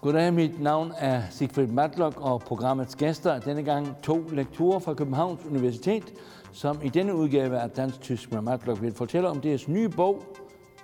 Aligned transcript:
Goddag, 0.00 0.34
mit 0.34 0.60
navn 0.60 0.92
er 0.98 1.22
Sigfrid 1.30 1.66
Matlock, 1.66 2.20
og 2.20 2.40
programmets 2.40 2.96
gæster 2.96 3.32
er 3.32 3.40
denne 3.40 3.62
gang 3.62 4.02
to 4.02 4.22
lektorer 4.32 4.78
fra 4.78 4.94
Københavns 4.94 5.44
Universitet, 5.50 6.14
som 6.52 6.78
i 6.84 6.88
denne 6.88 7.14
udgave 7.14 7.58
af 7.58 7.70
Dansk 7.70 8.00
Tysk 8.00 8.32
med 8.32 8.40
Matlock 8.40 8.82
vil 8.82 8.94
fortælle 8.94 9.28
om 9.28 9.40
deres 9.40 9.68
nye 9.68 9.88
bog, 9.88 10.22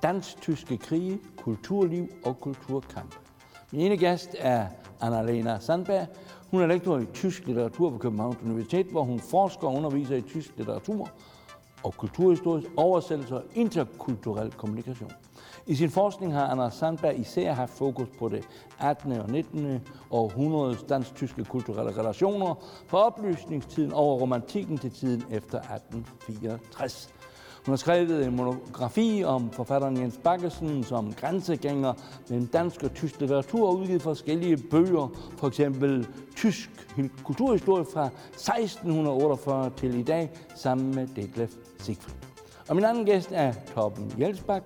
Dansk-Tyske 0.03 0.77
krige, 0.77 1.19
kulturliv 1.37 2.09
og 2.25 2.41
kulturkamp. 2.41 3.15
Min 3.73 3.81
ene 3.81 3.97
gæst 3.97 4.37
er 4.39 4.67
Anna-Lena 5.01 5.59
Sandberg. 5.61 6.07
Hun 6.51 6.63
er 6.63 6.67
lektor 6.67 6.99
i 6.99 7.05
tysk 7.05 7.47
litteratur 7.47 7.91
på 7.91 7.99
Københavns 7.99 8.43
Universitet, 8.45 8.87
hvor 8.87 9.03
hun 9.03 9.21
forsker 9.21 9.69
og 9.69 9.75
underviser 9.75 10.17
i 10.17 10.23
tysk 10.23 10.53
litteratur 10.57 11.09
og 11.83 11.95
kulturhistorisk 11.97 12.69
oversættelse 12.77 13.35
og 13.35 13.43
interkulturel 13.55 14.53
kommunikation. 14.53 15.13
I 15.67 15.75
sin 15.75 15.91
forskning 15.91 16.33
har 16.35 16.47
Anders 16.47 16.75
Sandberg 16.75 17.19
især 17.19 17.53
haft 17.53 17.73
fokus 17.73 18.09
på 18.19 18.29
det 18.29 18.45
18. 18.81 19.13
og 19.13 19.31
19. 19.31 19.81
århundredes 20.11 20.83
dansk-tyske 20.83 21.45
kulturelle 21.45 21.99
relationer 21.99 22.55
fra 22.87 22.99
oplysningstiden 22.99 23.93
over 23.93 24.19
romantikken 24.21 24.79
til 24.79 24.91
tiden 24.91 25.25
efter 25.31 25.59
1864. 25.59 27.09
Hun 27.67 27.73
har 27.73 27.77
skrevet 27.77 28.27
en 28.27 28.37
monografi 28.37 29.25
om 29.25 29.51
forfatteren 29.51 29.97
Jens 29.97 30.21
Bakkesen 30.25 30.85
som 30.85 31.13
grænsegænger 31.13 31.93
mellem 32.29 32.47
dansk 32.47 32.83
og 32.83 32.95
tysk 32.95 33.21
litteratur 33.21 33.69
og 33.69 33.77
udgivet 33.79 34.03
forskellige 34.03 34.57
bøger, 34.57 35.09
for 35.39 35.49
eksempel 35.49 36.07
Tysk 36.37 36.71
kulturhistorie 37.25 37.85
fra 37.95 38.07
1648 38.07 39.71
til 39.77 39.95
i 39.95 40.03
dag, 40.03 40.31
sammen 40.57 40.95
med 40.95 41.07
Detlef 41.17 41.53
Siegfried. 41.79 42.15
Og 42.69 42.77
min 42.77 42.85
anden 42.85 43.07
gæst 43.07 43.29
er 43.33 43.53
Torben 43.75 44.13
Jelsbak, 44.19 44.63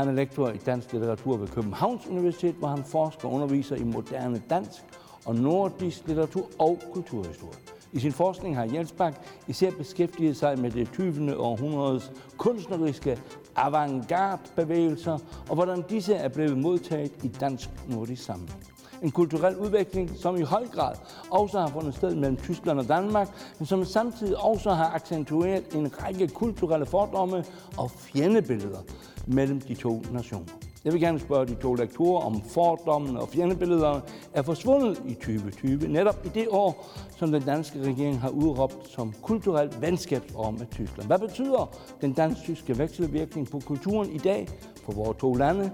han 0.00 0.08
er 0.08 0.12
lektor 0.12 0.50
i 0.50 0.56
dansk 0.56 0.92
litteratur 0.92 1.36
ved 1.36 1.48
Københavns 1.48 2.06
Universitet, 2.06 2.54
hvor 2.54 2.68
han 2.68 2.84
forsker 2.84 3.28
og 3.28 3.34
underviser 3.34 3.76
i 3.76 3.84
moderne 3.84 4.42
dansk 4.50 4.82
og 5.24 5.34
nordisk 5.34 6.06
litteratur 6.06 6.46
og 6.58 6.78
kulturhistorie. 6.92 7.58
I 7.92 7.98
sin 7.98 8.12
forskning 8.12 8.56
har 8.56 8.64
Jensbak 8.64 9.14
især 9.48 9.70
beskæftiget 9.70 10.36
sig 10.36 10.58
med 10.58 10.70
det 10.70 10.92
20. 10.92 11.36
århundredes 11.36 12.12
kunstneriske 12.36 13.18
avantgarde-bevægelser, 13.56 15.18
og 15.48 15.54
hvordan 15.54 15.82
disse 15.90 16.14
er 16.14 16.28
blevet 16.28 16.58
modtaget 16.58 17.12
i 17.22 17.28
dansk-nordisk 17.28 18.24
sammenhæng. 18.24 18.79
En 19.02 19.10
kulturel 19.10 19.56
udvikling, 19.56 20.10
som 20.18 20.36
i 20.36 20.42
høj 20.42 20.66
grad 20.66 20.94
også 21.30 21.60
har 21.60 21.68
fundet 21.68 21.94
sted 21.94 22.14
mellem 22.14 22.36
Tyskland 22.36 22.78
og 22.78 22.88
Danmark, 22.88 23.28
men 23.58 23.66
som 23.66 23.84
samtidig 23.84 24.36
også 24.36 24.70
har 24.70 24.94
accentueret 24.94 25.74
en 25.74 26.02
række 26.02 26.28
kulturelle 26.28 26.86
fordomme 26.86 27.44
og 27.76 27.90
fjendebilleder, 27.90 28.78
mellem 29.26 29.60
de 29.60 29.74
to 29.74 30.02
nationer. 30.12 30.46
Jeg 30.84 30.92
vil 30.92 31.00
gerne 31.00 31.20
spørge 31.20 31.46
de 31.46 31.54
to 31.54 31.74
lektorer 31.74 32.24
om 32.24 32.42
fordommene 32.42 33.20
og 33.20 33.28
fjendebillederne 33.28 34.02
er 34.32 34.42
forsvundet 34.42 35.02
i 35.06 35.14
2020, 35.14 35.88
netop 35.88 36.16
i 36.24 36.28
det 36.28 36.48
år, 36.50 36.88
som 37.16 37.32
den 37.32 37.42
danske 37.42 37.78
regering 37.80 38.20
har 38.20 38.28
udråbt 38.28 38.88
som 38.88 39.14
kulturelt 39.22 39.82
venskabsår 39.82 40.50
med 40.50 40.66
Tyskland. 40.70 41.06
Hvad 41.06 41.18
betyder 41.18 41.76
den 42.00 42.12
dansk-tyske 42.12 42.78
vekselvirkning 42.78 43.50
på 43.50 43.60
kulturen 43.60 44.10
i 44.10 44.18
dag 44.18 44.48
for 44.84 44.92
vores 44.92 45.18
to 45.18 45.34
lande, 45.34 45.70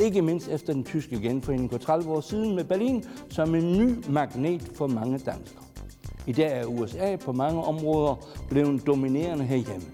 ikke 0.00 0.22
mindst 0.22 0.48
efter 0.48 0.72
den 0.72 0.84
tyske 0.84 1.20
genforening 1.20 1.70
for 1.70 1.78
30 1.78 2.10
år 2.10 2.20
siden 2.20 2.56
med 2.56 2.64
Berlin 2.64 3.04
som 3.30 3.54
en 3.54 3.78
ny 3.78 4.10
magnet 4.10 4.62
for 4.74 4.86
mange 4.86 5.18
danskere. 5.18 5.62
I 6.26 6.32
dag 6.32 6.60
er 6.60 6.64
USA 6.64 7.16
på 7.16 7.32
mange 7.32 7.64
områder 7.64 8.28
blevet 8.48 8.86
dominerende 8.86 9.44
herhjemme 9.44 9.86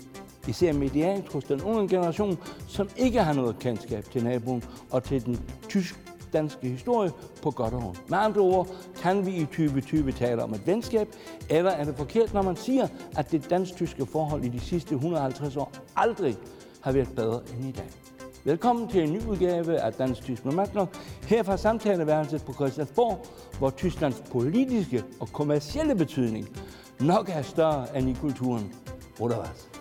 især 0.49 0.73
medialt 0.73 1.33
hos 1.33 1.45
den 1.45 1.63
unge 1.63 1.89
generation, 1.89 2.39
som 2.69 2.89
ikke 2.97 3.23
har 3.23 3.33
noget 3.33 3.59
kendskab 3.59 4.05
til 4.11 4.25
naboen 4.25 4.65
og 4.91 5.05
til 5.05 5.27
den 5.27 5.41
tysk-danske 5.69 6.69
historie 6.69 7.11
på 7.43 7.51
godt 7.51 7.75
og 7.75 7.87
ondt. 7.87 8.11
Med 8.11 8.19
andre 8.19 8.41
ord, 8.41 8.69
kan 9.03 9.27
vi 9.27 9.31
i 9.31 9.45
2020 9.45 10.13
tale 10.13 10.43
om 10.43 10.55
et 10.55 10.67
venskab, 10.67 11.09
eller 11.51 11.71
er 11.71 11.85
det 11.85 11.97
forkert, 11.97 12.35
når 12.35 12.43
man 12.43 12.57
siger, 12.57 12.89
at 13.17 13.33
det 13.33 13.51
dansk-tyske 13.51 14.07
forhold 14.07 14.45
i 14.45 14.49
de 14.49 14.61
sidste 14.61 14.95
150 14.95 15.57
år 15.57 15.73
aldrig 15.97 16.37
har 16.81 16.93
været 16.93 17.09
bedre 17.17 17.41
end 17.57 17.69
i 17.69 17.73
dag? 17.73 17.91
Velkommen 18.47 18.89
til 18.89 19.03
en 19.03 19.13
ny 19.13 19.23
udgave 19.27 19.79
af 19.79 19.93
Dansk 19.93 20.23
Tysk 20.23 20.45
med 20.45 20.87
her 21.27 21.43
fra 21.43 21.57
samtaleværelset 21.57 22.45
på 22.45 22.53
Christiansborg, 22.53 23.27
hvor 23.59 23.71
Tysklands 23.71 24.23
politiske 24.33 25.05
og 25.21 25.29
kommercielle 25.29 25.95
betydning 25.95 26.49
nok 27.01 27.29
er 27.29 27.43
større 27.43 27.99
end 27.99 28.11
i 28.11 28.15
kulturen. 28.21 28.75
Oder 29.21 29.39
was? 29.39 29.74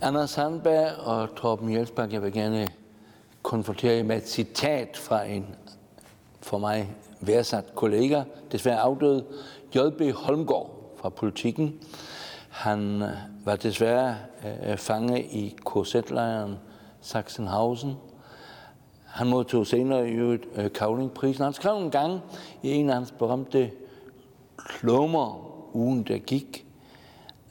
Anders 0.00 0.30
Sandberg 0.30 0.98
og 0.98 1.34
Torben 1.36 1.72
Jelsberg, 1.72 2.12
jeg 2.12 2.22
vil 2.22 2.32
gerne 2.32 2.68
konfrontere 3.42 4.02
med 4.02 4.16
et 4.16 4.28
citat 4.28 4.96
fra 4.96 5.24
en 5.24 5.46
for 6.40 6.58
mig 6.58 6.96
værdsat 7.20 7.74
kollega, 7.74 8.22
desværre 8.52 8.78
afdød, 8.78 9.24
J.B. 9.74 10.14
Holmgaard 10.14 10.94
fra 10.96 11.08
Politikken. 11.08 11.80
Han 12.50 13.02
øh, 13.02 13.08
var 13.44 13.56
desværre 13.56 14.16
øh, 14.66 14.76
fange 14.76 15.22
i 15.24 15.56
korsetlejren 15.64 16.58
Sachsenhausen. 17.00 17.94
Han 19.06 19.26
modtog 19.26 19.66
senere 19.66 20.08
i 20.08 20.12
øvrigt 20.12 20.46
øh, 20.56 20.72
Kavlingprisen. 20.72 21.44
Han 21.44 21.52
skrev 21.52 21.76
en 21.76 21.90
gang 21.90 22.20
i 22.62 22.70
en 22.70 22.88
af 22.90 22.94
hans 22.94 23.14
berømte 23.18 23.70
klummer, 24.56 25.50
ugen 25.74 26.02
der 26.02 26.18
gik, 26.18 26.66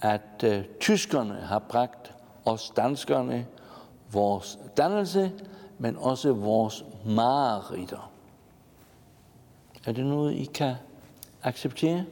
at 0.01 0.43
øh, 0.43 0.63
tyskerne 0.79 1.33
har 1.33 1.59
bragt 1.59 2.04
os 2.45 2.73
danskerne 2.75 3.45
vores 4.11 4.59
dannelse, 4.77 5.31
men 5.79 5.97
også 5.97 6.33
vores 6.33 6.85
mareritter. 7.05 8.11
Er 9.85 9.91
det 9.91 10.05
noget, 10.05 10.33
I 10.33 10.49
kan 10.53 10.73
acceptere? 11.43 12.05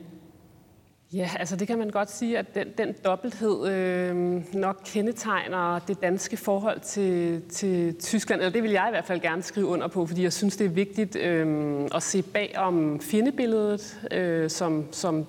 Ja, 1.13 1.29
altså 1.39 1.55
det 1.55 1.67
kan 1.67 1.77
man 1.77 1.89
godt 1.89 2.11
sige, 2.11 2.37
at 2.37 2.55
den, 2.55 2.67
den 2.77 2.95
dobbelthed 3.05 3.67
øh, 3.67 4.15
nok 4.53 4.81
kendetegner 4.85 5.79
det 5.79 6.01
danske 6.01 6.37
forhold 6.37 6.79
til, 6.79 7.41
til 7.49 7.95
Tyskland. 7.99 8.41
Eller 8.41 8.51
det 8.51 8.63
vil 8.63 8.71
jeg 8.71 8.85
i 8.87 8.91
hvert 8.91 9.05
fald 9.05 9.21
gerne 9.21 9.41
skrive 9.41 9.65
under 9.65 9.87
på, 9.87 10.05
fordi 10.05 10.23
jeg 10.23 10.33
synes, 10.33 10.57
det 10.57 10.65
er 10.65 10.69
vigtigt 10.69 11.15
øh, 11.15 11.87
at 11.95 12.03
se 12.03 12.21
bag 12.21 12.53
om 12.57 12.99
fjendebilledet, 12.99 14.07
øh, 14.11 14.49
som, 14.49 14.87
som 14.91 15.25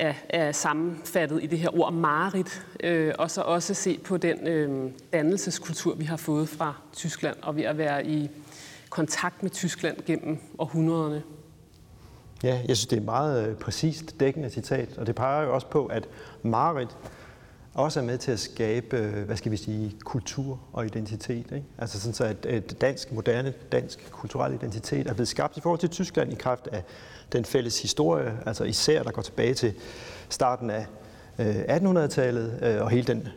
er, 0.00 0.14
er 0.28 0.52
sammenfattet 0.52 1.42
i 1.42 1.46
det 1.46 1.58
her 1.58 1.80
ord 1.80 1.92
marit, 1.92 2.66
øh, 2.80 3.14
og 3.18 3.30
så 3.30 3.40
også 3.40 3.74
se 3.74 3.98
på 4.04 4.16
den 4.16 4.46
øh, 4.46 4.90
dannelseskultur, 5.12 5.94
vi 5.94 6.04
har 6.04 6.16
fået 6.16 6.48
fra 6.48 6.74
Tyskland, 6.92 7.36
og 7.42 7.56
ved 7.56 7.62
at 7.62 7.78
være 7.78 8.06
i 8.06 8.30
kontakt 8.90 9.42
med 9.42 9.50
Tyskland 9.50 9.96
gennem 10.06 10.38
århundrederne. 10.58 11.22
Ja, 12.42 12.60
jeg 12.68 12.76
synes, 12.76 12.86
det 12.86 12.96
er 12.96 13.00
et 13.00 13.04
meget 13.04 13.48
øh, 13.48 13.56
præcist 13.56 14.20
dækkende 14.20 14.50
citat, 14.50 14.98
og 14.98 15.06
det 15.06 15.14
peger 15.14 15.42
jo 15.42 15.54
også 15.54 15.66
på, 15.66 15.86
at 15.86 16.08
Marit 16.42 16.96
også 17.74 18.00
er 18.00 18.04
med 18.04 18.18
til 18.18 18.32
at 18.32 18.40
skabe, 18.40 18.96
øh, 18.96 19.24
hvad 19.24 19.36
skal 19.36 19.52
vi 19.52 19.56
sige, 19.56 19.96
kultur 20.04 20.60
og 20.72 20.86
identitet. 20.86 21.46
Ikke? 21.52 21.64
Altså 21.78 22.00
sådan 22.00 22.14
så, 22.14 22.24
at, 22.24 22.46
et 22.46 22.80
dansk, 22.80 23.12
moderne 23.12 23.54
dansk 23.72 24.08
kulturel 24.10 24.54
identitet 24.54 25.06
er 25.06 25.14
blevet 25.14 25.28
skabt 25.28 25.56
i 25.56 25.60
forhold 25.60 25.80
til 25.80 25.88
Tyskland 25.88 26.32
i 26.32 26.34
kraft 26.34 26.68
af 26.72 26.82
den 27.32 27.44
fælles 27.44 27.82
historie, 27.82 28.38
altså 28.46 28.64
især 28.64 29.02
der 29.02 29.10
går 29.10 29.22
tilbage 29.22 29.54
til 29.54 29.74
starten 30.28 30.70
af 30.70 30.86
øh, 31.38 31.56
1800-tallet 31.56 32.58
øh, 32.62 32.82
og 32.82 32.90
hele 32.90 33.06
den 33.06 33.28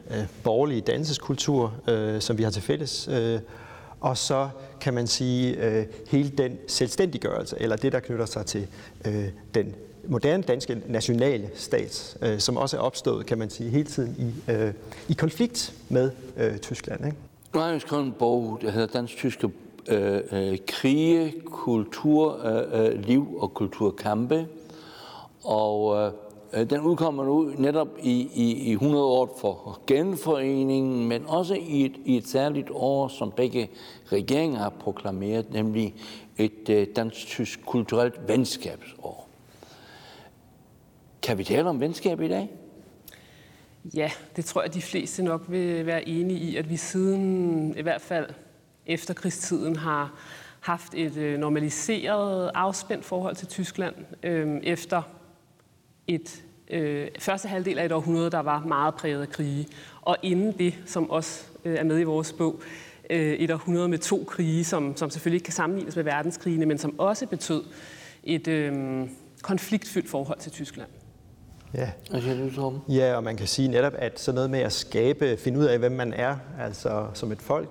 borgerlige 0.44 0.82
danseskultur, 0.82 1.74
som 2.20 2.38
vi 2.38 2.44
har 2.44 2.52
til 2.52 2.62
fælles. 2.62 3.10
Og 4.00 4.18
så 4.18 4.50
kan 4.82 4.94
man 4.94 5.08
sige 5.08 5.88
hele 6.08 6.30
den 6.30 6.58
selvstændiggørelse, 6.68 7.56
eller 7.60 7.76
det, 7.76 7.92
der 7.92 8.00
knytter 8.00 8.26
sig 8.26 8.46
til 8.46 8.68
den 9.54 9.76
moderne 10.08 10.44
danske 10.44 10.82
nationale 10.88 11.50
stat, 11.56 12.18
øh, 12.22 12.40
som 12.40 12.58
også 12.58 12.78
er 12.78 12.82
opstået, 12.82 13.26
kan 13.26 13.38
man 13.38 13.50
sige, 13.50 13.70
hele 13.70 13.84
tiden 13.84 14.16
i, 14.20 14.52
øh, 14.52 14.74
i 15.10 15.14
konflikt 15.14 15.74
med 15.90 16.12
øh, 16.38 16.58
Tyskland. 16.58 17.06
Ikke? 17.06 17.18
Nu 17.54 17.60
har 17.60 17.70
jeg 17.70 17.82
skrevet 17.82 18.06
en 18.06 18.14
bog, 18.20 18.60
der 18.62 18.72
hedder 18.72 18.88
Dansk 18.88 19.16
Tyske 19.16 19.50
øh, 19.88 20.22
øh, 20.32 20.58
krige, 20.68 21.34
kulturliv 21.46 23.22
øh, 23.22 23.34
øh 23.34 23.44
og 23.44 23.54
kulturkampe. 23.54 24.48
Og 25.44 25.98
øh, 25.98 26.12
øh, 26.54 26.70
den 26.70 26.82
udkommer 26.82 27.26
nu 27.26 27.52
netop 27.58 27.88
i, 28.02 28.30
i, 28.34 28.54
i 28.54 28.72
100 28.72 29.06
år 29.06 29.38
for 29.42 29.80
genforeningen, 29.88 31.08
men 31.08 31.24
også 31.28 31.54
i 31.54 31.86
et, 31.86 31.96
i 32.06 32.18
et 32.18 32.28
særligt 32.28 32.68
år, 32.72 33.08
som 33.08 33.32
begge 33.32 33.70
regeringer 34.06 34.60
har 34.60 34.74
proklameret, 34.80 35.54
nemlig 35.54 35.96
et 36.38 36.70
øh, 36.70 36.88
dansk-tysk 36.96 37.66
kulturelt 37.66 38.28
venskabsår. 38.28 39.23
Kan 41.24 41.38
vi 41.38 41.44
tale 41.44 41.70
om 41.70 41.80
venskab 41.80 42.22
i 42.22 42.28
dag? 42.28 42.50
Ja, 43.96 44.12
det 44.36 44.46
tror 44.46 44.62
jeg, 44.62 44.74
de 44.74 44.82
fleste 44.82 45.24
nok 45.24 45.42
vil 45.48 45.86
være 45.86 46.08
enige 46.08 46.40
i, 46.40 46.56
at 46.56 46.70
vi 46.70 46.78
siden 46.78 47.78
i 47.78 47.82
hvert 47.82 48.02
fald 48.02 48.30
efterkrigstiden 48.86 49.76
har 49.76 50.14
haft 50.60 50.94
et 50.94 51.18
øh, 51.18 51.40
normaliseret, 51.40 52.52
afspændt 52.56 53.06
forhold 53.06 53.36
til 53.36 53.48
Tyskland 53.48 53.96
øh, 54.24 54.60
efter 54.64 55.02
et 56.08 56.44
øh, 56.70 57.08
første 57.20 57.48
halvdel 57.48 57.80
af 57.80 57.86
et 57.86 57.92
århundrede, 57.92 58.32
der 58.32 58.40
var 58.40 58.60
meget 58.60 58.96
præget 58.96 59.22
af 59.22 59.30
krige. 59.30 59.68
Og 60.02 60.18
inden 60.24 60.52
det, 60.52 60.76
som 60.86 61.10
også 61.10 61.46
øh, 61.66 61.76
er 61.76 61.84
med 61.84 62.00
i 62.00 62.04
vores 62.04 62.34
bog, 62.34 62.62
øh, 63.10 63.34
et 63.34 63.52
århundrede 63.52 63.88
med 63.88 63.98
to 63.98 64.24
krige, 64.28 64.64
som, 64.64 64.98
som 64.98 65.10
selvfølgelig 65.10 65.38
ikke 65.38 65.46
kan 65.46 65.54
sammenlignes 65.54 65.96
med 65.96 66.04
verdenskrigene, 66.04 66.66
men 66.66 66.78
som 66.78 67.00
også 67.00 67.28
betød 67.28 67.64
et 68.24 68.48
øh, 68.48 69.08
konfliktfyldt 69.42 70.10
forhold 70.10 70.40
til 70.40 70.52
Tyskland. 70.52 70.90
Ja. 71.74 71.92
Hvad 72.10 72.22
siger 72.22 72.50
du, 72.50 72.56
Torben? 72.56 72.82
Ja, 72.90 73.16
og 73.16 73.24
man 73.24 73.38
kan 73.38 73.48
sige 73.48 73.68
netop, 73.68 73.94
at 73.98 74.20
sådan 74.20 74.36
noget 74.36 74.50
med 74.50 74.60
at 74.60 74.74
skabe, 74.74 75.38
finde 75.38 75.60
ud 75.60 75.66
af, 75.66 75.80
hvem 75.80 75.92
man 75.92 76.14
er, 76.14 76.36
altså 76.60 77.06
som 77.14 77.32
et 77.32 77.42
folk, 77.42 77.70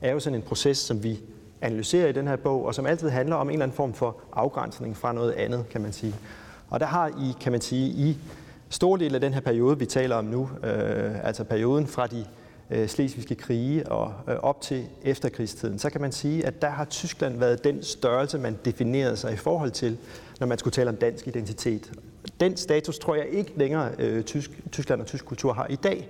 er 0.00 0.12
jo 0.12 0.20
sådan 0.20 0.34
en 0.34 0.42
proces, 0.42 0.78
som 0.78 1.02
vi 1.02 1.20
analyserer 1.60 2.08
i 2.08 2.12
den 2.12 2.28
her 2.28 2.36
bog, 2.36 2.64
og 2.64 2.74
som 2.74 2.86
altid 2.86 3.08
handler 3.08 3.36
om 3.36 3.48
en 3.48 3.52
eller 3.52 3.64
anden 3.64 3.76
form 3.76 3.94
for 3.94 4.16
afgrænsning 4.32 4.96
fra 4.96 5.12
noget 5.12 5.32
andet, 5.32 5.68
kan 5.68 5.80
man 5.80 5.92
sige. 5.92 6.14
Og 6.70 6.80
der 6.80 6.86
har 6.86 7.08
I, 7.08 7.34
kan 7.40 7.52
man 7.52 7.60
sige, 7.60 7.88
i 7.88 8.18
stor 8.70 8.96
del 8.96 9.14
af 9.14 9.20
den 9.20 9.34
her 9.34 9.40
periode, 9.40 9.78
vi 9.78 9.86
taler 9.86 10.16
om 10.16 10.24
nu, 10.24 10.50
øh, 10.64 11.26
altså 11.26 11.44
perioden 11.44 11.86
fra 11.86 12.06
de 12.06 12.24
øh, 12.70 12.88
slesvigske 12.88 13.34
krige 13.34 13.88
og 13.88 14.12
øh, 14.28 14.36
op 14.36 14.60
til 14.60 14.84
efterkrigstiden, 15.02 15.78
så 15.78 15.90
kan 15.90 16.00
man 16.00 16.12
sige, 16.12 16.46
at 16.46 16.62
der 16.62 16.70
har 16.70 16.84
Tyskland 16.84 17.38
været 17.38 17.64
den 17.64 17.82
størrelse, 17.82 18.38
man 18.38 18.58
definerede 18.64 19.16
sig 19.16 19.32
i 19.32 19.36
forhold 19.36 19.70
til, 19.70 19.98
når 20.40 20.46
man 20.46 20.58
skulle 20.58 20.72
tale 20.72 20.90
om 20.90 20.96
dansk 20.96 21.28
identitet. 21.28 21.92
Den 22.40 22.56
status 22.56 22.98
tror 22.98 23.14
jeg 23.14 23.26
ikke 23.28 23.52
længere 23.56 23.90
øh, 23.98 24.24
tysk, 24.24 24.50
Tyskland 24.72 25.00
og 25.00 25.06
tysk 25.06 25.24
kultur 25.24 25.52
har 25.52 25.66
i 25.70 25.76
dag. 25.76 26.08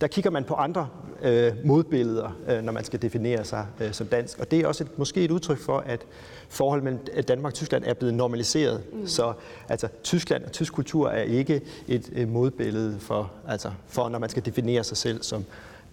Der 0.00 0.06
kigger 0.06 0.30
man 0.30 0.44
på 0.44 0.54
andre 0.54 0.88
øh, 1.22 1.52
modbilleder, 1.64 2.36
øh, 2.48 2.62
når 2.62 2.72
man 2.72 2.84
skal 2.84 3.02
definere 3.02 3.44
sig 3.44 3.66
øh, 3.80 3.92
som 3.92 4.06
dansk. 4.06 4.38
Og 4.38 4.50
det 4.50 4.60
er 4.60 4.66
også 4.66 4.84
et, 4.84 4.98
måske 4.98 5.24
et 5.24 5.30
udtryk 5.30 5.58
for, 5.58 5.78
at 5.78 6.00
forholdet 6.48 6.84
mellem 6.84 7.24
Danmark 7.28 7.50
og 7.50 7.54
Tyskland 7.54 7.84
er 7.86 7.94
blevet 7.94 8.14
normaliseret. 8.14 8.82
Mm. 8.92 9.06
Så 9.06 9.32
altså, 9.68 9.88
Tyskland 10.02 10.44
og 10.44 10.52
tysk 10.52 10.72
kultur 10.72 11.08
er 11.08 11.22
ikke 11.22 11.60
et 11.88 12.10
øh, 12.12 12.28
modbillede 12.28 13.00
for, 13.00 13.32
altså, 13.48 13.70
for, 13.86 14.08
når 14.08 14.18
man 14.18 14.28
skal 14.28 14.46
definere 14.46 14.84
sig 14.84 14.96
selv 14.96 15.22
som 15.22 15.44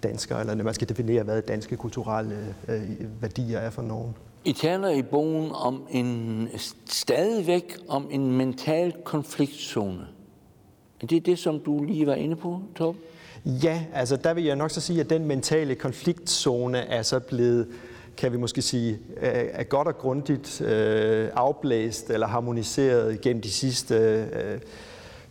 dansker, 0.04 0.38
eller 0.38 0.56
når 0.56 0.64
man 0.64 0.74
skal 0.74 0.90
definere, 0.90 1.24
hvad 1.24 1.42
danske 1.42 1.78
kulturelle 1.78 2.56
øh, 2.68 2.82
værdier 3.22 3.60
er 3.60 3.70
for 3.70 3.82
nogen. 3.82 4.16
I 4.46 4.54
taler 4.54 4.90
i 4.90 5.02
bogen 5.02 5.52
om 5.54 5.88
en 5.90 6.50
stadigvæk 6.86 7.78
om 7.88 8.08
en 8.12 8.38
mental 8.38 8.94
konfliktzone. 9.04 10.08
Er 11.02 11.08
det 11.08 11.26
det, 11.26 11.40
som 11.40 11.60
du 11.60 11.84
lige 11.84 12.08
var 12.08 12.16
inde 12.16 12.36
på, 12.36 12.62
Tom? 12.76 12.96
Ja, 13.46 13.86
altså 13.94 14.16
der 14.16 14.34
vil 14.34 14.44
jeg 14.44 14.56
nok 14.56 14.72
så 14.72 14.82
sige, 14.82 15.00
at 15.00 15.10
den 15.10 15.26
mentale 15.26 15.76
konfliktzone 15.76 16.78
er 16.78 17.02
så 17.02 17.20
blevet, 17.20 17.68
kan 18.18 18.32
vi 18.32 18.38
måske 18.38 18.62
sige, 18.62 19.00
er 19.18 19.64
godt 19.64 19.88
og 19.88 19.98
grundigt 19.98 20.62
øh, 20.62 21.30
afblæst 21.34 22.10
eller 22.10 22.28
harmoniseret 22.28 23.22
gennem 23.22 23.42
de 23.42 23.52
sidste 23.52 23.96
øh, 24.34 24.60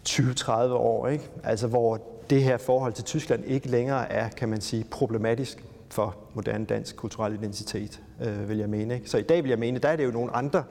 20-30 0.09 0.53
år. 0.73 1.09
Ikke? 1.09 1.25
Altså 1.45 1.67
hvor 1.67 2.01
det 2.31 2.43
her 2.43 2.57
forhold 2.57 2.93
til 2.93 3.05
Tyskland 3.05 3.45
ikke 3.47 3.69
længere 3.69 4.13
er, 4.13 4.29
kan 4.29 4.49
man 4.49 4.61
sige, 4.61 4.85
problematisk 4.91 5.65
for 5.91 6.17
moderne 6.35 6.65
dansk 6.65 6.97
kulturel 6.97 7.35
identitet, 7.35 8.01
øh, 8.25 8.49
vil 8.49 8.59
jeg 8.59 8.69
mene. 8.69 8.95
Ikke? 8.95 9.11
Så 9.11 9.19
i 9.19 9.23
dag 9.23 9.43
vil 9.43 9.49
jeg 9.49 9.59
mene, 9.59 9.79
der 9.79 9.89
er 9.89 9.97
det 9.97 10.05
jo 10.05 10.11
nogle 10.11 10.37
andre 10.37 10.65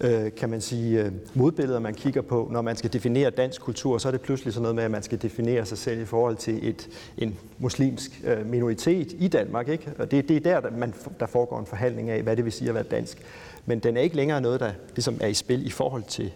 øh, 0.00 0.34
kan 0.36 0.50
man 0.50 0.60
sige, 0.60 1.04
øh, 1.04 1.12
modbilleder, 1.34 1.80
man 1.80 1.94
kigger 1.94 2.22
på. 2.22 2.48
Når 2.52 2.62
man 2.62 2.76
skal 2.76 2.92
definere 2.92 3.30
dansk 3.30 3.60
kultur, 3.60 3.98
så 3.98 4.08
er 4.08 4.12
det 4.12 4.20
pludselig 4.20 4.54
sådan 4.54 4.62
noget 4.62 4.74
med, 4.74 4.84
at 4.84 4.90
man 4.90 5.02
skal 5.02 5.22
definere 5.22 5.66
sig 5.66 5.78
selv 5.78 6.00
i 6.00 6.04
forhold 6.04 6.36
til 6.36 6.68
et, 6.68 6.88
en 7.18 7.38
muslimsk 7.58 8.22
øh, 8.24 8.46
minoritet 8.46 9.14
i 9.18 9.28
Danmark. 9.28 9.68
Ikke? 9.68 9.92
Og 9.98 10.10
det, 10.10 10.28
det 10.28 10.46
er 10.46 10.60
der, 10.60 10.70
man, 10.70 10.94
der 11.20 11.26
foregår 11.26 11.60
en 11.60 11.66
forhandling 11.66 12.10
af, 12.10 12.22
hvad 12.22 12.36
det 12.36 12.44
vil 12.44 12.52
sige 12.52 12.68
at 12.68 12.74
være 12.74 12.84
dansk. 12.84 13.18
Men 13.66 13.78
den 13.78 13.96
er 13.96 14.00
ikke 14.00 14.16
længere 14.16 14.40
noget, 14.40 14.60
der 14.60 14.72
ligesom 14.94 15.18
er 15.20 15.26
i 15.26 15.34
spil 15.34 15.66
i 15.66 15.70
forhold 15.70 16.02
til 16.02 16.32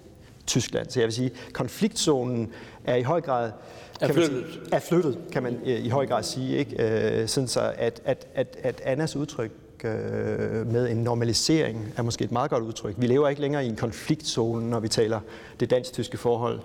Tyskland. 0.49 0.91
Så 0.91 1.00
jeg 1.00 1.06
vil 1.06 1.15
sige, 1.15 1.31
konfliktzonen 1.53 2.53
er 2.85 2.97
i 2.97 3.03
høj 3.03 3.21
grad 3.21 3.53
er 4.00 4.12
flyttet. 4.12 4.45
Sige, 4.53 4.65
er 4.73 4.79
flyttet, 4.79 5.19
kan 5.33 5.43
man 5.43 5.61
øh, 5.65 5.85
i 5.85 5.89
høj 5.89 6.06
grad 6.06 6.23
sige. 6.23 6.56
Ikke? 6.56 7.29
sådan 7.29 7.49
så 7.49 7.73
at, 7.77 8.00
at, 8.05 8.27
at, 8.35 8.56
at 8.62 8.81
Annas 8.85 9.17
udtryk 9.17 9.50
øh, 9.85 10.67
med 10.67 10.89
en 10.91 10.97
normalisering 10.97 11.95
er 11.97 12.03
måske 12.03 12.25
et 12.25 12.33
meget 12.33 12.50
godt 12.50 12.62
udtryk. 12.62 12.95
Vi 12.99 13.06
lever 13.06 13.29
ikke 13.29 13.41
længere 13.41 13.65
i 13.65 13.69
en 13.69 13.77
konfliktzone, 13.77 14.71
når 14.71 14.81
vi 14.81 14.89
taler 14.89 15.21
det 15.61 15.71
dansk-tyske 15.71 16.17
forhold. 16.17 16.61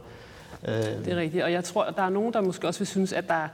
Øh. 0.68 0.74
Det 0.74 1.08
er 1.08 1.16
rigtigt, 1.16 1.44
og 1.44 1.52
jeg 1.52 1.64
tror, 1.64 1.84
at 1.84 1.96
der 1.96 2.04
er 2.04 2.10
nogen, 2.10 2.34
der 2.34 2.42
måske 2.42 2.68
også 2.68 2.80
vil 2.80 2.88
synes, 2.88 3.14
at 3.14 3.28
der 3.28 3.48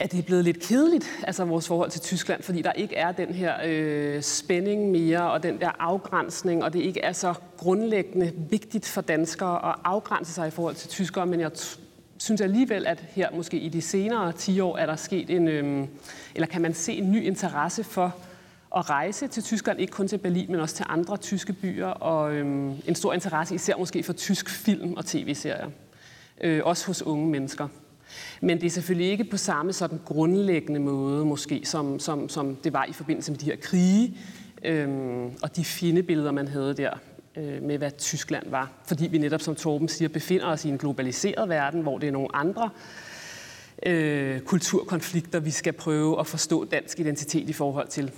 at 0.00 0.12
det 0.12 0.18
er 0.18 0.22
blevet 0.22 0.44
lidt 0.44 0.60
kedeligt, 0.60 1.10
altså 1.22 1.44
vores 1.44 1.68
forhold 1.68 1.90
til 1.90 2.00
Tyskland, 2.00 2.42
fordi 2.42 2.62
der 2.62 2.72
ikke 2.72 2.96
er 2.96 3.12
den 3.12 3.34
her 3.34 3.54
øh, 3.64 4.22
spænding 4.22 4.90
mere, 4.90 5.30
og 5.30 5.42
den 5.42 5.60
der 5.60 5.70
afgrænsning, 5.78 6.64
og 6.64 6.72
det 6.72 6.78
ikke 6.78 7.00
er 7.00 7.12
så 7.12 7.34
grundlæggende 7.56 8.32
vigtigt 8.50 8.88
for 8.88 9.00
danskere 9.00 9.70
at 9.70 9.74
afgrænse 9.84 10.32
sig 10.32 10.48
i 10.48 10.50
forhold 10.50 10.74
til 10.74 10.88
tyskere, 10.88 11.26
men 11.26 11.40
jeg 11.40 11.50
synes 12.18 12.40
alligevel, 12.40 12.86
at 12.86 13.04
her 13.10 13.30
måske 13.34 13.58
i 13.58 13.68
de 13.68 13.82
senere 13.82 14.32
10 14.32 14.60
år 14.60 14.76
er 14.76 14.86
der 14.86 14.96
sket 14.96 15.30
en, 15.30 15.48
øh, 15.48 15.88
eller 16.34 16.46
kan 16.46 16.62
man 16.62 16.74
se 16.74 16.92
en 16.92 17.12
ny 17.12 17.22
interesse 17.22 17.84
for 17.84 18.14
at 18.76 18.90
rejse 18.90 19.26
til 19.26 19.42
Tyskland, 19.42 19.80
ikke 19.80 19.92
kun 19.92 20.08
til 20.08 20.18
Berlin, 20.18 20.50
men 20.50 20.60
også 20.60 20.74
til 20.74 20.86
andre 20.88 21.16
tyske 21.16 21.52
byer, 21.52 21.86
og 21.86 22.34
øhm, 22.34 22.74
en 22.86 22.94
stor 22.94 23.12
interesse 23.12 23.54
især 23.54 23.76
måske 23.76 24.02
for 24.02 24.12
tysk 24.12 24.50
film 24.50 24.94
og 24.94 25.06
tv-serier. 25.06 25.70
Øh, 26.40 26.60
også 26.64 26.86
hos 26.86 27.02
unge 27.02 27.26
mennesker. 27.26 27.68
Men 28.40 28.60
det 28.60 28.66
er 28.66 28.70
selvfølgelig 28.70 29.10
ikke 29.10 29.24
på 29.24 29.36
samme 29.36 29.72
sådan 29.72 30.00
grundlæggende 30.04 30.80
måde, 30.80 31.24
måske, 31.24 31.60
som, 31.64 31.98
som, 31.98 32.28
som 32.28 32.56
det 32.56 32.72
var 32.72 32.84
i 32.84 32.92
forbindelse 32.92 33.32
med 33.32 33.38
de 33.38 33.44
her 33.44 33.56
krige, 33.56 34.16
øhm, 34.64 35.30
og 35.42 35.56
de 35.56 35.64
fine 35.64 36.02
billeder, 36.02 36.32
man 36.32 36.48
havde 36.48 36.74
der 36.74 36.90
øh, 37.36 37.62
med, 37.62 37.78
hvad 37.78 37.90
Tyskland 37.98 38.50
var. 38.50 38.70
Fordi 38.86 39.06
vi 39.06 39.18
netop, 39.18 39.40
som 39.40 39.54
Torben 39.54 39.88
siger, 39.88 40.08
befinder 40.08 40.46
os 40.46 40.64
i 40.64 40.68
en 40.68 40.78
globaliseret 40.78 41.48
verden, 41.48 41.82
hvor 41.82 41.98
det 41.98 42.06
er 42.06 42.12
nogle 42.12 42.36
andre 42.36 42.70
øh, 43.86 44.40
kulturkonflikter, 44.40 45.40
vi 45.40 45.50
skal 45.50 45.72
prøve 45.72 46.20
at 46.20 46.26
forstå 46.26 46.64
dansk 46.64 47.00
identitet 47.00 47.48
i 47.48 47.52
forhold 47.52 47.88
til. 47.88 48.12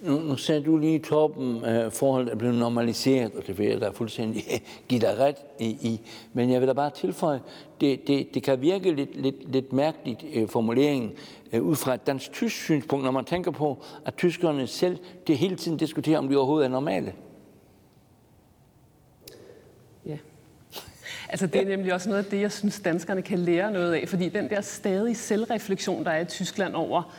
Nu, 0.00 0.18
nu 0.18 0.36
sagde 0.36 0.62
du 0.62 0.76
lige, 0.76 0.98
Torben, 0.98 1.64
at 1.64 1.84
øh, 1.84 1.92
forholdet 1.92 2.32
er 2.32 2.36
blevet 2.36 2.54
normaliseret, 2.54 3.34
og 3.34 3.46
det 3.46 3.58
vil 3.58 3.66
jeg 3.66 3.80
da 3.80 3.88
fuldstændig 3.88 4.44
give 4.88 5.00
dig 5.00 5.18
ret 5.18 5.36
i. 5.58 5.66
i. 5.66 6.00
Men 6.32 6.50
jeg 6.50 6.60
vil 6.60 6.68
da 6.68 6.72
bare 6.72 6.90
tilføje, 6.90 7.40
det, 7.80 8.06
det, 8.06 8.34
det 8.34 8.42
kan 8.42 8.60
virke 8.60 8.92
lidt, 8.92 9.16
lidt, 9.16 9.52
lidt 9.52 9.72
mærkeligt 9.72 10.24
øh, 10.34 10.48
formuleringen 10.48 11.12
øh, 11.52 11.62
ud 11.62 11.76
fra 11.76 11.94
et 11.94 12.06
dansk-tysk 12.06 12.56
synspunkt, 12.56 13.04
når 13.04 13.10
man 13.10 13.24
tænker 13.24 13.50
på, 13.50 13.84
at 14.04 14.16
tyskerne 14.16 14.66
selv 14.66 14.98
det 15.26 15.38
hele 15.38 15.56
tiden 15.56 15.78
diskuterer, 15.78 16.18
om 16.18 16.28
de 16.28 16.36
overhovedet 16.36 16.66
er 16.66 16.70
normale. 16.70 17.12
Ja. 20.06 20.16
Altså 21.28 21.46
det 21.46 21.60
er 21.60 21.68
nemlig 21.68 21.94
også 21.94 22.08
noget 22.08 22.24
af 22.24 22.30
det, 22.30 22.40
jeg 22.40 22.52
synes, 22.52 22.80
danskerne 22.80 23.22
kan 23.22 23.38
lære 23.38 23.72
noget 23.72 23.94
af, 23.94 24.08
fordi 24.08 24.28
den 24.28 24.50
der 24.50 24.60
stadige 24.60 25.14
selvreflektion, 25.14 26.04
der 26.04 26.10
er 26.10 26.20
i 26.20 26.24
Tyskland 26.24 26.74
over, 26.74 27.12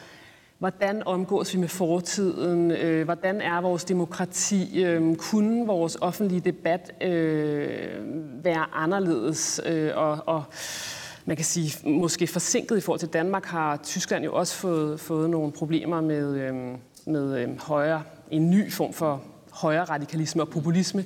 Hvordan 0.60 1.04
omgås 1.08 1.54
vi 1.54 1.60
med 1.60 1.68
fortiden? 1.68 2.72
Øh, 2.72 3.06
hvordan 3.06 3.42
er 3.42 3.62
vores 3.62 3.84
demokrati? 3.84 4.84
Øh, 4.84 5.16
kunne 5.16 5.68
vores 5.68 5.98
offentlige 6.02 6.40
debat 6.40 7.04
øh, 7.04 8.00
være 8.44 8.66
anderledes? 8.74 9.62
Øh, 9.66 9.92
og, 9.96 10.24
og 10.26 10.44
man 11.26 11.36
kan 11.36 11.46
sige, 11.46 11.90
måske 11.90 12.28
forsinket 12.28 12.78
i 12.78 12.82
forhold 12.82 13.00
til 13.00 13.10
Danmark, 13.10 13.46
har 13.46 13.78
Tyskland 13.78 14.24
jo 14.24 14.34
også 14.34 14.56
fået, 14.56 15.00
fået 15.00 15.30
nogle 15.30 15.52
problemer 15.52 16.02
med, 16.02 16.36
øh, 16.36 16.54
med 17.06 17.40
øh, 17.40 17.62
højre, 17.62 18.04
en 18.32 18.50
ny 18.50 18.72
form 18.72 18.94
for 18.94 19.22
højre 19.52 19.84
radikalisme 19.84 20.42
og 20.42 20.50
populisme. 20.50 21.06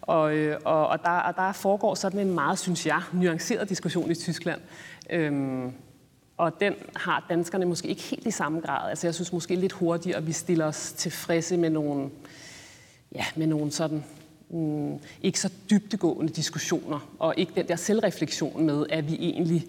Og, 0.00 0.22
og, 0.64 0.88
og, 0.88 1.02
der, 1.02 1.10
og 1.10 1.36
der 1.36 1.52
foregår 1.52 1.94
sådan 1.94 2.20
en 2.20 2.34
meget, 2.34 2.58
synes 2.58 2.86
jeg, 2.86 3.00
nuanceret 3.12 3.68
diskussion 3.68 4.10
i 4.10 4.14
Tyskland. 4.14 4.60
Øhm, 5.10 5.72
og 6.36 6.60
den 6.60 6.74
har 6.96 7.26
danskerne 7.28 7.64
måske 7.64 7.88
ikke 7.88 8.02
helt 8.02 8.26
i 8.26 8.30
samme 8.30 8.60
grad. 8.60 8.90
Altså 8.90 9.06
jeg 9.06 9.14
synes 9.14 9.32
måske 9.32 9.54
lidt 9.54 9.72
hurtigere, 9.72 10.16
at 10.18 10.26
vi 10.26 10.32
stiller 10.32 10.66
os 10.66 10.92
tilfredse 10.92 11.56
med 11.56 11.70
nogle, 11.70 12.10
ja, 13.14 13.24
med 13.36 13.46
nogle 13.46 13.70
sådan, 13.70 14.04
mm, 14.50 14.98
ikke 15.22 15.40
så 15.40 15.52
dybtegående 15.70 16.32
diskussioner, 16.32 17.08
og 17.18 17.34
ikke 17.36 17.52
den 17.54 17.68
der 17.68 17.76
selvreflektion 17.76 18.66
med, 18.66 18.86
at 18.90 19.10
vi 19.10 19.14
egentlig 19.14 19.66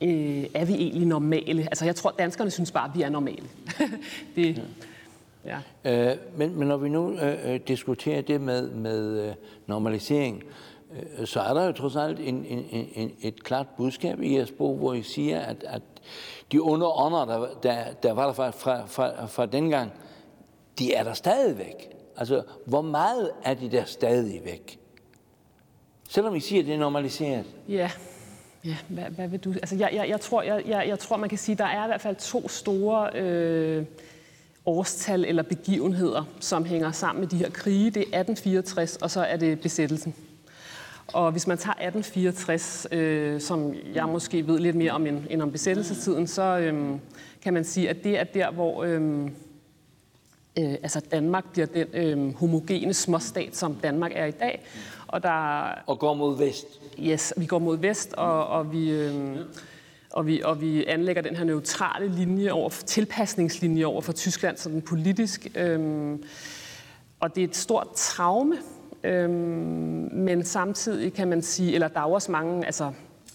øh, 0.00 0.46
er 0.54 0.64
vi 0.64 0.74
egentlig 0.74 1.06
normale? 1.06 1.62
Altså, 1.62 1.84
jeg 1.84 1.96
tror, 1.96 2.14
danskerne 2.18 2.50
synes 2.50 2.72
bare, 2.72 2.88
at 2.88 2.96
vi 2.96 3.02
er 3.02 3.08
normale. 3.08 3.46
det, 4.36 4.62
Ja. 5.44 5.58
Øh, 6.10 6.16
men, 6.36 6.58
men 6.58 6.68
når 6.68 6.76
vi 6.76 6.88
nu 6.88 7.12
øh, 7.12 7.52
øh, 7.52 7.60
diskuterer 7.68 8.22
det 8.22 8.40
med, 8.40 8.70
med 8.70 9.28
øh, 9.28 9.34
normalisering, 9.66 10.42
øh, 10.42 10.50
Øh, 10.94 11.26
så 11.26 11.40
er 11.40 11.54
der 11.54 11.66
jo 11.66 11.72
trods 11.72 11.96
alt 11.96 12.20
en, 12.20 12.44
en, 12.44 12.88
en, 12.94 13.12
et 13.22 13.44
klart 13.44 13.66
budskab 13.76 14.20
i 14.20 14.36
jeres 14.36 14.50
bog, 14.50 14.76
hvor 14.76 14.94
I 14.94 15.02
siger, 15.02 15.40
at, 15.40 15.64
at 15.66 15.82
de 16.52 16.58
onde 16.58 16.86
ånder, 16.86 17.24
der, 17.24 17.46
der, 17.62 17.92
der 18.02 18.12
var 18.12 18.26
der 18.26 18.32
fra, 18.32 18.50
fra, 18.50 18.86
fra, 18.86 19.26
fra 19.26 19.46
dengang, 19.46 19.92
de 20.78 20.94
er 20.94 21.04
der 21.04 21.12
stadigvæk. 21.12 21.90
Altså, 22.16 22.42
hvor 22.66 22.82
meget 22.82 23.30
er 23.44 23.54
de 23.54 23.70
der 23.70 23.84
stadigvæk? 23.84 24.78
Selvom 26.08 26.34
I 26.34 26.40
siger, 26.40 26.60
at 26.60 26.66
det 26.66 26.74
er 26.74 26.78
normaliseret. 26.78 27.44
Ja, 27.68 27.90
ja 28.64 28.76
hvad, 28.88 29.04
hvad 29.04 29.28
vil 29.28 29.40
du... 29.40 29.52
Altså, 29.52 29.76
jeg, 29.76 29.90
jeg, 29.92 30.08
jeg, 30.08 30.20
tror, 30.20 30.42
jeg, 30.42 30.62
jeg, 30.66 30.84
jeg 30.88 30.98
tror, 30.98 31.16
man 31.16 31.28
kan 31.28 31.38
sige, 31.38 31.52
at 31.52 31.58
der 31.58 31.64
er 31.64 31.84
i 31.84 31.86
hvert 31.86 32.00
fald 32.00 32.16
to 32.16 32.48
store 32.48 33.10
øh, 33.14 33.84
årstal 34.66 35.24
eller 35.24 35.42
begivenheder, 35.42 36.24
som 36.40 36.64
hænger 36.64 36.92
sammen 36.92 37.20
med 37.20 37.28
de 37.28 37.36
her 37.36 37.50
krige. 37.50 37.90
Det 37.90 37.96
er 37.96 38.20
1864, 38.20 38.96
og 38.96 39.10
så 39.10 39.20
er 39.20 39.36
det 39.36 39.60
besættelsen. 39.60 40.14
Og 41.12 41.32
hvis 41.32 41.46
man 41.46 41.58
tager 41.58 41.72
1864, 41.72 42.86
øh, 42.92 43.40
som 43.40 43.74
jeg 43.94 44.06
måske 44.08 44.46
ved 44.46 44.58
lidt 44.58 44.76
mere 44.76 44.92
om 44.92 45.06
end, 45.06 45.22
end 45.30 45.42
om 45.42 45.52
besættelsestiden, 45.52 46.26
så 46.26 46.42
øh, 46.58 46.98
kan 47.42 47.54
man 47.54 47.64
sige, 47.64 47.90
at 47.90 48.04
det 48.04 48.18
er 48.18 48.24
der, 48.24 48.50
hvor 48.50 48.84
øh, 48.84 49.24
øh, 50.58 50.72
altså 50.82 51.00
Danmark 51.00 51.52
bliver 51.52 51.66
den 51.66 51.86
øh, 51.92 52.34
homogene 52.34 52.94
småstat, 52.94 53.56
som 53.56 53.74
Danmark 53.74 54.12
er 54.14 54.24
i 54.24 54.30
dag. 54.30 54.62
Og, 55.06 55.22
der, 55.22 55.68
og 55.86 55.98
går 55.98 56.14
mod 56.14 56.38
vest. 56.38 56.66
Yes, 57.00 57.32
vi 57.36 57.46
går 57.46 57.58
mod 57.58 57.76
vest, 57.76 58.12
og, 58.12 58.46
og 58.46 58.72
vi... 58.72 58.90
Øh, 58.90 59.36
og 60.14 60.26
vi, 60.26 60.42
og 60.42 60.60
vi 60.60 60.84
anlægger 60.84 61.22
den 61.22 61.36
her 61.36 61.44
neutrale 61.44 62.08
linje 62.08 62.50
over 62.50 62.70
tilpasningslinje 62.70 63.84
over 63.84 64.00
for 64.00 64.12
Tyskland, 64.12 64.56
sådan 64.56 64.82
politisk. 64.82 65.46
Øhm, 65.54 66.22
og 67.20 67.34
det 67.34 67.44
er 67.44 67.48
et 67.48 67.56
stort 67.56 67.86
traume, 67.96 68.56
øhm, 69.04 70.08
men 70.12 70.44
samtidig 70.44 71.12
kan 71.12 71.28
man 71.28 71.42
sige, 71.42 71.74
eller 71.74 71.88
der 71.88 72.00
er 72.00 72.04
også 72.04 72.32
mange 72.32 72.66
altså, 72.66 72.92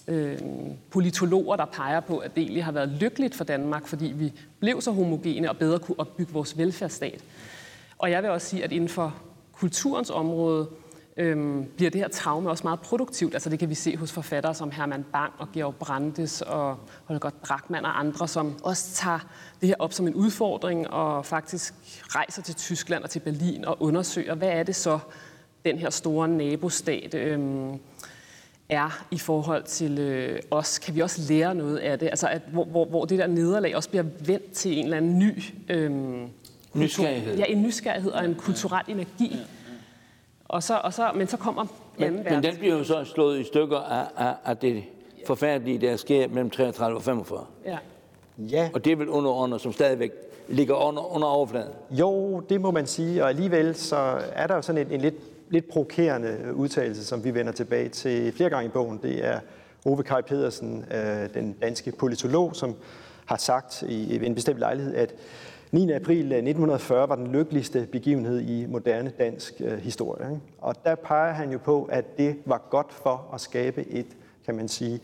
øhm, 0.08 0.72
politologer, 0.90 1.56
der 1.56 1.64
peger 1.64 2.00
på, 2.00 2.18
at 2.18 2.34
det 2.34 2.42
egentlig 2.42 2.64
har 2.64 2.72
været 2.72 2.88
lykkeligt 2.88 3.34
for 3.34 3.44
Danmark, 3.44 3.86
fordi 3.86 4.06
vi 4.16 4.32
blev 4.60 4.80
så 4.80 4.90
homogene 4.90 5.50
og 5.50 5.56
bedre 5.56 5.78
kunne 5.78 6.00
opbygge 6.00 6.32
vores 6.32 6.58
velfærdsstat. 6.58 7.24
Og 7.98 8.10
jeg 8.10 8.22
vil 8.22 8.30
også 8.30 8.46
sige, 8.46 8.64
at 8.64 8.72
inden 8.72 8.88
for 8.88 9.14
kulturens 9.52 10.10
område, 10.10 10.68
øhm, 11.16 11.64
bliver 11.76 11.90
det 11.90 12.00
her 12.00 12.08
traume 12.08 12.50
også 12.50 12.64
meget 12.64 12.80
produktivt. 12.80 13.34
Altså 13.34 13.50
det 13.50 13.58
kan 13.58 13.68
vi 13.68 13.74
se 13.74 13.96
hos 13.96 14.12
forfattere 14.12 14.54
som 14.54 14.70
Herman 14.70 15.04
Bang 15.12 15.32
og 15.38 15.48
Georg 15.52 15.74
Brandes 15.74 16.42
og 16.42 16.76
Holger 17.04 17.30
Drachmann 17.30 17.84
og 17.84 18.00
andre, 18.00 18.28
som 18.28 18.58
også 18.62 18.94
tager 18.94 19.18
det 19.60 19.68
her 19.68 19.76
op 19.78 19.92
som 19.92 20.06
en 20.06 20.14
udfordring 20.14 20.90
og 20.90 21.26
faktisk 21.26 21.74
rejser 22.08 22.42
til 22.42 22.54
Tyskland 22.54 23.04
og 23.04 23.10
til 23.10 23.20
Berlin 23.20 23.64
og 23.64 23.82
undersøger, 23.82 24.34
hvad 24.34 24.48
er 24.48 24.62
det 24.62 24.76
så, 24.76 24.98
den 25.64 25.78
her 25.78 25.90
store 25.90 26.28
nabostat 26.28 27.14
øhm, 27.14 27.78
er 28.68 29.04
i 29.10 29.18
forhold 29.18 29.62
til 29.62 29.98
øh, 29.98 30.40
os. 30.50 30.78
Kan 30.78 30.94
vi 30.94 31.00
også 31.00 31.32
lære 31.32 31.54
noget 31.54 31.76
af 31.76 31.98
det? 31.98 32.06
Altså 32.06 32.28
at, 32.28 32.42
hvor, 32.52 32.64
hvor, 32.64 32.84
hvor 32.84 33.04
det 33.04 33.18
der 33.18 33.26
nederlag 33.26 33.76
også 33.76 33.88
bliver 33.88 34.04
vendt 34.26 34.52
til 34.52 34.78
en 34.78 34.84
eller 34.84 34.96
anden 34.96 35.18
ny... 35.18 35.44
Øhm, 35.68 36.28
nysgerrighed. 36.74 37.36
Ja, 37.36 37.44
en 37.44 37.62
nysgerrighed 37.62 38.12
og 38.12 38.24
en 38.24 38.34
kulturel 38.34 38.84
energi. 38.88 39.28
Ja 39.32 39.44
og 40.50 40.62
så, 40.62 40.80
og 40.84 40.94
så, 40.94 41.10
men 41.14 41.28
så 41.28 41.36
kommer 41.36 41.66
men, 41.98 42.24
men 42.30 42.42
den 42.42 42.56
bliver 42.56 42.76
jo 42.78 42.84
så 42.84 43.04
slået 43.04 43.40
i 43.40 43.44
stykker 43.44 43.78
af, 43.78 44.06
af, 44.16 44.34
af 44.44 44.56
det 44.56 44.84
forfærdelige, 45.26 45.78
der 45.78 45.96
sker 45.96 46.28
mellem 46.28 46.50
33 46.50 46.98
og 46.98 47.02
45. 47.02 47.46
Ja. 47.66 47.78
Ja. 48.38 48.70
Og 48.74 48.84
det 48.84 48.92
er 48.92 48.96
vel 48.96 49.08
under 49.08 49.58
som 49.58 49.72
stadigvæk 49.72 50.10
ligger 50.48 50.74
under, 50.74 51.14
under 51.14 51.28
overfladen? 51.28 51.72
Jo, 51.90 52.40
det 52.40 52.60
må 52.60 52.70
man 52.70 52.86
sige. 52.86 53.22
Og 53.22 53.28
alligevel 53.28 53.74
så 53.74 54.20
er 54.32 54.46
der 54.46 54.54
jo 54.54 54.62
sådan 54.62 54.86
en, 54.86 54.92
en 54.92 55.00
lidt, 55.00 55.14
lidt 55.50 55.68
provokerende 55.68 56.38
øh, 56.44 56.54
udtalelse, 56.54 57.04
som 57.04 57.24
vi 57.24 57.34
vender 57.34 57.52
tilbage 57.52 57.88
til 57.88 58.32
flere 58.32 58.50
gange 58.50 58.66
i 58.66 58.70
bogen. 58.70 58.98
Det 59.02 59.26
er 59.26 59.40
Ove 59.84 60.02
Kaj 60.02 60.20
Pedersen, 60.20 60.84
øh, 60.94 61.34
den 61.34 61.52
danske 61.52 61.92
politolog, 61.92 62.56
som 62.56 62.74
har 63.24 63.36
sagt 63.36 63.82
i 63.82 64.26
en 64.26 64.34
bestemt 64.34 64.58
lejlighed, 64.58 64.94
at 64.94 65.14
9. 65.70 65.92
april 65.92 66.18
øh, 66.18 66.38
1940 66.38 67.08
var 67.08 67.16
den 67.16 67.26
lykkeligste 67.26 67.88
begivenhed 67.92 68.40
i 68.40 68.66
moderne 68.66 69.12
dansk 69.18 69.62
historie. 69.80 70.30
Ikke? 70.30 70.40
Og 70.58 70.74
der 70.84 70.94
peger 70.94 71.32
han 71.32 71.52
jo 71.52 71.58
på, 71.58 71.88
at 71.92 72.18
det 72.18 72.36
var 72.44 72.66
godt 72.70 72.92
for 72.92 73.30
at 73.34 73.40
skabe 73.40 73.88
et, 73.88 74.06
kan 74.46 74.54
man 74.54 74.68
sige, 74.68 75.00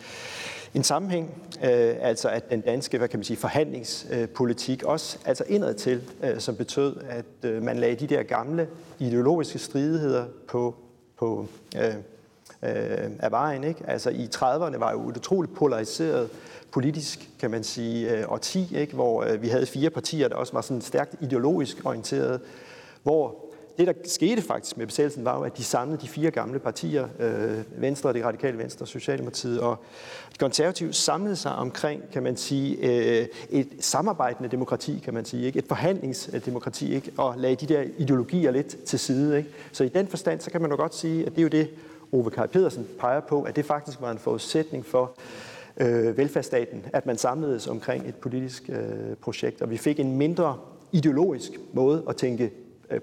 en 0.76 0.85
sammenhæng, 0.85 1.42
øh, 1.64 1.95
altså 2.00 2.28
at 2.28 2.50
den 2.50 2.61
danske, 2.61 2.99
hvad 2.99 3.09
kan 3.09 3.18
man 3.18 3.25
sige, 3.25 3.37
forhandlingspolitik 3.37 4.83
også 4.83 5.18
altså 5.25 5.45
indad 5.49 5.75
til, 5.75 6.02
øh, 6.23 6.40
som 6.40 6.56
betød, 6.56 6.97
at 7.09 7.50
øh, 7.50 7.62
man 7.62 7.76
lagde 7.76 7.97
de 7.97 8.06
der 8.06 8.23
gamle 8.23 8.68
ideologiske 8.99 9.59
stridigheder 9.59 10.25
på, 10.49 10.75
på 11.18 11.47
øh, 11.76 11.95
øh, 12.62 13.11
af 13.18 13.30
vejen. 13.30 13.64
Ikke? 13.64 13.80
Altså 13.87 14.11
i 14.11 14.28
30'erne 14.35 14.78
var 14.78 14.92
jo 14.92 15.09
et 15.09 15.16
utroligt 15.16 15.54
polariseret 15.54 16.30
politisk, 16.71 17.30
kan 17.40 17.50
man 17.50 17.64
sige, 17.64 18.18
øh, 18.18 18.40
10, 18.40 18.76
ikke? 18.76 18.95
hvor 18.95 19.23
øh, 19.23 19.42
vi 19.42 19.49
havde 19.49 19.66
fire 19.66 19.90
partier, 19.90 20.28
der 20.28 20.37
også 20.37 20.52
var 20.52 20.61
sådan 20.61 20.83
stærkt 20.83 21.14
ideologisk 21.21 21.76
orienteret, 21.85 22.40
hvor 23.02 23.45
det, 23.78 23.87
der 23.87 23.92
skete 24.04 24.42
faktisk 24.42 24.76
med 24.76 24.87
besættelsen, 24.87 25.25
var 25.25 25.38
jo, 25.38 25.42
at 25.42 25.56
de 25.56 25.64
samlede 25.64 26.00
de 26.00 26.09
fire 26.09 26.30
gamle 26.30 26.59
partier, 26.59 27.09
øh, 27.18 27.83
Venstre, 27.83 28.12
det 28.12 28.25
radikale 28.25 28.59
Venstre, 28.59 28.87
Socialdemokratiet 28.87 29.61
og 29.61 29.76
de 30.33 30.38
konservative, 30.38 30.92
samlede 30.92 31.37
sig 31.37 31.52
omkring, 31.52 32.02
kan 32.12 32.23
man 32.23 32.37
sige, 32.37 32.76
øh, 32.76 33.26
et 33.50 33.68
samarbejdende 33.80 34.49
demokrati, 34.49 35.00
kan 35.04 35.14
man 35.14 35.25
sige, 35.25 35.47
ikke? 35.47 35.59
et 35.59 35.64
forhandlingsdemokrati, 35.68 36.95
ikke? 36.95 37.12
og 37.16 37.35
lagde 37.38 37.56
de 37.56 37.75
der 37.75 37.85
ideologier 37.99 38.50
lidt 38.50 38.85
til 38.85 38.99
side. 38.99 39.38
Ikke? 39.38 39.50
Så 39.73 39.85
i 39.85 39.88
den 39.88 40.09
forstand, 40.09 40.40
så 40.40 40.50
kan 40.50 40.61
man 40.61 40.71
jo 40.71 40.76
godt 40.76 40.95
sige, 40.95 41.26
at 41.26 41.33
det 41.33 41.38
er 41.38 41.42
jo 41.42 41.49
det, 41.49 41.71
Ove 42.12 42.30
Kaj 42.30 42.47
Pedersen 42.47 42.87
peger 42.99 43.21
på, 43.21 43.42
at 43.42 43.56
det 43.56 43.64
faktisk 43.64 44.00
var 44.00 44.11
en 44.11 44.18
forudsætning 44.18 44.87
for, 44.87 45.12
øh, 45.76 46.16
velfærdsstaten, 46.16 46.85
at 46.92 47.06
man 47.06 47.18
samledes 47.18 47.66
omkring 47.66 48.09
et 48.09 48.14
politisk 48.14 48.62
øh, 48.68 49.16
projekt, 49.21 49.62
og 49.62 49.71
vi 49.71 49.76
fik 49.76 50.00
en 50.00 50.16
mindre 50.16 50.59
ideologisk 50.92 51.50
måde 51.73 52.02
at 52.09 52.16
tænke 52.16 52.52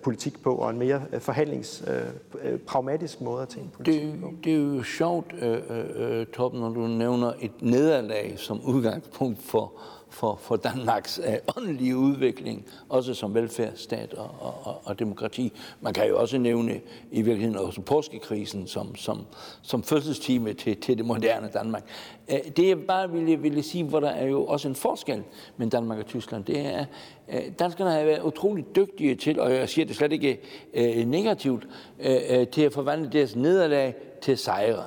politik 0.04 0.44
på, 0.44 0.56
og 0.56 0.70
en 0.70 0.80
mere 0.80 1.02
øh, 1.14 1.20
forhandlings, 1.22 1.84
øh, 1.88 2.52
øh, 2.52 2.60
pragmatisk 2.60 3.22
måde 3.22 3.42
at 3.42 3.48
tænke 3.50 3.72
politik 3.72 4.02
det, 4.02 4.22
på. 4.22 4.34
Det 4.44 4.54
er 4.54 4.58
jo 4.58 4.84
sjovt, 4.84 5.34
øh, 5.42 5.58
øh, 5.96 6.26
Torben, 6.26 6.60
når 6.60 6.70
du 6.70 6.88
nævner 6.88 7.34
et 7.42 7.52
nederlag 7.62 8.34
som 8.38 8.62
udgangspunkt 8.66 9.42
for, 9.42 9.74
for, 10.14 10.40
for 10.42 10.56
Danmarks 10.56 11.22
øh, 11.28 11.34
åndelige 11.58 11.98
udvikling, 11.98 12.66
også 12.90 13.14
som 13.14 13.34
velfærdsstat 13.34 14.14
og, 14.14 14.30
og, 14.40 14.82
og 14.84 15.00
demokrati. 15.00 15.54
Man 15.82 15.94
kan 15.94 16.08
jo 16.08 16.20
også 16.20 16.38
nævne 16.38 16.82
i 17.12 17.22
virkeligheden 17.22 17.58
også 17.58 17.82
påskekrisen 17.82 18.68
som, 18.68 18.96
som, 18.96 19.26
som 19.62 19.84
fødselstime 19.84 20.54
til, 20.54 20.78
til 20.78 20.98
det 20.98 21.06
moderne 21.06 21.50
Danmark. 21.54 21.84
Øh, 22.32 22.40
det 22.58 22.68
jeg 22.68 22.80
bare 22.80 23.12
ville, 23.12 23.36
ville 23.36 23.64
sige, 23.64 23.84
hvor 23.84 24.00
der 24.00 24.10
er 24.10 24.28
jo 24.28 24.46
også 24.46 24.68
en 24.68 24.76
forskel 24.76 25.24
mellem 25.58 25.70
Danmark 25.70 26.00
og 26.00 26.06
Tyskland, 26.06 26.44
det 26.46 26.60
er, 26.60 26.86
øh, 27.30 27.42
danskerne 27.60 27.92
har 27.92 28.04
været 28.04 28.24
utroligt 28.24 28.76
dygtige 28.76 29.16
til, 29.16 29.40
og 29.40 29.54
jeg 29.54 29.70
siger 29.70 29.86
det 29.86 29.96
slet 29.96 30.12
ikke 30.12 30.40
øh, 30.74 31.06
negativt, 31.06 31.68
øh, 32.00 32.16
øh 32.30 32.48
til 32.48 32.62
at 32.62 32.74
forvandle 32.74 33.10
deres 33.12 33.36
nederlag 33.36 33.96
til 34.22 34.38
sejre 34.38 34.84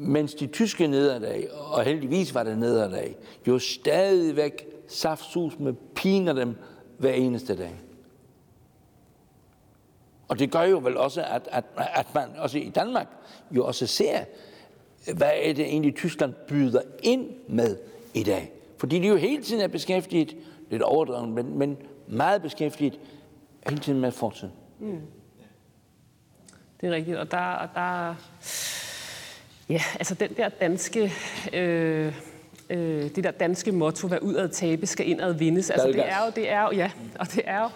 mens 0.00 0.34
de 0.34 0.46
tyske 0.46 0.86
nederlag, 0.86 1.48
og 1.52 1.84
heldigvis 1.84 2.34
var 2.34 2.42
det 2.42 2.58
nederlag, 2.58 3.16
jo 3.46 3.58
stadigvæk 3.58 4.66
saftsus 4.88 5.58
med 5.58 5.72
piner 5.94 6.32
dem 6.32 6.56
hver 6.98 7.12
eneste 7.12 7.56
dag. 7.56 7.80
Og 10.28 10.38
det 10.38 10.52
gør 10.52 10.62
jo 10.62 10.78
vel 10.78 10.96
også, 10.96 11.22
at, 11.22 11.48
at, 11.52 11.64
at 11.76 12.14
man 12.14 12.28
også 12.38 12.58
i 12.58 12.68
Danmark 12.74 13.06
jo 13.50 13.66
også 13.66 13.86
ser, 13.86 14.24
hvad 15.16 15.30
er 15.34 15.52
det 15.52 15.64
egentlig 15.64 15.94
Tyskland 15.94 16.34
byder 16.48 16.82
ind 17.02 17.30
med 17.48 17.76
i 18.14 18.22
dag. 18.22 18.52
Fordi 18.78 18.98
de 18.98 19.08
jo 19.08 19.16
hele 19.16 19.42
tiden 19.42 19.62
er 19.62 19.68
beskæftiget, 19.68 20.36
lidt 20.70 20.82
overdrevet, 20.82 21.28
men, 21.28 21.58
men 21.58 21.78
meget 22.06 22.42
beskæftiget 22.42 23.00
hele 23.68 23.80
tiden 23.80 24.00
med 24.00 24.12
fortiden. 24.12 24.52
Mm. 24.78 25.00
Det 26.80 26.88
er 26.88 26.92
rigtigt, 26.92 27.16
og 27.16 27.30
der, 27.30 27.68
der 27.74 28.14
Ja, 29.70 29.82
altså 29.94 30.14
den 30.14 30.30
der 30.36 30.48
danske... 30.48 31.12
Øh, 31.52 32.14
øh, 32.70 33.10
det 33.16 33.24
der 33.24 33.30
danske 33.30 33.72
motto, 33.72 34.08
hvad 34.08 34.18
udad 34.22 34.48
tabe, 34.48 34.86
skal 34.86 35.08
indad 35.08 35.34
vindes. 35.34 35.70
Altså, 35.70 35.86
det 35.86 36.08
er 36.08 36.24
jo, 36.26 36.32
det 36.36 36.50
er 36.50 36.62
jo, 36.62 36.70
ja, 36.72 36.90
og 37.18 37.32
det 37.32 37.42
er 37.46 37.60
jo, 37.60 37.68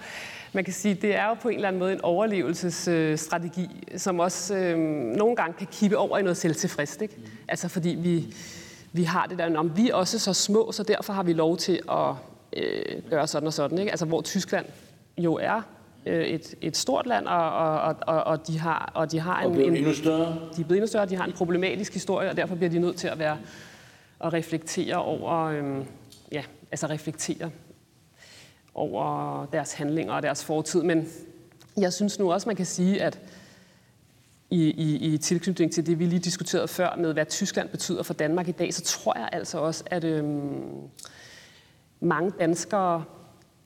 man 0.52 0.64
kan 0.64 0.72
sige, 0.72 0.94
det 0.94 1.14
er 1.14 1.26
jo 1.26 1.34
på 1.34 1.48
en 1.48 1.54
eller 1.54 1.68
anden 1.68 1.78
måde 1.78 1.92
en 1.92 2.00
overlevelsesstrategi, 2.00 3.68
som 3.96 4.20
også 4.20 4.56
øh, 4.56 4.78
nogle 5.16 5.36
gange 5.36 5.54
kan 5.58 5.66
kippe 5.72 5.98
over 5.98 6.18
i 6.18 6.22
noget 6.22 6.36
selvtilfreds, 6.36 6.98
ikke? 7.00 7.16
Altså 7.48 7.68
fordi 7.68 7.88
vi, 7.88 8.34
vi 8.92 9.02
har 9.02 9.26
det 9.26 9.38
der, 9.38 9.58
om 9.58 9.76
vi 9.76 9.90
er 9.90 9.94
også 9.94 10.18
så 10.18 10.32
små, 10.32 10.72
så 10.72 10.82
derfor 10.82 11.12
har 11.12 11.22
vi 11.22 11.32
lov 11.32 11.56
til 11.56 11.80
at 11.90 12.10
øh, 12.56 13.02
gøre 13.10 13.26
sådan 13.26 13.46
og 13.46 13.52
sådan, 13.52 13.78
ikke? 13.78 13.90
Altså 13.90 14.06
hvor 14.06 14.22
Tyskland 14.22 14.66
jo 15.18 15.34
er 15.34 15.62
øh, 16.06 16.25
et, 16.26 16.54
et 16.61 16.76
stort 16.76 17.06
land, 17.06 17.26
og, 17.26 17.50
og, 17.80 17.96
og, 18.06 18.25
og, 18.25 18.46
de 18.46 18.58
har, 18.58 18.92
og 18.94 19.12
de 19.12 19.20
har 19.20 19.42
en, 19.42 19.61
en, 19.61 19.76
endnu 19.76 19.94
større. 19.94 20.38
De 20.56 20.61
er 20.61 20.64
blevet 20.64 20.76
endnu 20.76 20.87
større, 20.87 21.06
de 21.06 21.16
har 21.16 21.25
en 21.25 21.32
problematisk 21.32 21.92
historie, 21.92 22.30
og 22.30 22.37
derfor 22.37 22.54
bliver 22.54 22.70
de 22.70 22.78
nødt 22.78 22.96
til 22.96 23.08
at 23.08 23.18
være 23.18 23.38
at 24.20 24.32
reflektere 24.32 24.96
over, 24.96 25.38
øhm, 25.40 25.84
ja, 26.32 26.44
altså 26.70 26.87
reflektere 26.87 27.50
over 28.75 29.46
deres 29.46 29.73
handlinger 29.73 30.12
og 30.12 30.23
deres 30.23 30.44
fortid. 30.44 30.82
Men 30.82 31.08
jeg 31.76 31.92
synes 31.92 32.18
nu 32.18 32.32
også, 32.32 32.49
man 32.49 32.56
kan 32.56 32.66
sige, 32.66 33.02
at 33.02 33.20
i, 34.50 34.70
i, 34.70 35.14
i 35.14 35.18
tilknytning 35.18 35.73
til 35.73 35.87
det, 35.87 35.99
vi 35.99 36.06
lige 36.06 36.18
diskuterede 36.18 36.68
før 36.68 36.96
med, 36.96 37.12
hvad 37.12 37.26
Tyskland 37.26 37.68
betyder 37.68 38.02
for 38.02 38.14
Danmark 38.14 38.49
i 38.49 38.52
dag, 38.52 38.75
så 38.75 38.82
tror 38.82 39.18
jeg 39.18 39.28
altså 39.32 39.58
også, 39.58 39.84
at 39.87 40.04
øhm, 40.04 40.75
mange 42.00 42.32
danskere 42.38 43.04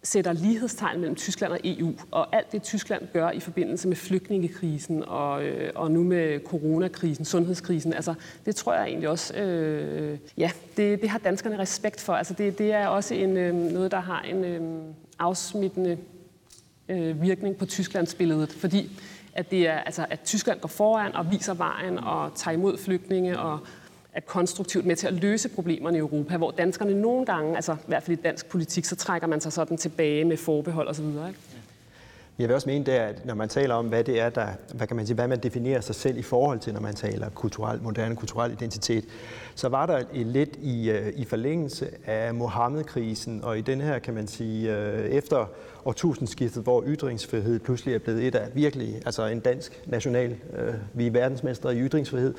sætter 0.02 0.32
lighedstegn 0.32 1.00
mellem 1.00 1.16
Tyskland 1.16 1.52
og 1.52 1.60
EU, 1.64 1.92
og 2.10 2.36
alt 2.36 2.52
det 2.52 2.62
Tyskland 2.62 3.02
gør 3.12 3.30
i 3.30 3.40
forbindelse 3.40 3.88
med 3.88 3.96
flygtningekrisen 3.96 5.04
og, 5.04 5.44
øh, 5.44 5.70
og 5.74 5.90
nu 5.90 6.04
med 6.04 6.40
coronakrisen, 6.44 7.24
sundhedskrisen, 7.24 7.92
altså 7.92 8.14
det 8.46 8.56
tror 8.56 8.74
jeg 8.74 8.86
egentlig 8.86 9.08
også, 9.08 9.34
øh, 9.34 10.18
ja, 10.36 10.50
det, 10.76 11.00
det 11.00 11.08
har 11.08 11.18
danskerne 11.18 11.58
respekt 11.58 12.00
for. 12.00 12.12
Altså 12.12 12.34
det, 12.34 12.58
det 12.58 12.72
er 12.72 12.86
også 12.86 13.14
en, 13.14 13.36
øh, 13.36 13.54
noget, 13.54 13.90
der 13.90 14.00
har 14.00 14.22
en 14.22 14.44
øh, 14.44 14.60
afsmittende 15.18 15.98
øh, 16.88 17.22
virkning 17.22 17.56
på 17.56 17.66
Tysklands 17.66 18.14
billedet, 18.14 18.52
fordi 18.52 18.90
at, 19.32 19.50
det 19.50 19.68
er, 19.68 19.78
altså, 19.78 20.06
at 20.10 20.20
Tyskland 20.20 20.60
går 20.60 20.68
foran 20.68 21.14
og 21.14 21.30
viser 21.30 21.54
vejen 21.54 21.98
og 21.98 22.34
tager 22.34 22.54
imod 22.54 22.78
flygtninge 22.78 23.38
og 23.38 23.60
er 24.18 24.22
konstruktivt 24.26 24.86
med 24.86 24.96
til 24.96 25.06
at 25.06 25.12
løse 25.12 25.48
problemerne 25.48 25.96
i 25.96 26.00
Europa, 26.00 26.36
hvor 26.36 26.50
danskerne 26.50 27.00
nogle 27.00 27.26
gange, 27.26 27.56
altså 27.56 27.72
i 27.72 27.86
hvert 27.86 28.02
fald 28.02 28.18
i 28.18 28.20
dansk 28.22 28.46
politik, 28.46 28.84
så 28.84 28.96
trækker 28.96 29.26
man 29.26 29.40
sig 29.40 29.52
sådan 29.52 29.76
tilbage 29.76 30.24
med 30.24 30.36
forbehold 30.36 30.88
osv. 30.88 31.04
Ikke? 31.04 31.34
Jeg 32.38 32.48
vil 32.48 32.54
også 32.54 32.68
mene, 32.68 32.84
det 32.84 32.96
er, 32.96 33.04
at 33.04 33.26
når 33.26 33.34
man 33.34 33.48
taler 33.48 33.74
om, 33.74 33.86
hvad 33.86 34.04
det 34.04 34.20
er, 34.20 34.30
der, 34.30 34.46
hvad 34.74 34.86
kan 34.86 34.96
man 34.96 35.06
sige, 35.06 35.14
hvad 35.14 35.28
man 35.28 35.38
definerer 35.38 35.80
sig 35.80 35.94
selv 35.94 36.18
i 36.18 36.22
forhold 36.22 36.58
til, 36.58 36.74
når 36.74 36.80
man 36.80 36.94
taler 36.94 37.30
kulturel, 37.30 37.82
moderne 37.82 38.16
kulturel 38.16 38.52
identitet, 38.52 39.04
så 39.54 39.68
var 39.68 39.86
der 39.86 40.02
et, 40.14 40.26
lidt 40.26 40.56
i, 40.62 40.90
øh, 40.90 41.12
i 41.16 41.24
forlængelse 41.24 41.88
af 42.06 42.34
Mohammed-krisen, 42.34 43.44
og 43.44 43.58
i 43.58 43.60
den 43.60 43.80
her, 43.80 43.98
kan 43.98 44.14
man 44.14 44.26
sige, 44.26 44.76
øh, 44.76 45.10
efter 45.10 45.46
årtusindskiftet, 45.84 46.62
hvor 46.62 46.84
ytringsfrihed 46.86 47.58
pludselig 47.58 47.94
er 47.94 47.98
blevet 47.98 48.26
et 48.26 48.34
af 48.34 48.48
virkelig, 48.54 49.02
altså 49.06 49.26
en 49.26 49.40
dansk 49.40 49.82
national, 49.86 50.36
øh, 50.56 50.74
vi 50.94 51.06
er 51.06 51.10
verdensmestre 51.10 51.76
i 51.76 51.78
ytringsfrihed, 51.78 52.34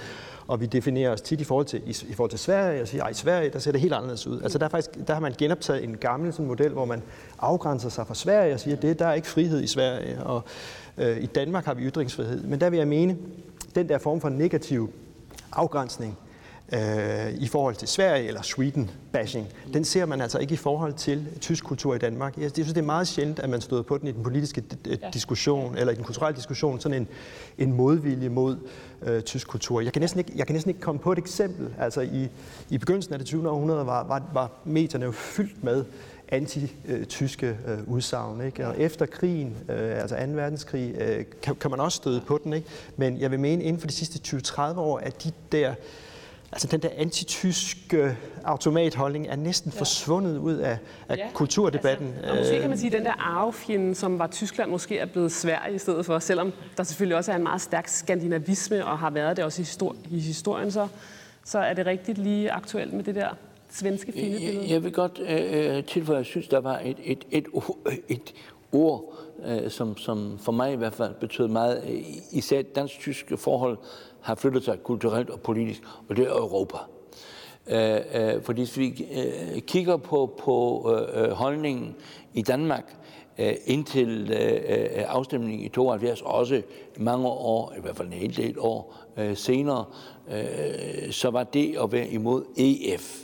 og 0.50 0.62
vi 0.62 0.66
definerer 0.66 1.12
os 1.12 1.22
tit 1.22 1.42
i 1.42 1.44
forhold 1.44 1.66
til, 1.66 1.82
i, 1.86 1.90
i 2.10 2.14
forhold 2.14 2.30
til 2.30 2.40
Sverige, 2.40 2.82
og 2.82 2.88
siger, 2.88 3.04
at 3.04 3.12
i 3.12 3.14
Sverige, 3.14 3.50
der 3.50 3.60
ser 3.60 3.72
det 3.72 3.82
helt 3.82 3.94
anderledes 3.94 4.28
ud. 4.28 4.42
Altså 4.42 4.58
der, 4.58 4.66
er 4.66 4.70
faktisk, 4.70 5.08
der 5.08 5.14
har 5.14 5.22
man 5.22 5.34
genoptaget 5.38 5.84
en 5.84 5.98
gammel 5.98 6.34
sådan 6.34 6.46
model, 6.46 6.72
hvor 6.72 6.86
man 6.86 7.02
afgrænser 7.40 7.90
sig 7.90 8.08
fra 8.08 8.16
Sverige 8.16 8.54
og 8.54 8.60
siger, 8.60 8.76
at 8.76 8.82
det, 8.82 9.00
der 9.00 9.08
er 9.08 9.14
ikke 9.14 9.28
frihed 9.28 9.62
i 9.62 9.68
Sverige, 9.68 10.24
og 10.24 10.44
øh, 10.98 11.24
i 11.24 11.26
Danmark 11.26 11.66
har 11.66 11.74
vi 11.74 11.84
ytringsfrihed. 11.84 12.44
Men 12.44 12.62
der 12.62 12.70
vil 12.70 12.78
jeg 12.78 12.88
mene, 12.88 13.18
den 13.76 13.90
der 13.90 13.98
form 13.98 14.22
for 14.22 14.30
negativ 14.30 14.94
afgrænsning, 15.52 16.18
øh, 16.74 17.34
i 17.34 17.48
forhold 17.48 17.76
til 17.76 17.88
Sverige 17.88 18.28
eller 18.28 18.42
Sweden-bashing, 18.42 19.46
den 19.74 19.86
ser 19.86 20.06
man 20.06 20.22
altså 20.22 20.38
ikke 20.38 20.54
i 20.54 20.58
forhold 20.58 20.94
til 20.94 21.28
tysk 21.42 21.64
kultur 21.64 21.96
i 21.96 21.98
Danmark. 21.98 22.38
Jeg 22.38 22.52
synes, 22.54 22.74
det 22.74 22.78
er 22.78 22.86
meget 22.86 23.08
sjældent, 23.08 23.40
at 23.40 23.50
man 23.50 23.62
stod 23.62 23.84
på 23.84 23.98
den 23.98 24.08
i 24.08 24.12
den 24.12 24.24
politiske 24.24 24.64
diskussion, 25.14 25.78
eller 25.78 25.94
i 25.94 25.96
den 25.96 26.04
kulturelle 26.04 26.36
diskussion, 26.36 26.80
sådan 26.80 27.02
en, 27.02 27.08
en 27.58 27.74
modvilje 27.74 28.30
mod 28.30 28.58
øh, 29.02 29.22
tysk 29.22 29.48
kultur. 29.48 29.82
Jeg 29.82 29.94
kan, 29.94 30.02
næsten 30.02 30.20
ikke, 30.20 30.32
jeg 30.36 30.48
kan 30.48 30.54
næsten 30.54 30.70
ikke 30.70 30.82
komme 30.82 31.00
på 31.00 31.12
et 31.12 31.18
eksempel. 31.18 31.70
Altså 31.80 32.02
i, 32.02 32.30
i 32.70 32.78
begyndelsen 32.78 33.14
af 33.14 33.20
det 33.20 33.28
20. 33.28 33.50
århundrede 33.50 33.86
var, 33.86 34.04
var, 34.08 34.24
var 34.34 34.52
medierne 34.66 35.06
jo 35.06 35.12
fyldt 35.12 35.64
med 35.64 35.86
anti-tyske 36.32 37.58
øh, 37.68 37.78
udsagn. 37.88 38.46
Ikke? 38.46 38.68
Og 38.68 38.80
efter 38.80 39.06
krigen, 39.06 39.58
øh, 39.70 40.02
altså 40.02 40.16
2. 40.16 40.32
verdenskrig, 40.32 40.96
øh, 41.00 41.26
kan, 41.42 41.56
kan 41.56 41.72
man 41.72 41.80
også 41.80 41.96
støde 41.96 42.22
på 42.28 42.40
den. 42.44 42.54
Ikke? 42.54 42.68
Men 42.98 43.20
jeg 43.20 43.32
vil 43.32 43.40
mene, 43.40 43.64
inden 43.64 43.80
for 43.80 43.88
de 43.88 43.94
sidste 43.94 44.38
20-30 44.38 44.62
år, 44.62 44.98
at 44.98 45.24
de 45.24 45.32
der 45.52 45.74
Altså 46.52 46.68
den 46.68 46.82
der 46.82 46.90
antityske 46.98 48.18
automatholdning 48.44 49.28
er 49.28 49.36
næsten 49.36 49.72
ja. 49.76 49.80
forsvundet 49.80 50.38
ud 50.38 50.54
af, 50.54 50.78
af 51.10 51.18
ja. 51.18 51.28
kulturdebatten. 51.34 52.08
Altså, 52.08 52.32
og 52.32 52.38
måske 52.38 52.60
kan 52.60 52.70
man 52.70 52.78
sige, 52.78 52.88
at 52.88 52.98
den 52.98 53.06
der 53.06 53.14
arvefjende, 53.20 53.96
som 53.96 54.20
var 54.20 54.28
Tyskland, 54.28 54.72
måske 54.72 54.98
er 54.98 55.06
blevet 55.06 55.32
Sverige 55.32 55.76
i 55.76 55.78
stedet 55.78 56.06
for, 56.06 56.20
selvom 56.20 56.54
der 56.78 56.84
selvfølgelig 56.84 57.18
også 57.18 57.32
er 57.32 57.36
en 57.36 57.44
meget 57.44 57.62
stærk 57.62 57.88
skandinavisme, 57.88 58.86
og 58.86 59.00
har 59.00 59.10
været 59.10 59.38
det 59.38 59.46
også 59.46 59.62
i, 59.62 59.66
histori- 59.66 60.08
i 60.10 60.20
historien, 60.20 60.72
så, 60.72 60.88
så 61.46 61.60
er 61.60 61.74
det 61.74 61.86
rigtigt 61.86 62.18
lige 62.18 62.52
aktuelt 62.52 62.94
med 62.94 63.04
det 63.04 63.16
der 63.16 63.30
svenske 63.70 64.12
fjendebillede. 64.12 64.62
Jeg, 64.62 64.70
jeg 64.70 64.84
vil 64.84 64.92
godt 64.92 65.20
øh, 65.20 65.84
tilføje, 65.84 66.18
at 66.18 66.20
jeg 66.20 66.26
synes, 66.26 66.48
der 66.48 66.60
var 66.60 66.80
et, 66.84 66.98
et, 67.04 67.26
et, 67.32 67.46
et, 67.90 67.94
et 68.10 68.34
ord, 68.72 69.14
øh, 69.46 69.70
som, 69.72 69.98
som 69.98 70.40
for 70.40 70.52
mig 70.52 70.74
i 70.74 70.76
hvert 70.76 70.94
fald 70.94 71.14
betød 71.20 71.48
meget, 71.48 72.04
især 72.32 72.62
dansk-tyske 72.62 73.38
forhold, 73.38 73.78
har 74.22 74.36
flyttet 74.36 74.64
sig 74.64 74.84
kulturelt 74.84 75.30
og 75.30 75.40
politisk, 75.42 75.82
og 76.10 76.16
det 76.16 76.26
er 76.26 76.32
Europa. 76.32 76.78
Øh, 77.68 78.00
øh, 78.14 78.42
fordi 78.44 78.62
hvis 78.62 78.78
vi 78.78 79.08
øh, 79.16 79.62
kigger 79.62 79.98
på, 79.98 80.36
på 80.40 80.90
øh, 80.94 81.24
øh 81.24 81.32
holdningen 81.32 81.96
i 82.34 82.42
Danmark 82.42 82.96
øh, 83.40 83.54
indtil 83.66 84.32
øh, 84.32 84.54
øh 84.54 85.04
afstemningen 85.08 85.66
i 85.66 85.70
72, 85.70 86.22
også 86.22 86.62
mange 86.98 87.28
år, 87.28 87.74
i 87.78 87.82
hvert 87.82 87.96
fald 87.96 88.08
en 88.08 88.14
hel 88.14 88.38
del 88.38 88.56
år 88.60 88.96
øh, 89.18 89.38
senere, 89.38 89.86
øh, 90.32 91.12
så 91.12 91.30
var 91.30 91.44
det 91.44 91.78
at 91.84 91.92
være 91.92 92.08
imod 92.08 92.44
EF. 92.58 93.24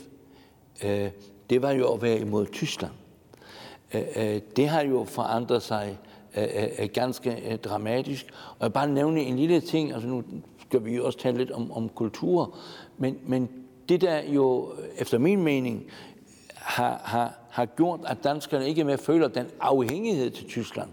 Øh, 0.84 1.10
det 1.50 1.62
var 1.62 1.70
jo 1.70 1.92
at 1.92 2.02
være 2.02 2.18
imod 2.18 2.46
Tyskland. 2.46 2.92
Øh, 3.94 4.02
øh 4.16 4.40
det 4.56 4.68
har 4.68 4.82
jo 4.82 5.04
forandret 5.04 5.62
sig 5.62 5.98
øh, 6.36 6.88
ganske 6.92 7.58
dramatisk. 7.64 8.26
Og 8.58 8.62
jeg 8.64 8.72
bare 8.72 8.88
nævne 8.88 9.20
en 9.20 9.36
lille 9.36 9.60
ting, 9.60 9.92
altså 9.92 10.08
nu 10.08 10.22
skal 10.68 10.84
vi 10.84 11.00
også 11.00 11.18
tale 11.18 11.38
lidt 11.38 11.50
om, 11.50 11.72
om 11.72 11.88
kultur. 11.88 12.56
Men, 12.98 13.18
men 13.26 13.48
det 13.88 14.00
der 14.00 14.22
jo, 14.22 14.72
efter 14.98 15.18
min 15.18 15.42
mening, 15.42 15.90
har, 16.54 17.00
har, 17.04 17.34
har 17.50 17.66
gjort, 17.66 18.00
at 18.06 18.24
danskerne 18.24 18.68
ikke 18.68 18.84
mere 18.84 18.98
føler 18.98 19.28
den 19.28 19.46
afhængighed 19.60 20.30
til 20.30 20.46
Tyskland, 20.46 20.88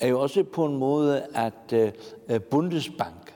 er 0.00 0.08
jo 0.08 0.20
også 0.20 0.42
på 0.42 0.64
en 0.64 0.76
måde, 0.76 1.22
at 1.34 1.92
uh, 2.30 2.40
Bundesbank 2.40 3.34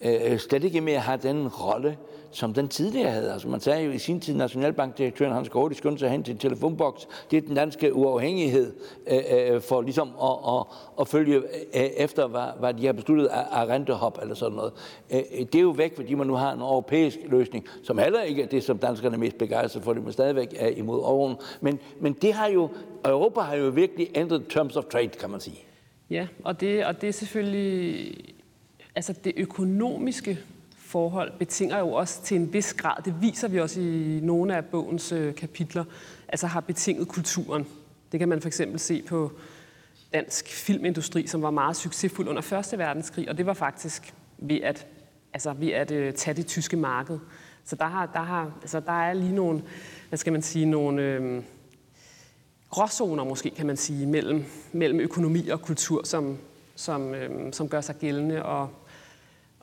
uh, 0.00 0.36
slet 0.38 0.64
ikke 0.64 0.80
mere 0.80 0.98
har 0.98 1.16
den 1.16 1.48
rolle, 1.48 1.96
som 2.32 2.54
den 2.54 2.68
tidligere 2.68 3.10
havde. 3.10 3.32
Altså 3.32 3.48
man 3.48 3.60
sagde 3.60 3.84
jo 3.84 3.90
i 3.90 3.98
sin 3.98 4.20
tid, 4.20 4.34
Nationalbankdirektøren 4.34 5.32
Hans 5.32 5.48
Gård, 5.48 5.72
skyndte 5.74 6.00
sig 6.00 6.10
hen 6.10 6.22
til 6.22 6.32
en 6.32 6.38
telefonboks. 6.38 7.08
Det 7.30 7.36
er 7.36 7.40
den 7.40 7.54
danske 7.54 7.94
uafhængighed 7.94 8.72
øh, 9.10 9.54
øh 9.54 9.60
for 9.60 9.82
ligesom 9.82 10.08
at, 10.22 10.54
at, 10.54 10.66
at 11.00 11.08
følge 11.08 11.36
øh, 11.36 11.82
efter, 11.96 12.26
hvad, 12.26 12.46
hvad 12.58 12.74
de 12.74 12.86
har 12.86 12.92
besluttet 12.92 13.26
af, 13.26 13.44
af 13.52 13.66
rentehop 13.66 14.18
eller 14.22 14.34
sådan 14.34 14.56
noget. 14.56 14.72
Øh, 15.12 15.46
det 15.46 15.54
er 15.54 15.60
jo 15.60 15.70
væk, 15.70 15.96
fordi 15.96 16.14
man 16.14 16.26
nu 16.26 16.34
har 16.34 16.52
en 16.52 16.60
europæisk 16.60 17.18
løsning, 17.28 17.66
som 17.82 17.98
heller 17.98 18.22
ikke 18.22 18.42
er 18.42 18.46
det, 18.46 18.62
som 18.62 18.78
danskerne 18.78 19.14
er 19.14 19.20
mest 19.20 19.38
begejstrede 19.38 19.84
for, 19.84 19.92
det 19.92 20.04
man 20.04 20.12
stadigvæk 20.12 20.54
er 20.56 20.68
imod 20.68 21.00
oven. 21.02 21.36
Men, 21.60 21.78
men 22.00 22.12
det 22.12 22.32
har 22.32 22.46
jo, 22.48 22.68
Europa 23.04 23.40
har 23.40 23.56
jo 23.56 23.68
virkelig 23.68 24.10
ændret 24.14 24.44
terms 24.48 24.76
of 24.76 24.84
trade, 24.84 25.08
kan 25.08 25.30
man 25.30 25.40
sige. 25.40 25.58
Ja, 26.10 26.26
og 26.44 26.60
det, 26.60 26.84
og 26.84 27.00
det 27.00 27.08
er 27.08 27.12
selvfølgelig 27.12 28.14
altså 28.94 29.12
det 29.24 29.32
økonomiske 29.36 30.38
forhold 30.92 31.32
betinger 31.38 31.78
jo 31.78 31.92
også 31.92 32.22
til 32.22 32.36
en 32.36 32.52
vis 32.52 32.74
grad, 32.74 33.02
det 33.04 33.14
viser 33.20 33.48
vi 33.48 33.60
også 33.60 33.80
i 33.80 34.20
nogle 34.22 34.56
af 34.56 34.64
bogens 34.64 35.12
øh, 35.12 35.34
kapitler, 35.34 35.84
altså 36.28 36.46
har 36.46 36.60
betinget 36.60 37.08
kulturen. 37.08 37.66
Det 38.12 38.20
kan 38.20 38.28
man 38.28 38.40
for 38.40 38.48
eksempel 38.48 38.80
se 38.80 39.02
på 39.02 39.32
dansk 40.12 40.48
filmindustri, 40.48 41.26
som 41.26 41.42
var 41.42 41.50
meget 41.50 41.76
succesfuld 41.76 42.28
under 42.28 42.72
1. 42.72 42.78
verdenskrig, 42.78 43.28
og 43.28 43.38
det 43.38 43.46
var 43.46 43.54
faktisk 43.54 44.14
ved 44.38 44.60
at, 44.60 44.86
altså 45.32 45.52
ved 45.52 45.68
at 45.68 45.90
øh, 45.90 46.14
tage 46.14 46.34
det 46.34 46.46
tyske 46.46 46.76
marked. 46.76 47.18
Så 47.64 47.76
der, 47.76 47.86
har, 47.86 48.06
der, 48.06 48.22
har, 48.22 48.52
altså 48.62 48.80
der 48.80 49.02
er 49.02 49.14
lige 49.14 49.34
nogle, 49.34 49.62
hvad 50.08 50.18
skal 50.18 50.32
man 50.32 50.42
sige, 50.42 50.66
nogle 50.66 51.02
øh, 51.02 51.42
gråzoner 52.70 53.24
måske, 53.24 53.50
kan 53.50 53.66
man 53.66 53.76
sige, 53.76 54.06
mellem, 54.06 54.44
mellem 54.72 55.00
økonomi 55.00 55.48
og 55.48 55.62
kultur, 55.62 56.04
som, 56.04 56.38
som, 56.76 57.14
øh, 57.14 57.52
som 57.52 57.68
gør 57.68 57.80
sig 57.80 57.94
gældende, 57.96 58.44
og 58.44 58.70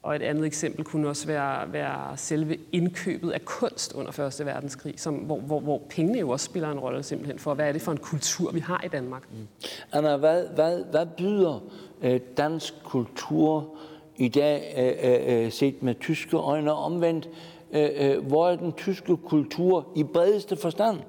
og 0.01 0.15
et 0.15 0.21
andet 0.21 0.45
eksempel 0.45 0.85
kunne 0.85 1.09
også 1.09 1.27
være, 1.27 1.73
være 1.73 2.17
selve 2.17 2.57
indkøbet 2.71 3.31
af 3.31 3.45
kunst 3.45 3.93
under 3.93 4.19
1. 4.39 4.45
verdenskrig, 4.45 4.99
som, 4.99 5.15
hvor, 5.15 5.39
hvor, 5.39 5.59
hvor 5.59 5.81
pengene 5.89 6.19
jo 6.19 6.29
også 6.29 6.45
spiller 6.45 6.71
en 6.71 6.79
rolle 6.79 7.03
simpelthen 7.03 7.39
for, 7.39 7.53
hvad 7.53 7.67
er 7.67 7.71
det 7.71 7.81
for 7.81 7.91
en 7.91 7.97
kultur, 7.97 8.51
vi 8.51 8.59
har 8.59 8.81
i 8.85 8.87
Danmark. 8.87 9.23
Mm. 9.31 9.47
Anna, 9.91 10.17
hvad, 10.17 10.47
hvad, 10.47 10.83
hvad 10.91 11.05
byder 11.05 11.63
øh, 12.01 12.19
dansk 12.37 12.73
kultur 12.83 13.75
i 14.17 14.27
dag 14.27 14.73
øh, 14.77 15.45
øh, 15.45 15.51
set 15.51 15.83
med 15.83 15.95
tyske 15.99 16.37
øjne 16.37 16.73
omvendt? 16.73 17.29
Øh, 17.71 17.89
øh, 17.95 18.27
hvor 18.27 18.49
er 18.49 18.55
den 18.55 18.73
tyske 18.73 19.17
kultur 19.17 19.87
i 19.95 20.03
bredeste 20.03 20.57
forstand 20.57 20.99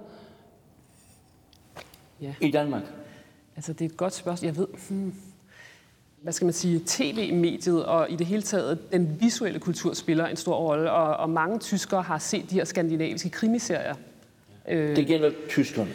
ja. 2.21 2.35
i 2.41 2.51
Danmark? 2.51 2.83
Altså, 3.57 3.73
det 3.73 3.85
er 3.85 3.89
et 3.89 3.97
godt 3.97 4.15
spørgsmål. 4.15 4.47
Jeg 4.47 4.57
ved... 4.57 4.67
Hmm 4.89 5.15
hvad 6.23 6.33
skal 6.33 6.45
man 6.45 6.55
sige, 6.55 6.83
tv-mediet 6.87 7.85
og 7.85 8.11
i 8.11 8.17
det 8.17 8.27
hele 8.27 8.43
taget 8.43 8.93
den 8.93 9.17
visuelle 9.21 9.59
kultur 9.59 9.95
spiller 9.95 10.27
en 10.27 10.37
stor 10.37 10.55
rolle, 10.55 10.91
og, 10.91 11.17
og 11.17 11.31
mange 11.31 11.59
tyskere 11.59 12.03
har 12.03 12.19
set 12.19 12.51
de 12.51 12.55
her 12.55 12.65
skandinaviske 12.65 13.31
krimiserier. 13.31 13.95
Øh, 14.69 14.97
det 14.97 15.07
gælder 15.07 15.31
tyskerne. 15.49 15.91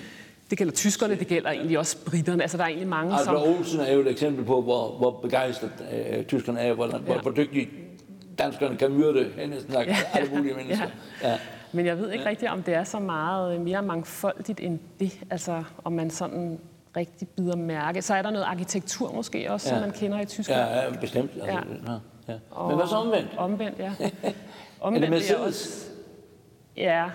Det 0.49 0.57
gælder 0.57 0.73
tyskerne, 0.73 1.15
det 1.15 1.27
gælder 1.27 1.51
egentlig 1.51 1.79
også 1.79 1.97
britterne. 2.05 2.41
Altså, 2.41 2.57
der 2.57 2.63
er 2.63 2.67
egentlig 2.67 2.87
mange, 2.87 3.11
altså, 3.13 3.25
som... 3.25 3.35
Olsen 3.35 3.79
er 3.79 3.93
jo 3.93 3.99
et 4.01 4.07
eksempel 4.07 4.45
på, 4.45 4.61
hvor, 4.61 4.97
hvor 4.97 5.11
begejstret 5.11 5.71
øh, 5.93 6.25
tyskerne 6.25 6.59
er, 6.59 6.73
hvor, 6.73 6.87
ja. 6.87 6.97
hvor, 6.97 7.21
hvor 7.21 7.31
dygtige 7.31 7.69
danskerne 8.39 8.77
kan 8.77 8.91
myrde 8.91 9.27
næsten 9.47 9.73
sagt 9.73 9.87
ja. 9.87 9.95
alle 10.13 10.35
mulige 10.35 10.53
mennesker. 10.59 10.87
Ja. 11.23 11.29
Ja. 11.29 11.37
Men 11.71 11.85
jeg 11.85 11.97
ved 11.97 12.11
ikke 12.11 12.23
ja. 12.23 12.29
rigtigt, 12.29 12.51
om 12.51 12.63
det 12.63 12.73
er 12.73 12.83
så 12.83 12.99
meget 12.99 13.61
mere 13.61 13.81
mangfoldigt 13.81 14.59
end 14.59 14.79
det. 14.99 15.19
Altså, 15.29 15.63
om 15.83 15.93
man 15.93 16.09
sådan 16.09 16.59
rigtig 16.97 17.27
bider 17.27 17.55
mærke. 17.55 18.01
Så 18.01 18.13
er 18.13 18.21
der 18.21 18.29
noget 18.29 18.45
arkitektur 18.45 19.11
måske 19.11 19.51
også, 19.51 19.69
ja. 19.69 19.75
som 19.75 19.81
man 19.81 19.97
kender 19.97 20.21
i 20.21 20.25
Tyskland. 20.25 20.59
Ja, 20.59 20.83
ja 20.83 20.99
bestemt. 21.01 21.31
Altså, 21.33 21.51
ja. 21.51 21.53
Ja. 21.91 21.99
Ja. 22.27 22.67
Men 22.67 22.75
hvad 22.75 22.87
så 22.87 22.95
omvendt? 22.95 23.29
Omvendt, 23.37 23.79
ja. 23.79 23.91
omvendt 24.81 25.05
er 25.05 25.09
det 25.09 25.09
Mercedes? 25.09 25.31
Er 25.31 25.37
også, 25.37 25.85
ja, 26.77 27.09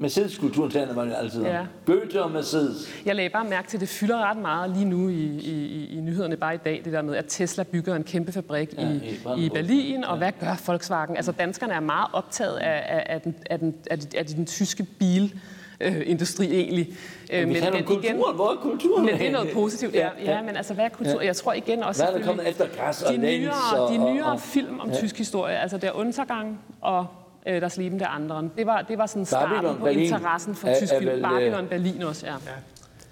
Mercedes-kulturen 0.00 0.70
taler 0.70 0.94
man 0.94 1.08
jo 1.08 1.14
altid 1.14 1.40
om. 1.40 1.46
Ja. 1.46 1.66
Goethe 1.86 2.22
og 2.22 2.30
Mercedes. 2.30 3.02
Jeg 3.06 3.16
lagde 3.16 3.30
bare 3.30 3.44
mærke 3.44 3.68
til, 3.68 3.76
at 3.76 3.80
det 3.80 3.88
fylder 3.88 4.30
ret 4.30 4.36
meget 4.36 4.70
lige 4.70 4.84
nu 4.84 5.08
i, 5.08 5.24
i, 5.24 5.86
i 5.98 6.00
nyhederne 6.00 6.36
bare 6.36 6.54
i 6.54 6.58
dag, 6.64 6.82
det 6.84 6.92
der 6.92 7.02
med, 7.02 7.16
at 7.16 7.24
Tesla 7.28 7.62
bygger 7.62 7.96
en 7.96 8.04
kæmpe 8.04 8.32
fabrik 8.32 8.74
ja, 8.78 8.88
i, 8.88 9.44
i 9.44 9.48
Berlin, 9.48 10.04
og 10.04 10.14
ja. 10.14 10.18
hvad 10.18 10.32
gør 10.40 10.62
Volkswagen? 10.66 11.16
Altså 11.16 11.32
danskerne 11.32 11.72
er 11.72 11.80
meget 11.80 12.08
optaget 12.12 12.56
af, 12.56 12.82
af, 12.88 13.14
af, 13.14 13.20
den, 13.20 13.34
af, 13.50 13.58
den, 13.58 13.74
af, 13.90 13.98
af 14.16 14.26
den 14.26 14.46
tyske 14.46 14.82
bil 14.98 15.40
øh, 15.80 16.02
industri 16.06 16.54
egentlig. 16.54 16.88
Øh, 17.32 17.38
men, 17.38 17.52
men, 17.52 17.72
men 17.72 17.84
kulturen, 17.84 18.04
igen, 18.04 18.16
hvor 18.34 18.50
er 18.50 18.56
kulturen? 18.56 19.06
Men 19.06 19.18
det 19.18 19.26
er 19.26 19.32
noget 19.32 19.50
positivt, 19.54 19.94
ja. 19.94 20.08
ja, 20.24 20.32
ja 20.32 20.42
men 20.42 20.56
altså, 20.56 20.74
hvad 20.74 20.84
er 20.84 20.88
kultur? 20.88 21.20
Ja. 21.20 21.26
Jeg 21.26 21.36
tror 21.36 21.52
igen 21.52 21.82
også... 21.82 22.04
Hvad 22.04 22.14
er 22.14 22.18
der 22.18 22.26
kommet 22.26 22.48
efter 22.48 22.66
gas 22.76 23.02
og 23.02 23.12
de 23.12 23.18
nyere, 23.18 23.52
og, 23.78 23.92
de 23.92 23.98
nyere 23.98 24.26
og, 24.26 24.32
og, 24.32 24.40
film 24.40 24.80
om 24.80 24.90
ja. 24.90 24.96
tysk 24.96 25.18
historie, 25.18 25.58
altså 25.58 25.78
der 25.78 25.92
Untergang 25.92 26.60
og 26.80 27.06
øh, 27.46 27.60
der 27.60 27.74
Leben 27.78 28.00
der 28.00 28.06
andre. 28.06 28.48
Det 28.56 28.66
var, 28.66 28.82
det 28.82 28.98
var 28.98 29.06
sådan 29.06 29.26
starten 29.26 29.54
Babylon, 29.54 29.76
på 29.76 29.84
Berlin. 29.84 30.02
interessen 30.02 30.54
for 30.54 30.68
tysk 30.80 30.92
film. 30.98 31.10
Øh, 31.10 31.22
Babylon, 31.22 31.66
Berlin 31.66 32.02
også, 32.02 32.26
ja. 32.26 32.32
ja. 32.32 32.38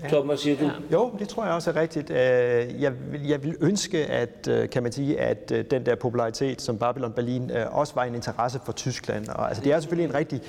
Ja. 0.03 0.09
Tom, 0.09 0.27
hvad 0.27 0.37
siger 0.37 0.57
du? 0.57 0.65
Ja. 0.65 0.71
Jo, 0.93 1.13
det 1.19 1.29
tror 1.29 1.45
jeg 1.45 1.55
også 1.55 1.71
er 1.71 1.77
rigtigt. 1.77 2.11
Øh, 2.11 2.83
jeg 2.83 2.93
vil, 3.13 3.27
jeg 3.27 3.43
vil 3.43 3.57
ønske, 3.61 4.07
at, 4.07 4.49
øh, 4.51 4.71
kan 4.71 4.83
man 4.83 4.93
sige, 4.93 5.21
at 5.21 5.49
den 5.71 5.87
der 5.87 5.95
popularitet, 5.95 6.63
som 6.63 6.79
Babylon 6.79 7.13
Berlin, 7.13 7.51
også 7.71 7.95
var 7.95 8.05
en 8.05 8.15
interesse 8.15 8.61
for 8.65 8.73
Tyskland. 8.73 9.29
Og, 9.29 9.49
altså, 9.49 9.65
det 9.65 9.73
er 9.73 9.81
selvfølgelig 9.81 10.09
en 10.11 10.15
rigtig, 10.15 10.43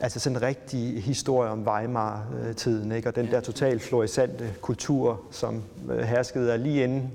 altså 0.00 0.20
sådan 0.20 0.36
en 0.36 0.42
rigtig 0.42 1.02
historie 1.02 1.50
om 1.50 1.68
Weimar-tiden, 1.68 2.92
ikke? 2.92 3.08
og 3.08 3.16
den 3.16 3.26
der 3.30 3.40
totalt 3.40 3.82
florisante 3.82 4.54
kultur, 4.60 5.20
som 5.30 5.62
herskede 6.04 6.58
lige 6.58 6.84
inden 6.84 7.12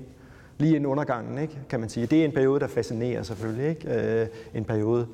lige 0.58 0.76
inden 0.76 0.86
undergangen, 0.86 1.38
ikke? 1.38 1.58
kan 1.68 1.80
man 1.80 1.88
sige. 1.88 2.06
Det 2.06 2.20
er 2.20 2.24
en 2.24 2.32
periode, 2.32 2.60
der 2.60 2.66
fascinerer 2.66 3.22
selvfølgelig. 3.22 3.68
Ikke? 3.68 4.28
En 4.54 4.64
periode, 4.64 5.06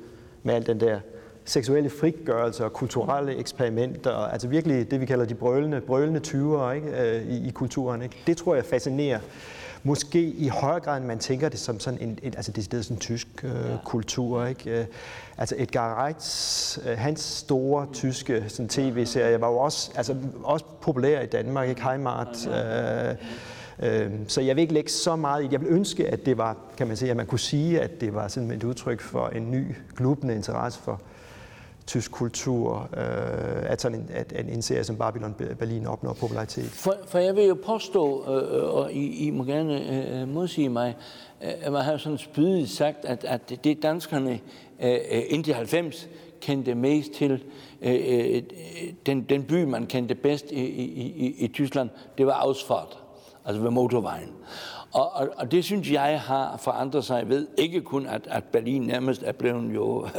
med 0.43 0.53
al 0.53 0.65
den 0.65 0.79
der 0.79 0.99
seksuelle 1.45 1.89
frigørelse 1.89 2.65
og 2.65 2.73
kulturelle 2.73 3.35
eksperimenter, 3.35 4.11
altså 4.11 4.47
virkelig 4.47 4.91
det, 4.91 5.01
vi 5.01 5.05
kalder 5.05 5.25
de 5.25 5.35
brølende, 5.35 5.81
brølende 5.81 6.19
tyver 6.19 6.71
ikke, 6.71 6.87
øh, 6.87 7.27
i, 7.27 7.47
i 7.47 7.51
kulturen. 7.51 8.01
Ikke? 8.01 8.17
Det 8.27 8.37
tror 8.37 8.55
jeg 8.55 8.65
fascinerer. 8.65 9.19
Måske 9.83 10.21
i 10.21 10.47
højere 10.47 10.79
grad, 10.79 10.97
end 10.97 11.05
man 11.05 11.19
tænker 11.19 11.49
det 11.49 11.59
som 11.59 11.79
sådan 11.79 11.99
en, 12.01 12.19
et, 12.23 12.35
altså 12.35 12.51
det 12.51 12.73
er 12.73 12.81
sådan 12.81 12.97
en 12.97 12.99
tysk 12.99 13.27
øh, 13.43 13.49
ja. 13.49 13.77
kultur. 13.85 14.45
Ikke? 14.45 14.79
Øh, 14.79 14.85
altså 15.37 15.55
Edgar 15.57 16.05
Reitz, 16.05 16.77
øh, 16.77 16.97
hans 16.97 17.19
store 17.19 17.87
tyske 17.93 18.43
sådan 18.47 18.69
tv-serie 18.69 19.41
var 19.41 19.47
jo 19.47 19.57
også, 19.57 19.91
altså, 19.95 20.15
også 20.43 20.65
populær 20.81 21.21
i 21.21 21.25
Danmark, 21.25 21.69
ikke? 21.69 21.83
Heimat, 21.83 22.47
øh, 22.47 23.15
Øhm, 23.83 24.29
så 24.29 24.41
jeg 24.41 24.55
vil 24.55 24.61
ikke 24.61 24.73
lægge 24.73 24.91
så 24.91 25.15
meget 25.15 25.43
i 25.43 25.47
Jeg 25.51 25.61
vil 25.61 25.69
ønske, 25.69 26.07
at 26.07 26.25
det 26.25 26.37
var, 26.37 26.57
kan 26.77 26.87
man 26.87 26.97
sige, 26.97 27.11
at 27.11 27.17
man 27.17 27.25
kunne 27.25 27.39
sige, 27.39 27.81
at 27.81 28.01
det 28.01 28.13
var 28.13 28.27
sådan 28.27 28.51
et 28.51 28.63
udtryk 28.63 29.01
for 29.01 29.27
en 29.27 29.51
ny, 29.51 29.75
glubende 29.95 30.35
interesse 30.35 30.79
for 30.79 31.01
tysk 31.87 32.11
kultur, 32.11 32.89
øh, 32.97 33.71
at, 33.71 33.81
sådan 33.81 33.99
en, 33.99 34.09
at 34.13 34.45
en 34.49 34.61
serie 34.61 34.83
som 34.83 34.95
Babylon 34.95 35.35
Berlin 35.59 35.87
opnår 35.87 36.13
popularitet. 36.13 36.65
For, 36.65 36.95
for 37.07 37.19
jeg 37.19 37.35
vil 37.35 37.45
jo 37.45 37.57
påstå, 37.65 38.35
øh, 38.35 38.75
og 38.75 38.93
I, 38.93 39.27
I 39.27 39.29
må 39.29 39.43
gerne 39.43 39.91
øh, 39.91 40.21
øh 40.21 40.27
modsige 40.27 40.69
mig, 40.69 40.95
øh, 41.43 41.51
at 41.61 41.71
man 41.71 41.81
har 41.81 41.97
sådan 41.97 42.17
spydigt 42.17 42.69
sagt, 42.69 43.05
at, 43.05 43.23
at 43.23 43.63
det 43.63 43.83
danskerne 43.83 44.39
øh, 44.83 44.91
øh 45.11 45.23
indtil 45.29 45.53
90 45.53 46.07
kendte 46.41 46.75
mest 46.75 47.11
til, 47.11 47.43
øh, 47.81 48.43
den, 49.05 49.21
den 49.21 49.43
by, 49.43 49.63
man 49.63 49.85
kendte 49.85 50.15
bedst 50.15 50.51
i, 50.51 50.65
i, 50.65 50.85
i, 51.01 51.35
i 51.37 51.47
Tyskland, 51.47 51.89
det 52.17 52.25
var 52.25 52.33
Ausfahrt 52.33 52.97
altså 53.45 53.61
ved 53.61 53.71
motorvejen. 53.71 54.29
Og, 54.95 55.11
og, 55.13 55.29
og 55.37 55.51
det 55.51 55.63
synes 55.63 55.91
jeg 55.91 56.21
har 56.21 56.57
forandret 56.57 57.05
sig 57.05 57.29
ved 57.29 57.47
ikke 57.57 57.81
kun, 57.81 58.05
at, 58.07 58.27
at 58.27 58.43
Berlin 58.43 58.81
nærmest 58.81 59.23
er 59.23 59.31
blevet 59.31 59.75
jo 59.75 60.05
øh, 60.05 60.09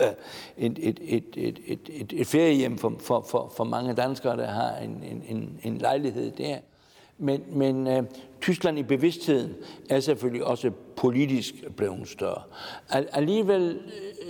et, 0.57 0.79
et, 0.83 1.01
et, 1.03 1.25
et, 1.37 1.59
et, 1.67 1.81
et, 1.89 2.12
et 2.12 2.27
feriehjem 2.27 2.79
for, 2.79 2.93
for, 3.01 3.27
for, 3.31 3.53
for 3.57 3.65
mange 3.65 3.95
danskere, 3.95 4.37
der 4.37 4.47
har 4.47 4.77
en, 4.77 5.05
en, 5.11 5.23
en, 5.29 5.61
en 5.62 5.79
lejlighed 5.79 6.31
der. 6.31 6.59
Men, 7.18 7.42
men 7.52 7.87
øh, 7.87 8.02
Tyskland 8.40 8.79
i 8.79 8.83
bevidstheden 8.83 9.55
er 9.90 10.00
selvfølgelig 10.00 10.44
også 10.44 10.70
politisk 10.96 11.55
blevet 11.76 12.09
større. 12.09 12.42
Alligevel 12.88 13.81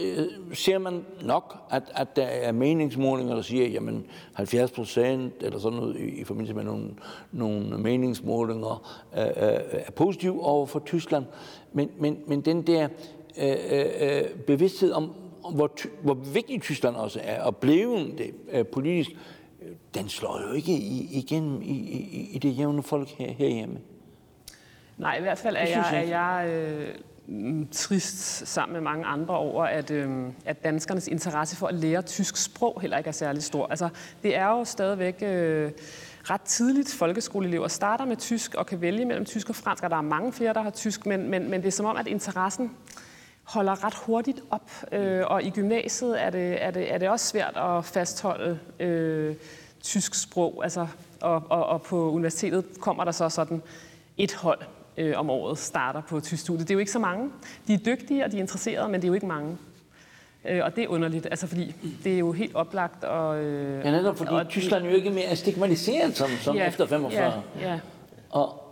øh, 0.01 0.27
ser 0.53 0.79
man 0.79 1.05
nok, 1.23 1.57
at, 1.71 1.83
at 1.95 2.17
der 2.17 2.23
er 2.23 2.53
meningsmålinger, 2.53 3.35
der 3.35 3.43
siger, 3.43 3.69
jamen 3.69 4.07
70 4.33 4.71
procent 4.71 5.35
eller 5.41 5.59
sådan 5.59 5.79
noget 5.79 5.97
i, 5.97 6.21
i 6.21 6.25
forbindelse 6.25 6.55
med 6.55 6.65
nogle, 6.65 6.91
nogle 7.33 7.79
meningsmålinger 7.79 9.01
øh, 9.17 9.23
øh, 9.23 9.61
er 9.73 9.93
positiv 9.97 10.41
over 10.43 10.67
for 10.67 10.79
Tyskland. 10.79 11.25
Men, 11.73 11.91
men, 11.99 12.19
men 12.27 12.41
den 12.41 12.63
der 12.63 12.89
øh, 13.43 13.57
øh, 13.71 13.87
øh 14.01 14.25
bevidsthed 14.47 14.93
om, 14.93 15.13
hvor, 15.55 15.71
hvor 16.03 16.15
vigtig 16.15 16.63
Tyskland 16.63 16.97
også 16.97 17.21
er, 17.23 17.43
og 17.43 17.57
blevet 17.57 18.15
det 18.19 18.35
øh, 18.53 18.67
politisk, 18.67 19.11
den 19.95 20.09
slår 20.09 20.43
jo 20.49 20.53
ikke 20.53 20.73
igennem 21.11 21.63
i, 21.63 21.75
i, 21.75 22.31
i 22.33 22.39
det 22.39 22.59
jævne 22.59 22.83
folk 22.83 23.09
her, 23.09 23.33
herhjemme. 23.33 23.79
Nej, 24.99 25.19
i 25.19 25.21
hvert 25.21 25.39
fald 25.39 25.57
er 25.57 25.67
jeg, 25.67 25.91
er 25.93 26.01
jeg 26.01 26.49
øh, 27.29 27.67
trist 27.73 28.47
sammen 28.49 28.73
med 28.73 28.81
mange 28.81 29.07
andre 29.07 29.37
over, 29.37 29.65
at, 29.65 29.91
øh, 29.91 30.27
at 30.45 30.65
danskernes 30.65 31.09
interesse 31.09 31.57
for 31.57 31.67
at 31.67 31.75
lære 31.75 32.03
tysk 32.03 32.37
sprog 32.37 32.81
heller 32.81 32.99
ikke 32.99 33.09
er 33.09 33.13
særlig 33.13 33.43
stor. 33.43 33.67
Altså, 33.67 33.89
det 34.23 34.37
er 34.37 34.47
jo 34.47 34.65
stadigvæk... 34.65 35.23
Øh, 35.23 35.73
ret 36.31 36.41
tidligt 36.41 36.95
folkeskoleelever 36.95 37.69
starter 37.69 38.05
med 38.05 38.17
tysk 38.17 38.55
og 38.55 38.67
kan 38.67 38.81
vælge 38.81 39.05
mellem 39.05 39.25
tysk 39.25 39.49
og 39.49 39.57
fransk, 39.57 39.85
og 39.85 39.91
der 39.91 39.97
er 39.97 40.01
mange 40.01 40.33
flere, 40.33 40.55
der 40.55 40.63
har 40.63 40.71
tysk, 40.71 41.07
men, 41.07 41.31
men, 41.31 41.51
men 41.51 41.61
det 41.61 41.67
er 41.67 41.73
som 41.73 41.87
om, 41.87 41.97
at 41.97 42.07
interessen 42.07 42.71
holder 43.47 43.85
ret 43.85 43.95
hurtigt 43.95 44.41
op, 44.51 44.71
øh, 44.93 45.23
og 45.27 45.43
i 45.43 45.51
gymnasiet 45.51 46.23
er 46.23 46.31
det, 46.31 46.65
er, 46.65 46.71
det, 46.71 46.95
er 46.95 46.99
det 46.99 47.09
også 47.09 47.27
svært 47.27 47.57
at 47.57 47.85
fastholde 47.85 48.59
øh, 48.81 49.35
tysk 49.83 50.15
sprog, 50.15 50.61
altså, 50.63 50.87
og, 51.21 51.43
og, 51.49 51.67
og 51.67 51.83
på 51.83 52.11
universitetet 52.11 52.65
kommer 52.81 53.05
der 53.05 53.13
så 53.13 53.29
sådan 53.29 53.63
et 54.17 54.35
hold 54.35 54.59
øh, 54.97 55.19
om 55.19 55.31
året 55.31 55.59
starter 55.59 56.01
på 56.01 56.21
tysk 56.21 56.43
studie. 56.43 56.61
Det 56.61 56.71
er 56.71 56.75
jo 56.75 56.79
ikke 56.79 56.93
så 56.93 56.99
mange. 56.99 57.31
De 57.67 57.75
er 57.75 57.79
dygtige, 57.79 58.25
og 58.25 58.33
de 58.33 58.37
er 58.37 58.41
interesserede, 58.41 58.89
men 58.89 58.95
det 58.95 59.05
er 59.05 59.09
jo 59.09 59.15
ikke 59.15 59.27
mange. 59.27 59.59
Øh, 60.45 60.65
og 60.65 60.77
det 60.77 60.85
er 60.85 60.89
underligt, 60.89 61.27
altså 61.27 61.47
fordi 61.47 61.75
det 62.05 62.15
er 62.15 62.19
jo 62.19 62.33
helt 62.33 62.55
oplagt. 62.55 63.05
Og, 63.05 63.39
øh, 63.39 63.85
ja, 63.85 63.91
netop 63.91 64.17
fordi 64.19 64.35
og, 64.35 64.49
Tyskland 64.49 64.85
jo 64.85 64.91
ikke 64.91 65.11
mere 65.11 65.25
er 65.25 65.35
stigmatiseret 65.35 66.17
som, 66.17 66.31
som 66.41 66.57
ja, 66.57 66.69
efter 66.69 66.87
45. 66.87 67.43
Ja, 67.61 67.71
ja. 67.71 67.81
Og, 68.31 68.66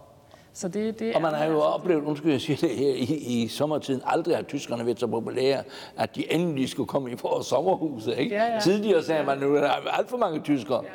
så 0.56 0.68
det, 0.68 0.98
det 0.98 1.14
og 1.14 1.22
man 1.22 1.34
har 1.34 1.44
jo 1.44 1.50
altså 1.50 1.60
oplevet, 1.60 2.04
undskyld, 2.04 2.30
jeg 2.30 2.40
siger 2.40 2.56
det 2.56 2.70
her, 2.70 2.94
i, 2.94 3.42
i 3.42 3.48
sommertiden, 3.48 4.02
aldrig 4.06 4.36
har 4.36 4.42
tyskerne 4.42 4.86
været 4.86 5.00
så 5.00 5.06
populære, 5.06 5.62
at 5.96 6.16
de 6.16 6.32
endelig 6.32 6.68
skulle 6.68 6.86
komme 6.86 7.10
i 7.10 7.14
vores 7.22 7.46
sommerhus. 7.46 8.06
Ikke? 8.06 8.34
Ja, 8.34 8.54
ja. 8.54 8.60
Tidligere 8.60 9.02
sagde 9.02 9.24
man, 9.24 9.36
at 9.36 9.42
nu 9.42 9.54
er 9.54 9.60
der 9.60 9.70
alt 9.70 10.10
for 10.10 10.16
mange 10.16 10.40
tyskere. 10.40 10.80
Ja. 10.84 10.88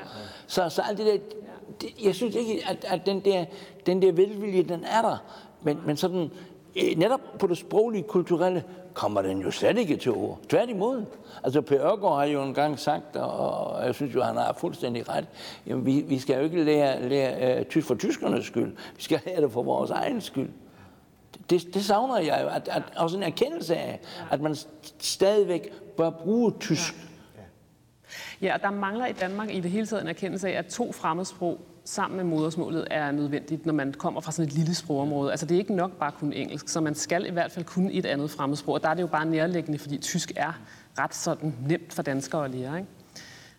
Så, 0.48 0.70
så 0.70 0.82
alt 0.90 0.98
det 0.98 1.06
der, 1.06 1.18
det, 1.82 2.06
jeg 2.06 2.16
synes 2.16 2.36
ikke, 2.36 2.64
at, 2.70 2.86
at 2.88 3.06
den, 3.06 3.20
der, 3.20 3.46
den 3.86 4.02
der 4.02 4.12
velvilje, 4.12 4.64
den 4.64 4.84
er 4.84 5.02
der. 5.02 5.18
Men, 5.62 5.80
men 5.86 5.98
sådan, 5.98 6.32
øh, 6.76 6.98
netop 6.98 7.22
på 7.40 7.48
det 7.48 7.58
sproglige, 7.58 8.04
kulturelle, 8.04 8.64
kommer 9.00 9.22
den 9.22 9.42
jo 9.42 9.52
slet 9.52 9.78
ikke 9.78 9.96
til 9.96 10.12
ord. 10.12 10.40
Tværtimod. 10.50 11.06
Altså, 11.44 11.62
Per 11.62 11.92
Ørgaard 11.92 12.18
har 12.18 12.26
jo 12.26 12.44
engang 12.44 12.80
sagt, 12.80 13.16
og 13.16 13.86
jeg 13.86 13.96
synes 13.96 14.16
jo, 14.16 14.22
han 14.22 14.36
har 14.36 14.54
fuldstændig 14.54 15.10
ret, 15.10 15.26
jamen, 15.68 15.86
vi, 15.86 16.02
vi 16.08 16.20
skal 16.20 16.36
jo 16.36 16.44
ikke 16.44 16.64
lære, 16.64 17.10
lære 17.10 17.60
uh, 17.60 17.66
tysk 17.66 17.88
for 17.88 17.96
tyskernes 17.96 18.46
skyld. 18.46 18.76
Vi 18.96 19.02
skal 19.02 19.22
lære 19.26 19.42
det 19.42 19.52
for 19.52 19.64
vores 19.64 19.92
egen 19.92 20.22
skyld. 20.22 20.50
Det, 21.50 21.74
det 21.74 21.86
savner 21.86 22.18
jeg 22.18 22.40
jo, 22.44 22.48
at, 22.48 22.70
at, 22.72 22.84
også 22.96 23.18
en 23.18 23.24
erkendelse 23.24 23.76
af, 23.76 24.00
at 24.32 24.42
man 24.42 24.56
stadigvæk 25.00 25.74
bør 25.98 26.10
bruge 26.10 26.54
tysk. 26.60 26.94
Ja, 28.42 28.54
og 28.54 28.62
der 28.62 28.72
mangler 28.72 29.06
i 29.06 29.14
Danmark 29.14 29.54
i 29.54 29.60
det 29.60 29.72
hele 29.72 29.86
taget 29.86 30.02
en 30.02 30.10
erkendelse 30.10 30.50
af, 30.50 30.58
at 30.58 30.66
to 30.66 30.92
fremmedsprog 30.92 31.60
sammen 31.90 32.18
med 32.18 32.24
modersmålet 32.24 32.88
er 32.92 33.12
nødvendigt, 33.12 33.66
når 33.66 33.74
man 33.74 33.94
kommer 33.94 34.22
fra 34.22 34.32
sådan 34.32 34.48
et 34.48 34.54
lille 34.54 34.76
sprogområde. 34.76 35.32
Altså 35.32 35.46
det 35.46 35.56
er 35.56 35.60
ikke 35.60 35.76
nok 35.76 35.92
bare 35.92 36.12
kun 36.12 36.34
engelsk, 36.34 36.70
så 36.70 36.82
man 36.82 36.96
skal 36.96 37.26
i 37.26 37.32
hvert 37.32 37.52
fald 37.52 37.66
kunne 37.66 37.94
et 37.94 38.06
andet 38.06 38.32
fremmedsprog. 38.32 38.74
Og 38.74 38.84
der 38.84 38.90
er 38.90 38.94
det 38.94 39.02
jo 39.02 39.08
bare 39.08 39.26
nærliggende, 39.26 39.80
fordi 39.80 39.98
tysk 39.98 40.32
er 40.36 40.60
ret 41.00 41.16
sådan 41.16 41.56
nemt 41.68 41.94
for 41.94 42.02
danskere 42.02 42.46
at 42.46 42.52
lære. 42.52 42.78
Ikke? 42.78 42.90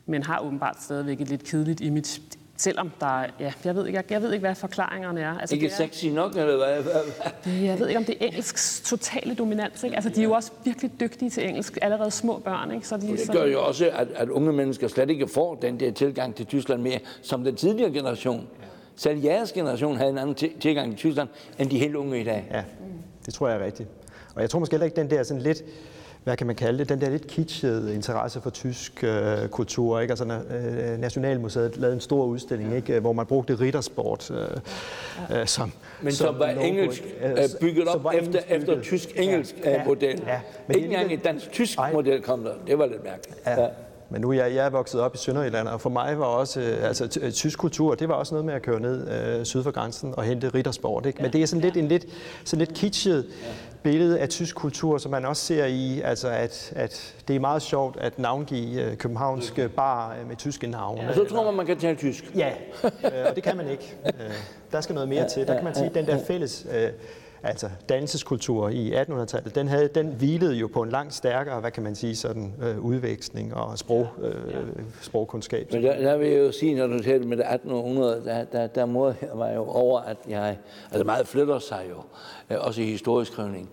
Men 0.07 0.23
har 0.23 0.39
åbenbart 0.39 0.83
stadigvæk 0.83 1.21
et 1.21 1.29
lidt 1.29 1.45
kedeligt 1.45 1.81
image. 1.81 2.23
Selvom 2.61 2.91
der 3.01 3.21
er, 3.21 3.27
ja, 3.41 3.53
jeg 3.65 3.75
ved 3.75 3.87
ikke, 3.87 3.97
jeg, 3.97 4.11
jeg 4.11 4.23
ved 4.23 4.33
ikke, 4.33 4.47
hvad 4.47 4.55
forklaringerne 4.55 5.21
er. 5.21 5.39
Altså, 5.39 5.55
ikke 5.55 5.67
det 5.67 5.73
er, 5.73 5.77
sexy 5.77 6.07
nok, 6.07 6.37
eller 6.37 6.57
hvad? 6.57 6.85
Det, 7.45 7.65
jeg 7.65 7.79
ved 7.79 7.89
ikke, 7.89 7.99
om 7.99 8.05
det 8.05 8.17
er 8.21 8.27
engelsk 8.27 8.85
totale 8.85 9.35
dominans. 9.35 9.85
Ikke? 9.85 9.97
Altså, 9.97 10.11
de 10.11 10.21
er 10.21 10.25
jo 10.25 10.33
også 10.33 10.51
virkelig 10.65 11.01
dygtige 11.01 11.31
til 11.31 11.49
engelsk, 11.49 11.79
allerede 11.83 12.11
små 12.11 12.39
børn. 12.39 12.75
Ikke? 12.75 12.89
Så 12.89 12.97
de, 12.97 13.17
det 13.17 13.31
gør 13.33 13.45
jo 13.45 13.67
også, 13.67 13.91
at, 13.95 14.09
at 14.15 14.29
unge 14.29 14.53
mennesker 14.53 14.89
slet 14.89 15.11
ikke 15.11 15.29
får 15.29 15.55
den 15.55 15.81
der 15.81 15.93
tilgang 15.93 16.35
til 16.35 16.47
Tyskland 16.47 16.83
mere, 16.83 16.99
som 17.23 17.45
den 17.45 17.57
tidligere 17.57 17.93
generation. 17.93 18.47
Selv 18.97 19.25
jeres 19.25 19.53
generation 19.53 19.97
havde 19.97 20.11
en 20.11 20.19
anden 20.19 20.35
tilgang 20.61 20.91
til 20.91 20.99
Tyskland, 20.99 21.29
end 21.59 21.71
de 21.71 21.79
helt 21.79 21.95
unge 21.95 22.21
i 22.21 22.25
dag. 22.25 22.49
Ja, 22.51 22.63
det 23.27 23.35
tror 23.35 23.49
jeg 23.49 23.61
er 23.61 23.65
rigtigt. 23.65 23.89
Og 24.35 24.43
jeg 24.43 24.51
tror 24.51 24.59
måske 24.59 24.73
heller 24.73 24.85
ikke, 24.85 24.97
den 24.97 25.11
der 25.11 25.23
sådan 25.23 25.43
lidt 25.43 25.63
hvad 26.25 26.37
kan 26.37 26.47
man 26.47 26.57
kalde 26.57 26.79
det, 26.79 26.89
den 26.89 27.01
der 27.01 27.11
lidt 27.11 27.27
kitschede 27.27 27.95
interesse 27.95 28.41
for 28.41 28.51
tysk 28.51 29.05
øh, 29.05 29.49
kultur. 29.49 30.01
Ikke? 30.01 30.13
Altså, 30.13 30.25
øh, 30.25 30.99
Nationalmuseet 30.99 31.77
lavede 31.77 31.95
en 31.95 32.01
stor 32.01 32.25
udstilling, 32.25 32.77
ikke? 32.77 33.01
hvor 33.01 33.13
man 33.13 33.27
brugte 33.27 33.55
riddersport 33.61 34.31
øh, 34.31 35.41
øh, 35.41 35.47
som 35.47 35.73
Men 36.03 36.13
som, 36.13 36.27
som 36.27 36.39
var 36.39 36.47
engelsk 36.47 37.03
øh, 37.23 37.37
bygget 37.61 37.89
op 37.89 38.07
efter, 38.15 38.41
bygget. 38.41 38.45
efter 38.49 38.83
tysk-engelsk 38.83 39.55
ja, 39.65 39.71
ja, 39.71 39.85
model. 39.85 40.23
Ja, 40.27 40.41
men 40.67 40.77
Ikke 40.77 40.89
engang 40.89 41.13
en 41.13 41.19
dansk-tysk 41.19 41.79
model 41.93 42.23
kom 42.23 42.45
der. 42.45 42.53
Det 42.67 42.79
var 42.79 42.87
lidt 42.87 43.05
mærkeligt. 43.05 43.39
Ja. 43.47 43.61
Ja. 43.63 43.69
Men 44.13 44.21
nu 44.21 44.33
jeg, 44.33 44.55
jeg 44.55 44.67
er 44.67 44.71
vokset 44.71 45.01
op 45.01 45.15
i 45.15 45.19
Sønderjylland, 45.19 45.69
og 45.69 45.81
for 45.81 45.91
mig 45.91 46.19
var 46.19 46.25
også, 46.25 46.61
øh, 46.61 46.89
altså 46.89 47.21
øh, 47.23 47.33
tysk 47.33 47.59
kultur, 47.59 47.95
det 47.95 48.09
var 48.09 48.15
også 48.15 48.35
noget 48.35 48.45
med 48.45 48.55
at 48.55 48.63
køre 48.63 48.81
ned 48.81 49.09
øh, 49.11 49.45
syd 49.45 49.63
for 49.63 49.71
grænsen 49.71 50.15
og 50.17 50.25
hente 50.25 50.49
riddersport. 50.49 51.07
Ikke? 51.07 51.23
Men 51.23 51.33
det 51.33 51.43
er 51.43 51.47
sådan 51.47 51.61
lidt 51.61 51.77
en 51.77 51.89
lidt, 51.89 52.07
sådan 52.45 52.67
lidt 52.67 52.79
kitschet 52.79 53.27
billede 53.83 54.19
af 54.19 54.29
tysk 54.29 54.57
kultur, 54.57 54.99
som 54.99 55.11
man 55.11 55.25
også 55.25 55.45
ser 55.45 55.65
i, 55.65 56.01
altså 56.01 56.29
at, 56.29 56.73
at 56.77 57.15
det 57.29 57.37
er 57.37 57.41
meget 57.41 57.63
sjovt 57.63 57.97
at 57.97 58.19
navngive 58.19 58.83
øh, 58.83 58.97
københavnske 58.97 59.69
bar 59.69 60.17
med 60.29 60.37
tyske 60.37 60.67
navne. 60.67 61.09
Og 61.09 61.15
så 61.15 61.25
tror 61.25 61.45
man, 61.45 61.55
man 61.55 61.67
kan 61.67 61.79
tale 61.79 61.97
tysk. 61.97 62.25
Ja, 62.37 62.53
og 63.29 63.35
det 63.37 63.43
kan 63.43 63.57
man 63.57 63.69
ikke. 63.69 63.97
Der 64.73 64.81
skal 64.81 64.95
noget 64.95 65.09
mere 65.09 65.29
til. 65.29 65.47
Der 65.47 65.55
kan 65.55 65.65
man 65.65 65.75
sige, 65.75 65.87
at 65.87 65.95
den 65.95 66.07
der 66.07 66.25
fælles 66.27 66.67
altså 67.43 67.69
dannelseskultur 67.89 68.69
i 68.69 68.93
1800-tallet, 68.95 69.55
den, 69.55 69.69
havde, 69.69 69.89
den 69.89 70.07
hvilede 70.07 70.55
jo 70.55 70.67
på 70.67 70.83
en 70.83 70.91
langt 70.91 71.15
stærkere, 71.15 71.61
hvad 71.61 71.71
kan 71.71 71.83
man 71.83 71.95
sige, 71.95 72.17
sådan 72.17 72.55
øh, 72.63 72.79
udveksling 72.79 73.55
og 73.55 73.79
sprog, 73.79 74.09
øh, 74.23 74.35
sprogkundskab. 75.01 75.73
Men 75.73 75.83
der, 75.83 76.01
der, 76.01 76.17
vil 76.17 76.29
jeg 76.29 76.39
jo 76.39 76.53
sige, 76.53 76.75
når 76.75 76.87
du 76.87 77.03
taler 77.03 77.27
med 77.27 77.37
det 77.37 77.45
1800, 77.53 78.23
der, 78.25 78.45
der, 78.45 78.67
der 78.67 78.87
måde 78.87 79.15
var 79.35 79.51
jo 79.51 79.65
over, 79.65 80.01
at 80.01 80.17
jeg, 80.29 80.57
altså 80.91 81.05
meget 81.05 81.27
flytter 81.27 81.59
sig 81.59 81.85
jo, 81.91 81.97
øh, 82.51 82.67
også 82.67 82.83
i 82.83 82.85
historieskrivning. 82.85 83.71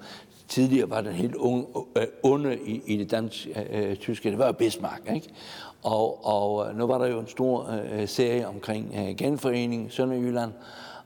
Tidligere 0.47 0.89
var 0.89 1.01
den 1.01 1.13
helt 1.13 1.36
unge, 1.36 1.65
øh, 1.97 2.03
onde 2.23 2.58
i, 2.65 2.82
i 2.86 2.97
det 2.97 3.12
danske 3.12 3.67
øh, 3.73 3.95
tyske, 3.95 4.30
det 4.30 4.38
var 4.38 4.51
Bismarck, 4.51 5.01
ikke? 5.13 5.30
Og, 5.84 6.25
og 6.25 6.75
nu 6.75 6.88
var 6.88 6.97
der 6.97 7.08
jo 7.08 7.19
en 7.19 7.27
stor 7.27 7.69
øh, 7.93 8.08
serie 8.08 8.47
omkring 8.47 8.95
øh, 8.97 9.15
genforening 9.15 9.91
Sønderjylland, 9.91 10.51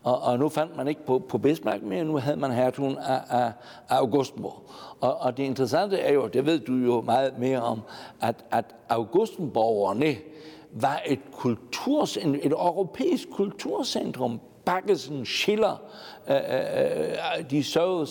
og, 0.03 0.21
og 0.21 0.39
nu 0.39 0.49
fandt 0.49 0.77
man 0.77 0.87
ikke 0.87 1.05
på, 1.05 1.19
på 1.19 1.37
Bismarck 1.37 1.83
mere, 1.83 2.03
nu 2.03 2.17
havde 2.17 2.37
man 2.37 2.51
hertugen 2.51 2.97
af, 2.97 3.21
af, 3.29 3.51
af 3.89 3.97
Augustenborg. 3.97 4.63
Og, 4.99 5.17
og 5.17 5.37
det 5.37 5.43
interessante 5.43 5.97
er 5.97 6.13
jo, 6.13 6.27
det 6.27 6.45
ved 6.45 6.59
du 6.59 6.73
jo 6.73 7.01
meget 7.01 7.39
mere 7.39 7.61
om, 7.61 7.81
at, 8.21 8.45
at 8.51 8.65
Augustenborgerne 8.89 10.15
var 10.71 11.01
et, 11.05 11.19
kulturs, 11.31 12.17
et 12.17 12.51
europæisk 12.51 13.29
kulturcentrum. 13.31 14.39
Bakkesen, 14.71 15.25
Schiller, 15.25 15.77
Øh, 16.29 16.35
øh, 16.35 17.09
øh, 17.39 17.49
de 17.51 17.63
sørgede 17.63 18.07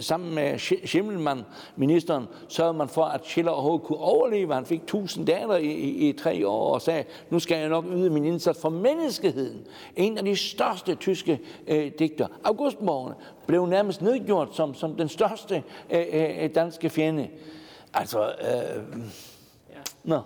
sammen 0.00 0.34
med 0.34 0.58
Schimmelmann, 0.58 1.44
ministeren, 1.76 2.26
sørgede 2.48 2.78
man 2.78 2.88
for, 2.88 3.04
at 3.04 3.26
Schiller 3.26 3.52
overhovedet 3.52 3.86
kunne 3.86 3.98
overleve. 3.98 4.54
Han 4.54 4.66
fik 4.66 4.82
1000 4.82 5.26
daler 5.26 5.56
i, 5.56 5.66
i, 5.66 6.08
i 6.08 6.12
tre 6.12 6.48
år 6.48 6.74
og 6.74 6.82
sagde, 6.82 7.04
nu 7.30 7.38
skal 7.38 7.58
jeg 7.58 7.68
nok 7.68 7.84
yde 7.92 8.10
min 8.10 8.24
indsats 8.24 8.60
for 8.60 8.68
menneskeheden. 8.68 9.66
En 9.96 10.18
af 10.18 10.24
de 10.24 10.36
største 10.36 10.94
tyske 10.94 11.40
øh, 11.66 11.90
digter, 11.98 12.26
Augustborgerne, 12.44 13.14
blev 13.46 13.66
nærmest 13.66 14.02
nedgjort 14.02 14.56
som, 14.56 14.74
som 14.74 14.96
den 14.96 15.08
største 15.08 15.62
øh, 15.90 16.04
øh, 16.12 16.54
danske 16.54 16.90
fjende. 16.90 17.28
Altså, 17.94 18.24
øh, 18.24 18.82
ja. 19.70 19.80
nå, 20.04 20.20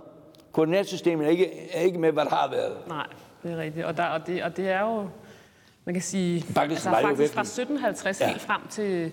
koordinatsystemet 0.52 1.26
er 1.26 1.30
ikke, 1.30 1.70
er 1.72 1.80
ikke 1.80 1.98
med, 1.98 2.12
hvad 2.12 2.24
der 2.24 2.34
har 2.34 2.50
været. 2.50 2.76
Nej, 2.88 3.06
det 3.42 3.52
er 3.52 3.56
rigtigt. 3.56 3.86
Og, 3.86 3.96
der, 3.96 4.04
og, 4.04 4.26
det, 4.26 4.42
og 4.42 4.56
det 4.56 4.68
er 4.68 4.80
jo 4.80 5.08
man 5.86 5.94
kan 5.94 6.02
sige, 6.02 6.42
faktisk, 6.42 6.86
altså, 6.86 6.90
faktisk 6.90 7.34
fra 7.34 7.40
1750 7.40 8.20
ja. 8.20 8.28
helt 8.28 8.40
frem 8.40 8.60
til 8.70 9.12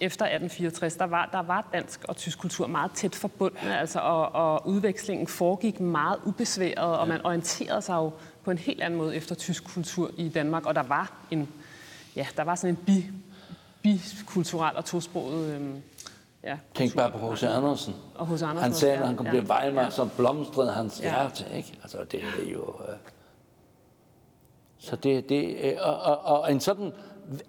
efter 0.00 0.24
1864, 0.24 0.94
der 0.94 1.04
var, 1.04 1.28
der 1.32 1.42
var 1.42 1.68
dansk 1.72 2.04
og 2.08 2.16
tysk 2.16 2.38
kultur 2.38 2.66
meget 2.66 2.90
tæt 2.92 3.14
forbundne, 3.14 3.78
altså, 3.78 4.00
og, 4.00 4.34
og 4.34 4.68
udvekslingen 4.68 5.26
foregik 5.26 5.80
meget 5.80 6.18
ubesværet, 6.24 6.98
og 6.98 7.08
man 7.08 7.26
orienterede 7.26 7.82
sig 7.82 7.94
jo 7.94 8.10
på 8.44 8.50
en 8.50 8.58
helt 8.58 8.82
anden 8.82 8.98
måde 8.98 9.16
efter 9.16 9.34
tysk 9.34 9.64
kultur 9.74 10.10
i 10.16 10.28
Danmark, 10.28 10.66
og 10.66 10.74
der 10.74 10.82
var 10.82 11.12
en, 11.30 11.48
ja, 12.16 12.26
der 12.36 12.42
var 12.42 12.54
sådan 12.54 12.74
en 12.74 12.84
bi, 12.86 13.10
bikulturel 13.82 14.76
og 14.76 14.84
tosproget 14.84 15.54
øhm, 15.54 15.82
Ja, 16.44 16.56
Tænk 16.74 16.96
bare 16.96 17.10
på 17.10 17.32
H.C. 17.32 17.42
Andersen. 17.42 17.94
Og 18.14 18.26
H.C. 18.26 18.42
Andersen. 18.42 18.58
Han 18.58 18.74
sagde, 18.74 18.98
når 18.98 19.06
han 19.06 19.16
kom 19.16 19.26
ja, 19.26 19.32
til 19.32 19.40
Weimar, 19.40 19.82
ja. 19.82 19.90
så 19.90 20.08
blomstrede 20.16 20.72
hans 20.72 21.00
ja. 21.02 21.10
hjerte. 21.10 21.44
Ikke? 21.56 21.78
Altså, 21.82 21.98
det 22.10 22.20
er 22.20 22.52
jo... 22.52 22.80
Øh 22.88 22.96
så 24.86 24.96
det, 24.96 25.28
det 25.28 25.56
øh, 25.62 25.72
og, 25.80 25.96
og, 25.96 26.40
og 26.40 26.52
en 26.52 26.60
sådan, 26.60 26.92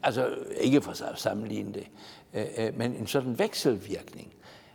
altså 0.03 0.35
ikke 0.61 0.81
for 0.81 0.91
at 0.91 1.19
sammenligne 1.19 1.73
det, 1.73 1.87
øh, 2.33 2.45
øh, 2.57 2.77
men 2.77 2.95
en 2.95 3.07
sådan 3.07 3.39
vekselvirkning 3.39 4.33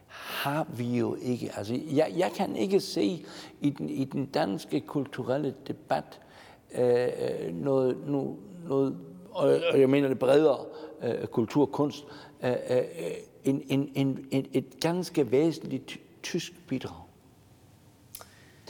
har 0.09 0.66
vi 0.77 0.98
jo 0.98 1.16
ikke. 1.22 1.51
Altså, 1.57 1.81
jeg, 1.90 2.12
jeg 2.16 2.31
kan 2.37 2.57
ikke 2.57 2.81
se 2.81 3.25
i 3.61 3.70
den, 3.70 3.88
i 3.88 4.05
den 4.05 4.27
danske 4.27 4.81
kulturelle 4.81 5.55
debat 5.68 6.20
øh, 6.75 7.55
noget, 7.55 7.96
noget, 8.07 8.37
noget, 8.68 8.96
og 9.33 9.81
jeg 9.81 9.90
mener 9.90 10.09
det 10.09 10.18
bredere 10.18 10.59
øh, 11.03 11.27
kulturkunst, 11.27 12.05
øh, 12.42 12.51
en, 13.44 13.62
en, 13.68 13.92
en, 13.94 14.27
en, 14.31 14.46
et 14.53 14.81
ganske 14.81 15.31
væsentligt 15.31 15.98
tysk 16.22 16.53
bidrag. 16.68 17.12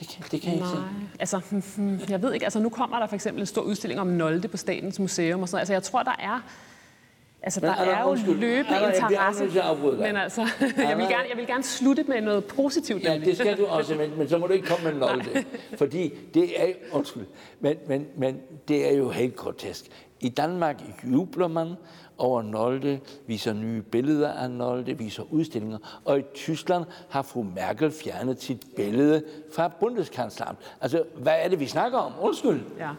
Det 0.01 0.09
kan, 0.09 0.25
det 0.31 0.41
kan 0.43 0.51
jeg 0.51 0.55
ikke 0.55 0.67
Nej. 0.67 0.77
se. 0.77 0.83
Altså, 1.21 1.41
jeg 2.13 2.23
ved 2.23 2.33
ikke. 2.33 2.47
Altså, 2.47 2.61
nu 2.61 2.69
kommer 2.69 2.99
der 2.99 3.07
for 3.07 3.15
eksempel 3.15 3.41
en 3.41 3.47
stor 3.47 3.63
udstilling 3.63 4.01
om 4.01 4.07
Nolde 4.07 4.49
på 4.49 4.57
Statens 4.57 4.99
Museum 4.99 5.43
og 5.43 5.49
sådan 5.49 5.61
Altså, 5.61 5.73
jeg 5.73 5.83
tror, 5.83 6.03
der 6.03 6.15
er... 6.19 6.41
Altså, 7.45 7.61
men, 7.61 7.71
der 7.71 7.77
er, 7.77 7.97
er 7.97 8.03
jo 8.03 8.09
undskyld, 8.09 8.35
løbende 8.35 8.79
der, 8.79 8.93
interesse. 8.93 9.45
Jeg 9.55 9.77
men 9.99 10.17
altså, 10.17 10.41
jeg 10.61 10.97
vil, 10.97 11.07
gerne, 11.07 11.29
jeg 11.31 11.37
vil 11.37 11.47
gerne 11.47 11.63
slutte 11.63 12.05
med 12.05 12.21
noget 12.21 12.45
positivt. 12.45 13.05
Ja, 13.05 13.19
det 13.19 13.37
skal 13.37 13.59
du 13.59 13.67
også, 13.77 13.95
men, 13.95 14.19
men 14.19 14.29
så 14.29 14.39
må 14.39 14.47
du 14.47 14.53
ikke 14.53 14.67
komme 14.67 14.91
med 14.91 15.01
Nolde. 15.01 15.45
Fordi 15.79 16.15
det 16.35 16.63
er, 16.63 16.73
undskyld, 16.93 17.27
men, 17.61 17.77
men, 17.89 18.07
men 18.17 18.41
det 18.69 18.93
er 18.93 18.97
jo 18.97 19.11
helt 19.11 19.37
grotesk. 19.37 19.85
I 20.21 20.29
Danmark 20.29 20.83
jubler 21.05 21.49
man 21.49 21.75
over 22.19 22.43
Nolde, 22.43 23.01
viser 23.27 23.53
nye 23.53 23.83
billeder 23.83 24.33
af 24.33 24.51
Nolde, 24.51 24.99
viser 24.99 25.23
udstillinger. 25.33 26.01
Og 26.05 26.19
i 26.19 26.23
Tyskland 26.35 26.85
har 27.11 27.23
fru 27.23 27.43
Merkel 27.43 27.91
fjernet 27.91 28.43
sit 28.43 28.63
billede 28.77 29.25
fra 29.55 29.69
Bundeskanzleramt. 29.69 30.59
Altså, 30.81 31.03
hvad 31.17 31.35
er 31.39 31.49
det, 31.49 31.61
vi 31.61 31.67
snakker 31.67 31.99
om? 31.99 32.13
Undskyld. 32.21 32.61
Ja. 32.79 32.91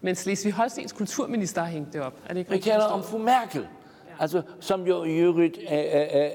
Men 0.00 0.14
Slesvig-Holstens 0.14 0.92
kulturminister 0.96 1.62
har 1.62 1.70
hængt 1.70 1.92
det 1.92 2.00
op. 2.00 2.12
Er 2.24 2.32
det 2.32 2.38
ikke 2.40 2.50
Vi 2.50 2.58
taler 2.58 2.84
om 2.84 3.02
fru 3.02 3.18
Merkel. 3.18 3.60
Ja. 3.60 3.66
Altså, 4.18 4.42
som 4.60 4.86
jo 4.86 5.04
i 5.04 5.16
øvrigt 5.18 5.58
er, 5.66 5.78
er, 5.78 6.30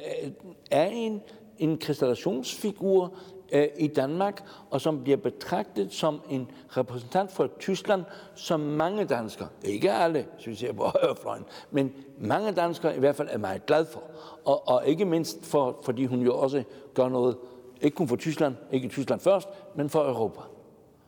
er 0.71 0.85
en, 0.85 1.21
en 1.57 1.77
kristallationsfigur 1.77 3.13
øh, 3.51 3.67
i 3.77 3.87
Danmark, 3.87 4.43
og 4.69 4.81
som 4.81 5.03
bliver 5.03 5.17
betragtet 5.17 5.93
som 5.93 6.21
en 6.29 6.51
repræsentant 6.67 7.31
for 7.31 7.49
Tyskland, 7.59 8.03
som 8.35 8.59
mange 8.59 9.05
danskere, 9.05 9.47
ikke 9.63 9.91
alle, 9.91 10.25
synes 10.37 10.63
jeg 10.63 10.75
på 10.75 10.83
højrefløjen, 11.01 11.43
men 11.71 11.93
mange 12.19 12.51
danskere 12.51 12.95
i 12.95 12.99
hvert 12.99 13.15
fald 13.15 13.27
er 13.31 13.37
meget 13.37 13.65
glad 13.65 13.85
for. 13.85 14.03
Og, 14.45 14.67
og 14.67 14.87
ikke 14.87 15.05
mindst 15.05 15.45
for, 15.45 15.79
fordi 15.83 16.05
hun 16.05 16.21
jo 16.21 16.37
også 16.37 16.63
gør 16.93 17.09
noget, 17.09 17.37
ikke 17.81 17.95
kun 17.95 18.07
for 18.07 18.15
Tyskland, 18.15 18.55
ikke 18.71 18.87
Tyskland 18.87 19.19
først, 19.19 19.49
men 19.75 19.89
for 19.89 19.99
Europa. 19.99 20.41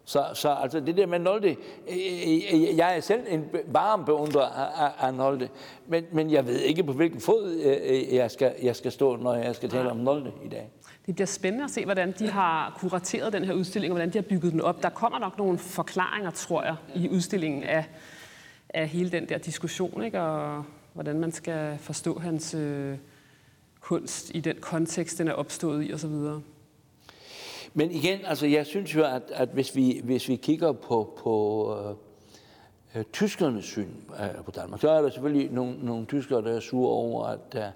Så, 0.06 0.26
så 0.34 0.50
altså 0.50 0.80
det 0.80 0.98
der 0.98 1.06
med 1.06 1.20
Nolde, 1.20 1.50
øh, 1.50 1.56
øh, 2.54 2.78
jeg 2.78 2.98
er 2.98 3.00
selv 3.00 3.22
en 3.30 3.46
varm 3.68 4.06
beundrer 4.06 4.46
af, 4.46 4.92
af 5.00 5.14
Nolde, 5.14 5.50
men, 5.88 6.06
men 6.12 6.32
jeg 6.32 6.48
ved 6.48 6.60
ikke 6.60 6.84
på 6.84 6.94
hvilken 6.94 7.22
fod 7.22 7.52
øh, 7.52 8.16
jeg 8.16 8.32
skal, 8.32 8.56
jeg 8.64 8.76
skal 8.76 8.92
stå, 8.92 9.16
når 9.16 9.36
jeg 9.36 9.56
skal 9.56 9.70
tale 9.70 9.92
om 9.92 9.98
Nolde 9.98 10.32
i 10.46 10.48
dag. 10.48 10.70
Det 11.06 11.16
bliver 11.16 11.28
spændende 11.28 11.64
at 11.64 11.72
se, 11.72 11.86
hvordan 11.86 12.14
de 12.20 12.30
har 12.30 12.78
kurateret 12.80 13.34
den 13.34 13.44
her 13.46 13.54
udstilling, 13.54 13.92
og 13.92 13.96
hvordan 13.96 14.14
de 14.14 14.18
har 14.18 14.24
bygget 14.24 14.52
den 14.52 14.62
op. 14.62 14.84
Der 14.84 14.90
kommer 14.90 15.20
nok 15.20 15.38
nogle 15.38 15.58
forklaringer, 15.58 16.32
tror 16.32 16.64
jeg, 16.64 16.76
i 16.96 17.10
udstillingen 17.10 17.64
af, 17.64 17.86
af 18.70 18.88
hele 18.88 19.12
den 19.12 19.30
der 19.30 19.38
diskussion, 19.38 20.04
ikke? 20.04 20.22
og 20.22 20.64
hvordan 20.94 21.20
man 21.20 21.32
skal 21.32 21.78
forstå 21.78 22.20
hans 22.20 22.54
øh, 22.54 22.98
kunst 23.80 24.32
i 24.36 24.40
den 24.40 24.56
kontekst, 24.62 25.18
den 25.18 25.28
er 25.28 25.34
opstået 25.34 25.90
i 25.90 25.94
osv. 25.94 26.10
Men 27.74 27.92
igen, 27.92 28.20
altså 28.26 28.48
jeg 28.48 28.66
synes 28.66 28.96
jo, 28.96 29.04
at, 29.04 29.22
at 29.34 29.50
hvis, 29.50 29.76
vi, 29.76 30.02
hvis 30.04 30.30
vi 30.30 30.36
kigger 30.36 30.72
på, 30.72 31.20
på 31.24 31.76
øh, 31.80 31.96
øh, 32.96 33.06
tyskernes 33.14 33.66
syn 33.66 33.90
øh, 34.10 34.44
på 34.46 34.52
Danmark, 34.52 34.82
så 34.82 34.90
er 34.90 35.02
der 35.02 35.10
selvfølgelig 35.10 35.52
nogle, 35.52 35.76
nogle 35.82 36.06
tyskere, 36.06 36.42
der 36.42 36.56
er 36.56 36.60
sure 36.60 36.90
over, 36.90 37.26
at 37.26 37.54
der 37.54 37.72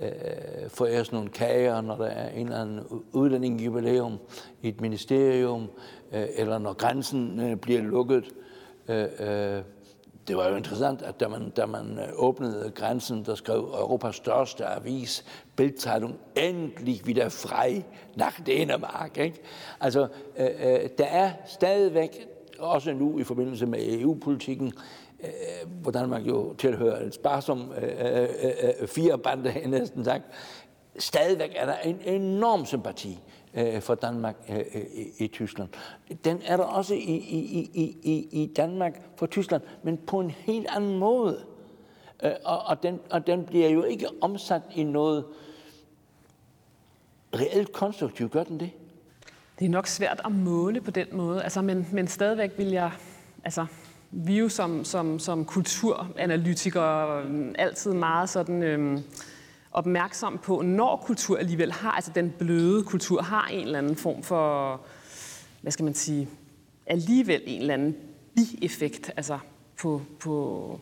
øh, 0.00 0.08
øh 0.08 0.70
foræres 0.70 1.12
nogle 1.12 1.28
kager, 1.28 1.80
når 1.80 1.96
der 1.96 2.06
er 2.06 2.30
en 2.30 2.46
eller 2.46 2.60
anden 2.60 2.80
udlændingejubilæum 3.12 4.18
i 4.62 4.68
et 4.68 4.80
ministerium, 4.80 5.70
øh, 6.12 6.26
eller 6.36 6.58
når 6.58 6.72
grænsen 6.72 7.40
øh, 7.40 7.56
bliver 7.56 7.82
lukket. 7.82 8.24
Øh, 8.88 9.06
øh, 9.20 9.62
det 10.30 10.38
var 10.38 10.48
jo 10.48 10.56
interessant, 10.56 11.02
at 11.02 11.20
da 11.20 11.28
man, 11.28 11.50
da 11.50 11.66
man 11.66 11.98
øh, 11.98 12.08
åbnede 12.14 12.72
grænsen, 12.74 13.24
der 13.24 13.34
skrev 13.34 13.58
Europas 13.58 14.16
største 14.16 14.66
avis, 14.66 15.24
Bildzeitung, 15.56 16.16
endelig 16.36 17.06
wieder 17.06 17.28
frei 17.28 17.84
nach 18.16 18.40
Dänemark. 18.46 19.18
Ikke? 19.18 19.42
Altså, 19.80 20.08
øh, 20.36 20.46
øh, 20.46 20.88
der 20.98 21.04
er 21.04 21.32
stadigvæk, 21.46 22.26
også 22.58 22.92
nu 22.92 23.18
i 23.18 23.24
forbindelse 23.24 23.66
med 23.66 24.00
EU-politikken, 24.00 24.72
øh, 25.20 25.70
hvor 25.82 25.90
Danmark 25.90 26.22
jo 26.22 26.54
tilhører 26.54 27.06
et 27.06 27.14
sparsom 27.14 27.72
øh, 27.82 27.82
øh, 27.82 28.28
øh, 28.42 28.50
øh 28.80 28.88
firebande, 28.88 29.52
bande, 29.52 29.70
næsten 29.78 30.04
sagt, 30.04 30.24
stadigvæk 30.98 31.52
er 31.56 31.66
der 31.66 31.76
en 31.84 32.00
enorm 32.04 32.66
sympati 32.66 33.20
øh, 33.54 33.80
for 33.80 33.94
Danmark 33.94 34.36
øh, 34.48 34.64
i, 34.94 35.24
i 35.24 35.28
Tyskland. 35.28 35.68
Den 36.24 36.42
er 36.44 36.56
der 36.56 36.64
også 36.64 36.94
i, 36.94 36.98
i, 36.98 37.70
i, 37.74 37.96
i, 38.02 38.42
i 38.42 38.52
Danmark 38.56 39.00
for 39.16 39.26
Tyskland, 39.26 39.62
men 39.82 39.96
på 39.96 40.20
en 40.20 40.30
helt 40.30 40.66
anden 40.76 40.98
måde. 40.98 41.44
Øh, 42.22 42.32
og, 42.44 42.58
og, 42.58 42.82
den, 42.82 43.00
og 43.10 43.26
den 43.26 43.44
bliver 43.44 43.68
jo 43.68 43.82
ikke 43.82 44.06
omsat 44.20 44.62
i 44.74 44.82
noget 44.82 45.24
reelt 47.34 47.72
konstruktivt, 47.72 48.32
gør 48.32 48.44
den 48.44 48.60
det? 48.60 48.70
Det 49.58 49.64
er 49.64 49.70
nok 49.70 49.86
svært 49.86 50.20
at 50.24 50.32
måle 50.32 50.80
på 50.80 50.90
den 50.90 51.06
måde, 51.12 51.42
altså, 51.42 51.62
men, 51.62 51.88
men 51.92 52.08
stadigvæk 52.08 52.50
vil 52.56 52.66
jeg, 52.66 52.92
altså, 53.44 53.66
vi 54.10 54.34
er 54.34 54.38
jo 54.38 54.48
som, 54.48 54.84
som, 54.84 55.18
som 55.18 55.44
kulturanalytikere 55.44 57.24
altid 57.58 57.92
meget 57.92 58.28
sådan, 58.28 58.62
Øh, 58.62 58.98
opmærksom 59.72 60.38
på, 60.38 60.62
når 60.62 60.96
kultur 60.96 61.38
alligevel 61.38 61.72
har, 61.72 61.90
altså 61.90 62.12
den 62.14 62.30
bløde 62.38 62.84
kultur 62.84 63.22
har 63.22 63.46
en 63.46 63.64
eller 63.64 63.78
anden 63.78 63.96
form 63.96 64.22
for, 64.22 64.80
hvad 65.60 65.72
skal 65.72 65.84
man 65.84 65.94
sige, 65.94 66.28
alligevel 66.86 67.42
en 67.46 67.60
eller 67.60 67.74
anden 67.74 67.96
bieffekt, 68.34 69.10
altså 69.16 69.38
på, 69.78 70.02
på 70.20 70.80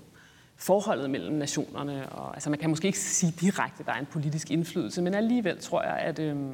forholdet 0.56 1.10
mellem 1.10 1.34
nationerne. 1.34 2.08
Og, 2.08 2.34
altså 2.34 2.50
man 2.50 2.58
kan 2.58 2.70
måske 2.70 2.86
ikke 2.86 2.98
sige 2.98 3.34
direkte, 3.40 3.80
at 3.80 3.86
der 3.86 3.92
er 3.92 3.98
en 3.98 4.06
politisk 4.06 4.50
indflydelse, 4.50 5.02
men 5.02 5.14
alligevel 5.14 5.58
tror 5.60 5.82
jeg, 5.82 5.96
at 5.96 6.18
øhm, 6.18 6.52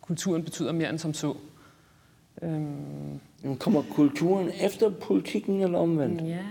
kulturen 0.00 0.44
betyder 0.44 0.72
mere 0.72 0.90
end 0.90 0.98
som 0.98 1.14
så. 1.14 1.34
Øhm. 2.42 3.20
Kommer 3.58 3.82
kulturen 3.94 4.50
efter 4.60 4.90
politikken 4.90 5.60
eller 5.60 5.78
omvendt? 5.78 6.22
Ja. 6.22 6.44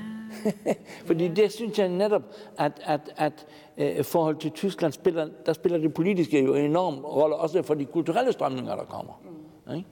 Fordi 1.07 1.27
det 1.27 1.51
synes 1.51 1.79
jeg 1.79 1.89
netop, 1.89 2.21
at, 2.57 2.71
at, 2.85 3.01
at 3.77 3.97
uh, 3.99 4.05
forhold 4.05 4.35
til 4.35 4.51
Tyskland 4.51 4.93
spiller, 4.93 5.27
der 5.45 5.53
spiller 5.53 5.77
det 5.77 5.93
politiske 5.93 6.43
jo 6.43 6.55
en 6.55 6.65
enorm 6.65 6.95
rolle, 6.95 7.35
også 7.35 7.63
for 7.63 7.73
de 7.73 7.85
kulturelle 7.85 8.31
strømninger, 8.31 8.75
der 8.75 8.83
kommer. 8.83 9.21
Mm. 9.67 9.75
Ikke? 9.75 9.87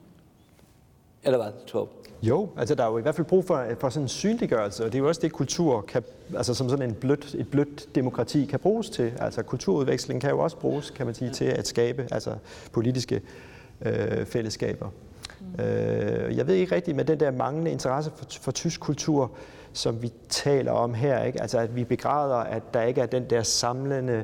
Eller 1.23 1.37
hvad, 1.37 1.51
Torb? 1.67 1.89
Jo, 2.21 2.49
altså 2.57 2.75
der 2.75 2.83
er 2.83 2.91
jo 2.91 2.97
i 2.97 3.01
hvert 3.01 3.15
fald 3.15 3.27
brug 3.27 3.45
for, 3.45 3.65
for 3.79 3.89
sådan 3.89 4.03
en 4.03 4.09
synliggørelse, 4.09 4.85
og 4.85 4.91
det 4.91 4.97
er 4.97 4.99
jo 4.99 5.07
også 5.07 5.21
det, 5.21 5.31
kultur 5.31 5.81
kan, 5.81 6.03
altså 6.37 6.53
som 6.53 6.69
sådan 6.69 6.89
en 6.89 6.95
blødt, 6.95 7.35
et 7.35 7.47
blødt 7.47 7.95
demokrati 7.95 8.45
kan 8.45 8.59
bruges 8.59 8.89
til. 8.89 9.13
Altså 9.19 9.43
kulturudveksling 9.43 10.21
kan 10.21 10.29
jo 10.29 10.39
også 10.39 10.57
bruges, 10.57 10.89
kan 10.89 11.05
man 11.05 11.15
sige, 11.15 11.31
til 11.31 11.45
at 11.45 11.67
skabe 11.67 12.07
altså 12.11 12.35
politiske 12.71 13.21
øh, 13.81 14.25
fællesskaber. 14.25 14.89
Mm. 15.39 15.63
Øh, 15.63 16.37
jeg 16.37 16.47
ved 16.47 16.55
ikke 16.55 16.75
rigtigt 16.75 16.97
med 16.97 17.05
den 17.05 17.19
der 17.19 17.31
manglende 17.31 17.71
interesse 17.71 18.11
for, 18.17 18.25
for 18.41 18.51
tysk 18.51 18.79
kultur, 18.79 19.31
som 19.73 20.01
vi 20.01 20.11
taler 20.29 20.71
om 20.71 20.93
her, 20.93 21.23
ikke? 21.23 21.41
altså 21.41 21.59
at 21.59 21.75
vi 21.75 21.83
begræder, 21.83 22.35
at 22.35 22.73
der 22.73 22.81
ikke 22.81 23.01
er 23.01 23.05
den 23.05 23.29
der 23.29 23.43
samlende 23.43 24.23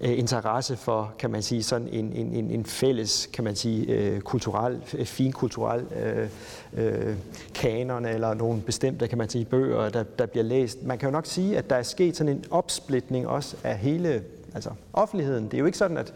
øh, 0.00 0.18
interesse 0.18 0.76
for, 0.76 1.14
kan 1.18 1.30
man 1.30 1.42
sige, 1.42 1.62
sådan 1.62 1.88
en, 1.88 2.12
en, 2.12 2.50
en 2.50 2.64
fælles, 2.64 3.28
kan 3.32 3.44
man 3.44 3.56
sige, 3.56 3.86
øh, 3.86 4.20
kulturel, 4.20 4.82
øh, 4.94 5.06
finkulturel 5.06 5.84
øh, 6.02 6.28
øh, 6.72 7.16
kanon 7.54 8.04
eller 8.04 8.34
nogle 8.34 8.60
bestemte, 8.60 9.08
kan 9.08 9.18
man 9.18 9.28
sige, 9.28 9.44
bøger, 9.44 9.88
der, 9.88 10.02
der 10.02 10.26
bliver 10.26 10.44
læst. 10.44 10.82
Man 10.82 10.98
kan 10.98 11.08
jo 11.08 11.12
nok 11.12 11.26
sige, 11.26 11.58
at 11.58 11.70
der 11.70 11.76
er 11.76 11.82
sket 11.82 12.16
sådan 12.16 12.32
en 12.32 12.44
opsplitning 12.50 13.28
også 13.28 13.56
af 13.64 13.78
hele 13.78 14.22
altså 14.54 14.70
offentligheden. 14.92 15.44
Det 15.44 15.54
er 15.54 15.58
jo 15.58 15.66
ikke 15.66 15.78
sådan, 15.78 15.96
at, 15.96 16.14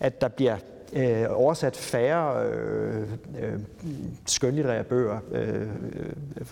at 0.00 0.20
der 0.20 0.28
bliver 0.28 0.56
øh, 0.92 1.26
oversat 1.30 1.76
færre 1.76 2.46
øh, 2.46 3.02
øh, 3.40 3.58
skønlitterære 4.26 4.84
bøger 4.84 5.18
øh, 5.32 5.60
øh, 5.60 5.66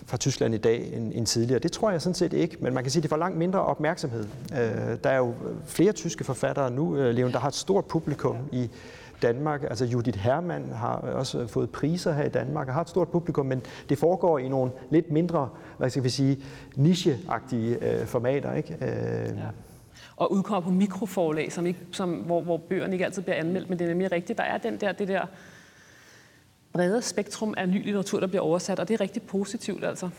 fra 0.05 0.17
Tyskland 0.17 0.55
i 0.55 0.57
dag 0.57 0.93
end, 0.93 1.11
end 1.15 1.25
tidligere. 1.25 1.59
Det 1.59 1.71
tror 1.71 1.91
jeg 1.91 2.01
sådan 2.01 2.13
set 2.13 2.33
ikke, 2.33 2.57
men 2.59 2.73
man 2.73 2.83
kan 2.83 2.91
sige, 2.91 2.99
at 2.99 3.03
det 3.03 3.09
får 3.09 3.17
langt 3.17 3.37
mindre 3.37 3.61
opmærksomhed. 3.61 4.25
Øh, 4.53 4.97
der 5.03 5.09
er 5.09 5.17
jo 5.17 5.33
flere 5.65 5.91
tyske 5.91 6.23
forfattere 6.23 6.71
nu, 6.71 6.97
øh, 6.97 7.15
Leon, 7.15 7.31
der 7.31 7.39
har 7.39 7.47
et 7.47 7.53
stort 7.53 7.85
publikum 7.85 8.37
i 8.51 8.69
Danmark. 9.21 9.63
Altså 9.63 9.85
Judith 9.85 10.19
Hermann 10.19 10.71
har 10.73 10.95
også 10.95 11.47
fået 11.47 11.69
priser 11.69 12.13
her 12.13 12.23
i 12.23 12.29
Danmark 12.29 12.67
og 12.67 12.73
har 12.73 12.81
et 12.81 12.89
stort 12.89 13.07
publikum, 13.07 13.45
men 13.45 13.61
det 13.89 13.97
foregår 13.97 14.39
i 14.39 14.47
nogle 14.47 14.71
lidt 14.89 15.11
mindre, 15.11 15.49
hvad 15.77 15.89
skal 15.89 16.03
vi 16.03 16.09
sige, 16.09 16.43
nicheagtige 16.75 17.77
øh, 17.81 18.05
formater. 18.05 18.53
Ikke? 18.53 18.77
Øh, 18.81 19.37
ja 19.37 19.47
og 20.19 20.31
udkommer 20.31 20.61
på 20.61 20.69
mikroforlag, 20.69 21.51
som 21.51 21.65
ikke, 21.65 21.79
som, 21.91 22.13
hvor, 22.13 22.41
hvor 22.41 22.57
bøgerne 22.57 22.93
ikke 22.93 23.05
altid 23.05 23.21
bliver 23.21 23.35
anmeldt, 23.35 23.69
men 23.69 23.79
det 23.79 23.85
er 23.85 23.89
nemlig 23.89 24.11
rigtigt. 24.11 24.37
Der 24.37 24.43
er 24.43 24.57
den 24.57 24.77
der, 24.77 24.91
det 24.91 25.07
der 25.07 25.25
brede 26.73 27.01
spektrum 27.01 27.53
af 27.57 27.69
ny 27.69 27.83
litteratur, 27.83 28.19
der 28.19 28.27
bliver 28.27 28.41
oversat, 28.41 28.79
og 28.79 28.87
det 28.87 28.93
er 28.93 29.01
rigtig 29.01 29.21
positivt 29.21 29.83
altså. 29.83 30.09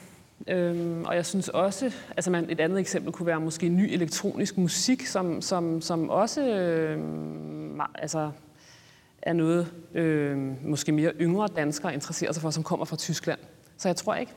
Øhm, 0.49 1.05
og 1.05 1.17
jeg 1.17 1.27
synes 1.27 1.49
også, 1.49 1.93
altså 2.17 2.31
man, 2.31 2.51
et 2.51 2.61
andet 2.61 2.79
eksempel 2.81 3.13
kunne 3.13 3.27
være 3.27 3.41
måske 3.41 3.69
ny 3.69 3.93
elektronisk 3.93 4.59
musik, 4.59 5.07
som, 5.07 5.43
som, 5.43 5.81
som 5.81 6.11
også 6.11 6.43
øhm, 6.43 7.81
altså, 7.95 8.31
er 9.23 9.33
noget, 9.33 9.73
øhm, 9.95 10.57
måske 10.65 10.93
mere 10.93 11.13
yngre 11.21 11.49
danskere 11.57 11.95
interesserer 11.95 12.33
sig 12.33 12.43
for, 12.43 12.51
som 12.51 12.63
kommer 12.63 12.85
fra 12.85 12.97
Tyskland. 12.97 13.39
Så 13.77 13.89
jeg 13.89 13.97
tror 13.97 14.15
ikke, 14.15 14.33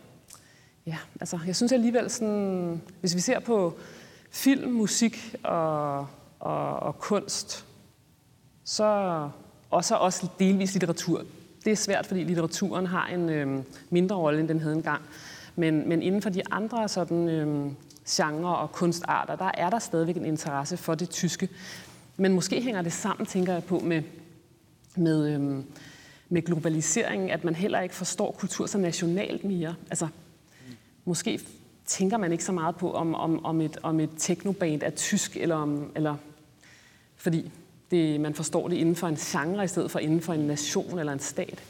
ja, 0.85 0.97
altså 1.19 1.39
jeg 1.47 1.55
synes 1.55 1.71
alligevel 1.71 2.09
sådan, 2.09 2.81
hvis 2.99 3.15
vi 3.15 3.19
ser 3.19 3.39
på 3.39 3.77
film, 4.33 4.71
musik 4.71 5.35
og, 5.43 5.99
og, 6.39 6.79
og 6.79 6.99
kunst, 6.99 7.65
så, 8.63 9.29
og 9.69 9.85
så 9.85 9.95
også 9.95 10.27
delvis 10.39 10.73
litteratur. 10.73 11.23
Det 11.65 11.71
er 11.71 11.75
svært, 11.75 12.05
fordi 12.05 12.23
litteraturen 12.23 12.85
har 12.85 13.07
en 13.07 13.29
øh, 13.29 13.63
mindre 13.89 14.15
rolle, 14.15 14.39
end 14.39 14.47
den 14.47 14.59
havde 14.59 14.75
engang. 14.75 15.01
Men, 15.55 15.89
men 15.89 16.01
inden 16.01 16.21
for 16.21 16.29
de 16.29 16.41
andre 16.51 16.89
sådan, 16.89 17.29
øh, 17.29 17.71
genre 18.09 18.57
og 18.57 18.71
kunstarter, 18.71 19.35
der 19.35 19.51
er 19.53 19.69
der 19.69 19.79
stadigvæk 19.79 20.17
en 20.17 20.25
interesse 20.25 20.77
for 20.77 20.95
det 20.95 21.09
tyske. 21.09 21.49
Men 22.17 22.33
måske 22.33 22.61
hænger 22.61 22.81
det 22.81 22.93
sammen, 22.93 23.25
tænker 23.25 23.53
jeg 23.53 23.63
på, 23.63 23.79
med, 23.79 24.03
med, 24.95 25.33
øh, 25.33 25.63
med 26.29 26.41
globaliseringen, 26.41 27.29
at 27.29 27.43
man 27.43 27.55
heller 27.55 27.79
ikke 27.79 27.95
forstår 27.95 28.31
kultur 28.31 28.65
så 28.65 28.77
nationalt 28.77 29.43
mere. 29.43 29.75
Altså, 29.89 30.07
måske 31.05 31.39
tænker 31.93 32.17
man 32.17 32.31
ikke 32.31 32.43
så 32.43 32.51
meget 32.51 32.75
på, 32.75 32.91
om, 32.91 33.15
om, 33.15 33.45
om, 33.45 33.61
et, 33.61 33.77
om 33.83 33.99
et 33.99 34.09
teknoband 34.17 34.83
er 34.83 34.89
tysk, 34.89 35.37
eller, 35.37 35.55
om, 35.55 35.91
eller 35.95 36.15
fordi 37.15 37.51
det, 37.91 38.21
man 38.21 38.33
forstår 38.33 38.67
det 38.67 38.75
inden 38.75 38.95
for 38.95 39.07
en 39.07 39.15
genre, 39.15 39.63
i 39.63 39.67
stedet 39.67 39.91
for 39.91 39.99
inden 39.99 40.21
for 40.21 40.33
en 40.33 40.39
nation 40.39 40.99
eller 40.99 41.13
en 41.13 41.19
stat. 41.19 41.63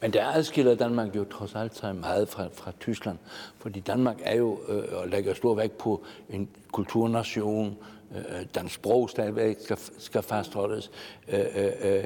Men 0.00 0.12
der 0.12 0.26
adskiller 0.26 0.74
Danmark 0.74 1.16
jo 1.16 1.24
trods 1.24 1.54
alt 1.54 1.76
sig 1.76 1.96
meget 1.96 2.28
fra, 2.28 2.48
fra 2.52 2.72
Tyskland, 2.80 3.18
fordi 3.58 3.80
Danmark 3.80 4.16
er 4.22 4.36
jo 4.36 4.60
øh, 4.68 4.84
og 4.92 5.08
lægger 5.08 5.34
stor 5.34 5.54
vægt 5.54 5.78
på 5.78 6.04
en 6.30 6.48
kulturnation, 6.72 7.76
øh, 8.16 8.18
øh 8.18 8.46
dansk 8.54 8.74
sprog 8.74 9.10
stadigvæk 9.10 9.56
skal, 9.60 9.78
skal 9.98 10.22
fastholdes, 10.22 10.90
øh, 11.28 11.40
øh, 11.54 11.72
øh 11.82 12.04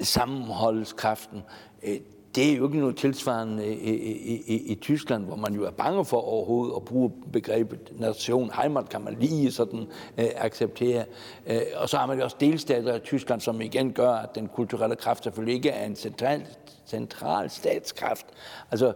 sammenholdskraften. 0.00 1.42
Øh, 1.82 2.00
det 2.34 2.52
er 2.52 2.56
jo 2.56 2.66
ikke 2.66 2.78
noget 2.78 2.96
tilsvarende 2.96 3.66
i, 3.66 3.90
i, 3.90 4.42
i, 4.46 4.72
i 4.72 4.74
Tyskland, 4.74 5.24
hvor 5.24 5.36
man 5.36 5.54
jo 5.54 5.64
er 5.64 5.70
bange 5.70 6.04
for 6.04 6.16
overhovedet 6.16 6.74
at 6.76 6.84
bruge 6.84 7.12
begrebet 7.32 7.92
nation. 7.98 8.50
Heimat 8.62 8.88
kan 8.88 9.00
man 9.00 9.16
lige 9.20 9.52
sådan 9.52 9.86
øh, 10.18 10.26
acceptere. 10.36 11.04
Øh, 11.46 11.60
og 11.76 11.88
så 11.88 11.96
har 11.96 12.06
man 12.06 12.18
jo 12.18 12.24
også 12.24 12.36
delstater 12.40 12.96
i 12.96 12.98
Tyskland, 12.98 13.40
som 13.40 13.60
igen 13.60 13.92
gør, 13.92 14.10
at 14.10 14.34
den 14.34 14.48
kulturelle 14.48 14.96
kraft 14.96 15.24
selvfølgelig 15.24 15.54
ikke 15.54 15.70
er 15.70 15.86
en 15.86 15.96
central, 15.96 16.42
central 16.86 17.50
statskraft. 17.50 18.26
Altså, 18.70 18.92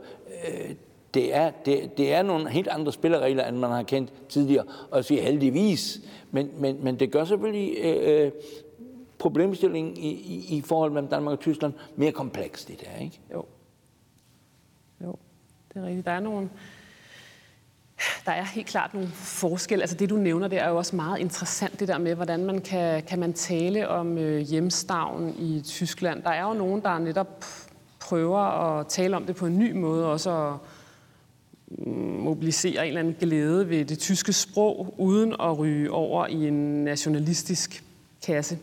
øh, 0.49 0.75
det 1.15 1.35
er, 1.35 1.51
det, 1.65 1.99
det 1.99 2.13
er 2.13 2.23
nogle 2.23 2.51
helt 2.51 2.69
andre 2.69 2.93
spilleregler, 2.93 3.49
end 3.49 3.57
man 3.57 3.71
har 3.71 3.83
kendt 3.83 4.13
tidligere, 4.29 4.65
og 4.91 5.05
siger 5.05 5.23
heldigvis. 5.23 6.01
Men, 6.31 6.51
men, 6.59 6.85
men 6.85 7.01
det 7.01 7.13
gør 7.13 7.25
selvfølgelig 7.25 7.77
øh, 7.79 8.25
øh 8.25 8.33
problemstillingen 9.19 9.97
i, 9.97 10.11
i, 10.11 10.57
i 10.57 10.63
forhold 10.63 10.93
mellem 10.93 11.09
Danmark 11.09 11.33
og 11.33 11.41
Tyskland 11.41 11.73
mere 11.97 12.13
kompleks, 12.13 12.65
det 12.65 12.81
der, 12.81 13.03
ikke? 13.03 13.21
Jo. 13.33 13.45
Jo, 15.05 15.17
det 15.75 15.83
er 15.83 15.87
rigtigt. 15.87 16.07
Der 16.07 16.13
er 16.13 16.21
nogle... 16.21 16.49
Der 18.27 18.33
er 18.33 18.45
helt 18.45 18.67
klart 18.67 18.95
nogle 18.95 19.09
forskelle. 19.09 19.83
Altså 19.83 19.97
det, 19.97 20.11
du 20.11 20.17
nævner, 20.17 20.49
det 20.49 20.61
er 20.61 20.69
jo 20.69 20.77
også 20.77 20.97
meget 20.97 21.19
interessant, 21.19 21.81
det 21.81 21.89
der 21.89 21.99
med, 21.99 22.15
hvordan 22.15 22.45
man 22.45 22.61
kan, 22.61 23.03
kan 23.03 23.19
man 23.19 23.33
tale 23.33 23.89
om 23.89 24.19
øh, 24.19 24.39
hjemstavn 24.41 25.35
i 25.39 25.63
Tyskland. 25.65 26.23
Der 26.23 26.31
er 26.31 26.43
jo 26.43 26.55
nogen, 26.55 26.83
der 26.83 26.99
netop 26.99 27.45
prøver 28.01 28.39
at 28.39 28.87
tale 28.87 29.17
om 29.17 29.27
det 29.27 29.37
på 29.37 29.47
en 29.47 29.59
ny 29.59 29.73
måde, 29.73 30.07
også 30.07 30.31
at 30.31 30.55
mm, 31.69 31.93
mobilisere 31.99 32.83
en 32.83 32.89
eller 32.89 33.01
anden 33.01 33.17
glæde 33.21 33.69
ved 33.69 33.85
det 33.85 33.99
tyske 33.99 34.33
sprog, 34.33 34.95
uden 34.99 35.33
at 35.41 35.59
ryge 35.59 35.91
over 35.91 36.27
i 36.27 36.49
en 36.49 36.85
nationalistisk 36.85 37.86
kasse 38.27 38.59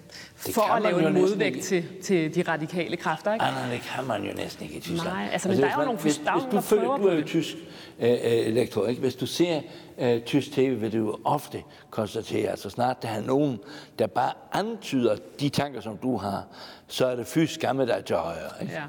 det 0.46 0.54
for 0.54 0.62
at 0.62 0.82
lave 0.82 1.08
en 1.08 1.14
modvægt 1.14 1.64
til, 1.64 1.86
til 2.04 2.36
de 2.36 2.42
radikale 2.42 2.98
kræfter. 2.98 3.34
Ikke? 3.34 3.46
Ah, 3.46 3.54
nej, 3.54 3.72
det 3.72 3.82
kan 3.82 4.08
man 4.08 4.24
jo 4.24 4.34
næsten 4.36 4.64
ikke 4.66 4.76
i 4.76 4.80
Tyskland. 4.80 5.10
Nej, 5.10 5.30
altså, 5.32 5.48
men 5.48 5.58
altså, 5.58 5.68
der 5.68 5.74
er 5.74 5.80
jo 5.80 5.86
nogle 5.86 6.00
hvis, 6.00 6.18
hvis 6.18 6.44
du, 6.52 6.62
følger, 6.62 6.98
du 6.98 7.08
er 7.08 7.16
jo 7.16 7.24
tysk 7.26 7.56
øh, 8.00 8.18
øh, 8.24 8.54
lektor, 8.54 8.88
ikke? 8.88 9.02
Hvis 9.02 9.16
du 9.16 9.26
ser 9.26 9.62
øh, 9.98 10.22
tysk 10.22 10.52
tv, 10.52 10.82
vil 10.82 10.94
du 10.94 10.98
jo 10.98 11.18
ofte 11.26 11.64
konstatere, 11.90 12.52
at 12.52 12.60
så 12.60 12.70
snart 12.70 13.04
der 13.04 13.10
er 13.10 13.22
nogen, 13.22 13.60
der 14.00 14.08
bare 14.08 14.32
antyder 14.52 15.16
de 15.40 15.50
tanker, 15.50 15.82
som 15.82 15.98
du 15.98 16.18
har, 16.18 16.44
så 16.88 17.06
er 17.06 17.16
det 17.16 17.28
fysisk 17.28 17.60
skamme 17.60 17.88
dig 17.88 18.06
til 18.06 18.16
højre. 18.16 18.62
Ikke? 18.62 18.74
Ja. 18.74 18.84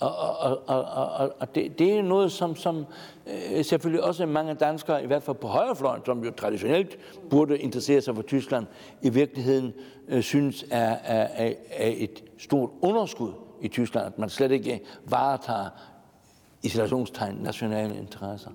Og, 0.00 0.16
og, 0.38 0.62
og, 0.66 0.84
og, 0.84 1.32
og 1.38 1.54
det, 1.54 1.78
det 1.78 1.98
er 1.98 2.02
noget, 2.02 2.32
som, 2.32 2.56
som 2.56 2.86
øh, 3.26 3.64
selvfølgelig 3.64 4.04
også 4.04 4.26
mange 4.26 4.54
danskere, 4.54 5.02
i 5.02 5.06
hvert 5.06 5.22
fald 5.22 5.36
på 5.36 5.46
højrefløjen, 5.46 6.02
som 6.06 6.24
jo 6.24 6.30
traditionelt 6.30 6.98
burde 7.30 7.58
interessere 7.58 8.00
sig 8.00 8.14
for 8.14 8.22
Tyskland, 8.22 8.66
i 9.02 9.08
virkeligheden 9.08 9.72
øh, 10.08 10.22
synes 10.22 10.64
er, 10.70 10.96
er, 11.04 11.52
er 11.70 11.92
et 11.96 12.24
stort 12.38 12.70
underskud 12.80 13.32
i 13.60 13.68
Tyskland, 13.68 14.06
at 14.06 14.18
man 14.18 14.30
slet 14.30 14.50
ikke 14.50 14.80
varetager 15.04 15.68
isolationstegn 16.62 17.34
nationale 17.34 17.96
interesser. 17.96 18.50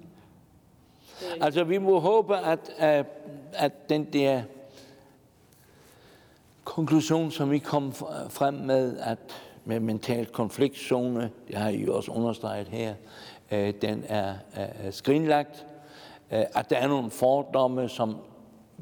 Altså, 1.41 1.63
vi 1.63 1.77
må 1.77 1.99
håbe, 1.99 2.37
at, 2.37 2.71
at, 2.77 3.05
at 3.53 3.89
den 3.89 4.03
der 4.03 4.41
konklusion, 6.63 7.31
som 7.31 7.53
I 7.53 7.57
kom 7.57 7.93
frem 8.29 8.53
med, 8.53 8.97
at 8.97 9.19
med 9.65 9.79
mental 9.79 10.25
konfliktzone, 10.25 11.31
det 11.47 11.57
har 11.57 11.69
I 11.69 11.87
også 11.87 12.11
understreget 12.11 12.67
her, 12.67 12.93
øh, 13.51 13.73
den 13.81 14.03
er, 14.07 14.33
er 14.53 14.91
skrinlagt, 14.91 15.65
øh, 16.31 16.43
at 16.55 16.69
der 16.69 16.75
er 16.75 16.87
nogle 16.87 17.11
fordomme, 17.11 17.89
som 17.89 18.17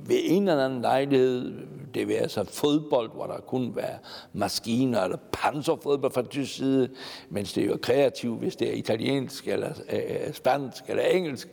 ved 0.06 0.18
en 0.24 0.48
eller 0.48 0.66
anden 0.66 0.82
lejlighed, 0.82 1.54
det 1.94 2.08
vil 2.08 2.14
altså 2.14 2.44
fodbold, 2.44 3.12
hvor 3.14 3.26
der 3.26 3.40
kunne 3.40 3.76
være 3.76 3.98
maskiner 4.34 5.02
eller 5.02 5.18
panserfodbold 5.32 6.12
fra 6.12 6.22
tysk 6.22 6.56
side, 6.56 6.90
mens 7.30 7.54
det 7.54 7.64
er 7.64 7.68
jo 7.68 7.78
kreativt, 7.82 8.40
hvis 8.40 8.56
det 8.56 8.70
er 8.70 8.74
italiensk 8.74 9.48
eller 9.48 9.70
øh, 9.92 10.00
øh, 10.00 10.34
spansk 10.34 10.84
eller 10.88 11.04
engelsk. 11.04 11.48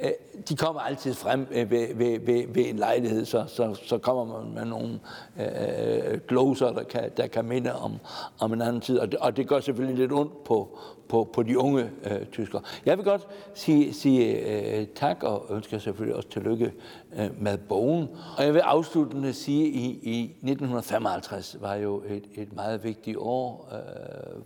Øh, 0.00 0.10
de 0.48 0.56
kommer 0.56 0.80
altid 0.80 1.14
frem 1.14 1.46
øh, 1.50 1.70
ved, 1.70 1.94
ved, 1.94 2.20
ved, 2.20 2.44
ved 2.48 2.66
en 2.66 2.76
lejlighed, 2.76 3.24
så, 3.24 3.44
så, 3.48 3.78
så 3.84 3.98
kommer 3.98 4.24
man 4.24 4.54
med 4.54 4.64
nogle 4.64 5.00
øh, 5.40 6.12
øh 6.12 6.20
gloser, 6.28 6.72
der 6.72 6.82
kan, 6.82 7.10
der 7.16 7.26
kan 7.26 7.44
minde 7.44 7.76
om, 7.76 7.96
om 8.38 8.52
en 8.52 8.62
anden 8.62 8.80
tid. 8.80 8.98
Og 8.98 9.12
det, 9.12 9.18
og 9.20 9.36
det 9.36 9.48
gør 9.48 9.60
selvfølgelig 9.60 9.98
lidt 9.98 10.12
ondt 10.12 10.44
på, 10.44 10.78
på, 11.08 11.30
på 11.32 11.42
de 11.42 11.58
unge 11.58 11.90
øh, 12.04 12.26
tyskere. 12.26 12.62
Jeg 12.86 12.96
vil 12.96 13.04
godt 13.04 13.26
sige, 13.54 13.92
sige 13.92 14.50
øh, 14.78 14.86
tak 14.94 15.22
og 15.22 15.46
ønsker 15.50 15.78
selvfølgelig 15.78 16.16
også 16.16 16.28
tillykke 16.28 16.72
øh, 17.16 17.42
med 17.42 17.58
bogen. 17.58 18.08
Og 18.38 18.44
jeg 18.44 18.54
vil 18.54 18.60
afsluttende 18.60 19.32
sige, 19.32 19.66
at 19.68 19.74
i, 19.74 20.00
i 20.02 20.22
1955 20.22 21.56
var 21.60 21.74
jo 21.74 22.02
et, 22.08 22.24
et 22.34 22.52
meget 22.52 22.84
vigtigt 22.84 23.16
år. 23.16 23.72
Øh, 23.72 24.42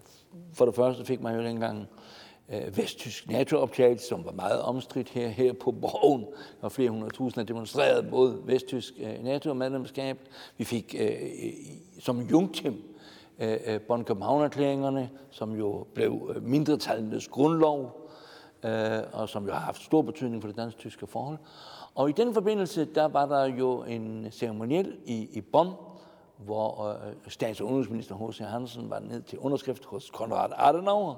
for 0.53 0.65
det 0.65 0.75
første 0.75 1.05
fik 1.05 1.21
man 1.21 1.37
jo 1.37 1.43
dengang 1.43 1.89
øh, 2.49 2.77
vesttysk 2.77 3.31
NATO-optagelse, 3.31 4.07
som 4.07 4.25
var 4.25 4.33
meget 4.33 4.63
omstridt 4.63 5.09
her, 5.09 5.29
her 5.29 5.53
på 5.53 5.71
borgen, 5.73 6.25
og 6.61 6.73
flere 6.73 6.91
hundrede 6.91 7.13
tusinder 7.13 7.47
demonstrerede 7.47 8.11
mod 8.11 8.47
vesttysk 8.47 8.95
øh, 9.01 9.25
NATO-medlemskab. 9.25 10.19
Vi 10.59 10.65
fik 10.65 10.95
øh, 10.99 11.13
som 12.01 12.21
Jungtim 12.21 12.90
øh, 13.41 13.81
Bonn 13.81 14.05
København-erklæringerne, 14.05 15.11
som 15.31 15.53
jo 15.53 15.87
blev 15.95 16.33
øh, 16.35 16.43
mindretallenes 16.43 17.29
grundlov, 17.29 18.09
øh, 18.65 18.99
og 19.13 19.29
som 19.29 19.47
jo 19.47 19.53
har 19.53 19.61
haft 19.61 19.83
stor 19.83 20.03
betydning 20.03 20.43
for 20.43 20.49
det 20.49 20.57
dansk-tyske 20.57 21.07
forhold. 21.07 21.39
Og 21.95 22.09
i 22.09 22.13
den 22.13 22.35
forbindelse, 22.35 22.85
der 22.85 23.05
var 23.05 23.27
der 23.27 23.45
jo 23.45 23.83
en 23.83 24.29
ceremoniel 24.31 24.97
i, 25.07 25.29
i 25.33 25.41
Bonn, 25.41 25.71
hvor 26.37 26.89
øh, 26.89 27.13
stats- 27.29 27.61
og 27.61 27.67
udenrigsminister 27.67 28.29
H.C. 28.29 28.39
Hansen 28.39 28.91
var 28.91 28.99
ned 28.99 29.23
til 29.23 29.39
underskrift 29.39 29.85
hos 29.85 30.11
Konrad 30.11 30.51
Adenauer, 30.57 31.15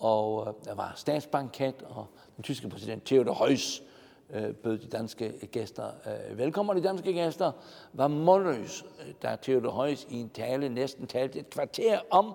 og 0.00 0.46
øh, 0.48 0.64
der 0.64 0.74
var 0.74 0.92
statsbanket, 0.96 1.82
og 1.82 2.06
den 2.36 2.42
tyske 2.42 2.68
præsident 2.68 3.04
Theodor 3.04 3.46
Heuss 3.46 3.82
øh, 4.30 4.54
bød 4.54 4.78
de 4.78 4.86
danske 4.86 5.48
gæster 5.52 5.90
øh, 6.06 6.38
velkommen. 6.38 6.76
De 6.76 6.82
danske 6.82 7.12
gæster 7.12 7.52
var 7.92 8.08
målløs, 8.08 8.84
øh, 9.00 9.14
da 9.22 9.36
Theodor 9.42 9.70
Højs 9.70 10.06
i 10.10 10.16
en 10.20 10.28
tale 10.28 10.68
næsten 10.68 11.06
talte 11.06 11.38
et 11.38 11.50
kvarter 11.50 11.98
om 12.10 12.34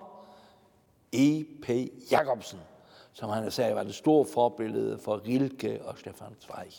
E.P. 1.12 1.70
Jacobsen, 2.10 2.58
som 3.12 3.30
han 3.30 3.50
sagde 3.50 3.74
var 3.74 3.82
det 3.82 3.94
store 3.94 4.26
forbillede 4.34 4.98
for 4.98 5.26
Rilke 5.26 5.82
og 5.84 5.98
Stefan 5.98 6.36
Zweig. 6.40 6.72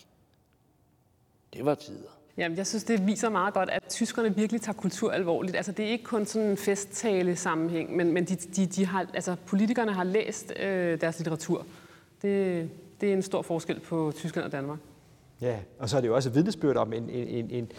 Det 1.53 1.65
var 1.65 1.75
tider. 1.75 2.09
Jamen, 2.37 2.57
jeg 2.57 2.67
synes, 2.67 2.83
det 2.83 3.07
viser 3.07 3.29
meget 3.29 3.53
godt, 3.53 3.69
at 3.69 3.83
tyskerne 3.89 4.35
virkelig 4.35 4.61
tager 4.61 4.75
kultur 4.75 5.11
alvorligt. 5.11 5.55
Altså, 5.55 5.71
det 5.71 5.85
er 5.85 5.89
ikke 5.89 6.03
kun 6.03 6.25
sådan 6.25 6.49
en 6.49 6.57
festtale 6.57 7.35
sammenhæng, 7.35 7.95
men, 7.95 8.11
men 8.11 8.25
de, 8.25 8.35
de, 8.35 8.65
de 8.65 8.85
har, 8.85 9.05
altså, 9.13 9.35
politikerne 9.45 9.93
har 9.93 10.03
læst 10.03 10.53
øh, 10.59 11.01
deres 11.01 11.19
litteratur. 11.19 11.65
Det, 12.21 12.69
det 13.01 13.09
er 13.09 13.13
en 13.13 13.21
stor 13.21 13.41
forskel 13.41 13.79
på 13.79 14.11
Tyskland 14.15 14.45
og 14.45 14.51
Danmark. 14.51 14.79
Ja, 15.41 15.57
og 15.79 15.89
så 15.89 15.97
er 15.97 16.01
det 16.01 16.07
jo 16.07 16.15
også 16.15 16.29
et 16.29 16.35
vidnesbyrd 16.35 16.77
om 16.77 16.93
en, 16.93 17.09
en, 17.09 17.49
en, 17.49 17.71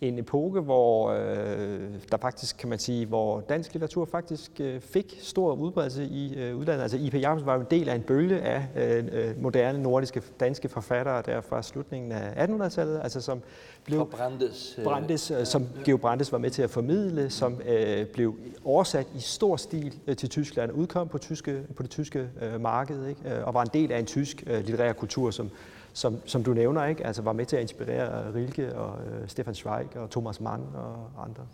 en 0.00 0.18
epoke, 0.18 0.60
hvor 0.60 1.10
øh, 1.10 1.90
der 2.10 2.16
faktisk, 2.16 2.56
kan 2.56 2.68
man 2.68 2.78
sige, 2.78 3.06
hvor 3.06 3.40
dansk 3.40 3.72
litteratur 3.74 4.04
faktisk 4.04 4.50
øh, 4.60 4.80
fik 4.80 5.18
stor 5.22 5.54
udbredelse 5.54 6.04
i 6.04 6.36
øh, 6.36 6.56
udlandet. 6.56 6.82
Altså 6.82 6.96
I.P. 6.96 7.14
Jacobsen 7.14 7.46
var 7.46 7.54
jo 7.54 7.60
en 7.60 7.66
del 7.70 7.88
af 7.88 7.94
en 7.94 8.02
bølge 8.02 8.40
af 8.40 8.66
øh, 8.76 9.04
øh 9.12 9.42
moderne 9.42 9.82
nordiske 9.82 10.22
danske 10.40 10.68
forfattere 10.68 11.22
der 11.26 11.40
fra 11.40 11.62
slutningen 11.62 12.12
af 12.12 12.46
1800-tallet, 12.46 13.00
altså 13.02 13.20
som 13.20 13.42
blev 13.84 14.10
Brandes, 14.10 14.74
øh, 14.78 14.84
Brandes 14.84 15.30
øh, 15.30 15.46
som 15.46 15.66
Georg 15.84 16.00
Brandes 16.00 16.32
var 16.32 16.38
med 16.38 16.50
til 16.50 16.62
at 16.62 16.70
formidle, 16.70 17.30
som 17.30 17.60
øh, 17.68 18.06
blev 18.06 18.36
oversat 18.64 19.06
i 19.14 19.20
stor 19.20 19.56
stil 19.56 19.94
øh, 20.06 20.16
til 20.16 20.28
Tyskland, 20.28 20.72
udkom 20.72 21.08
på, 21.08 21.18
tyske, 21.18 21.62
på 21.76 21.82
det 21.82 21.90
tyske 21.90 22.28
øh, 22.42 22.60
marked, 22.60 23.06
ikke? 23.06 23.20
Øh, 23.24 23.46
og 23.46 23.54
var 23.54 23.62
en 23.62 23.70
del 23.72 23.92
af 23.92 23.98
en 23.98 24.06
tysk 24.06 24.44
øh, 24.46 24.64
litterær 24.64 24.92
kultur, 24.92 25.30
som 25.30 25.50
som, 25.92 26.20
som 26.26 26.44
du 26.44 26.54
nævner, 26.54 26.84
ikke? 26.84 27.06
Altså 27.06 27.22
var 27.22 27.32
med 27.32 27.46
til 27.46 27.56
at 27.56 27.62
inspirere 27.62 28.34
Rilke 28.34 28.74
og 28.76 28.98
øh, 29.06 29.28
Stefan 29.28 29.54
Zweig 29.54 29.96
og 29.96 30.10
Thomas 30.10 30.40
Mann 30.40 30.62
og 30.74 31.24
andre. 31.24 31.46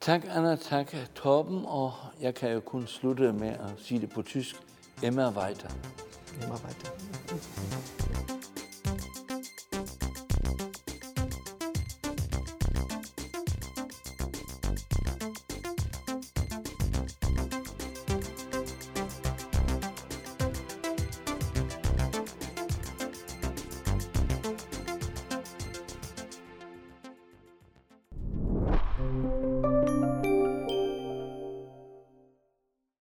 Tak, 0.00 0.22
Anna. 0.30 0.56
Tak, 0.56 0.94
Torben. 1.14 1.64
Og 1.66 1.92
jeg 2.20 2.34
kan 2.34 2.52
jo 2.52 2.60
kun 2.60 2.86
slutte 2.86 3.32
med 3.32 3.48
at 3.48 3.74
sige 3.78 4.00
det 4.00 4.10
på 4.10 4.22
tysk. 4.22 4.56
Emma 5.02 5.28
weiter. 5.28 5.68
Emma 6.42 6.54
weiter. 6.54 8.33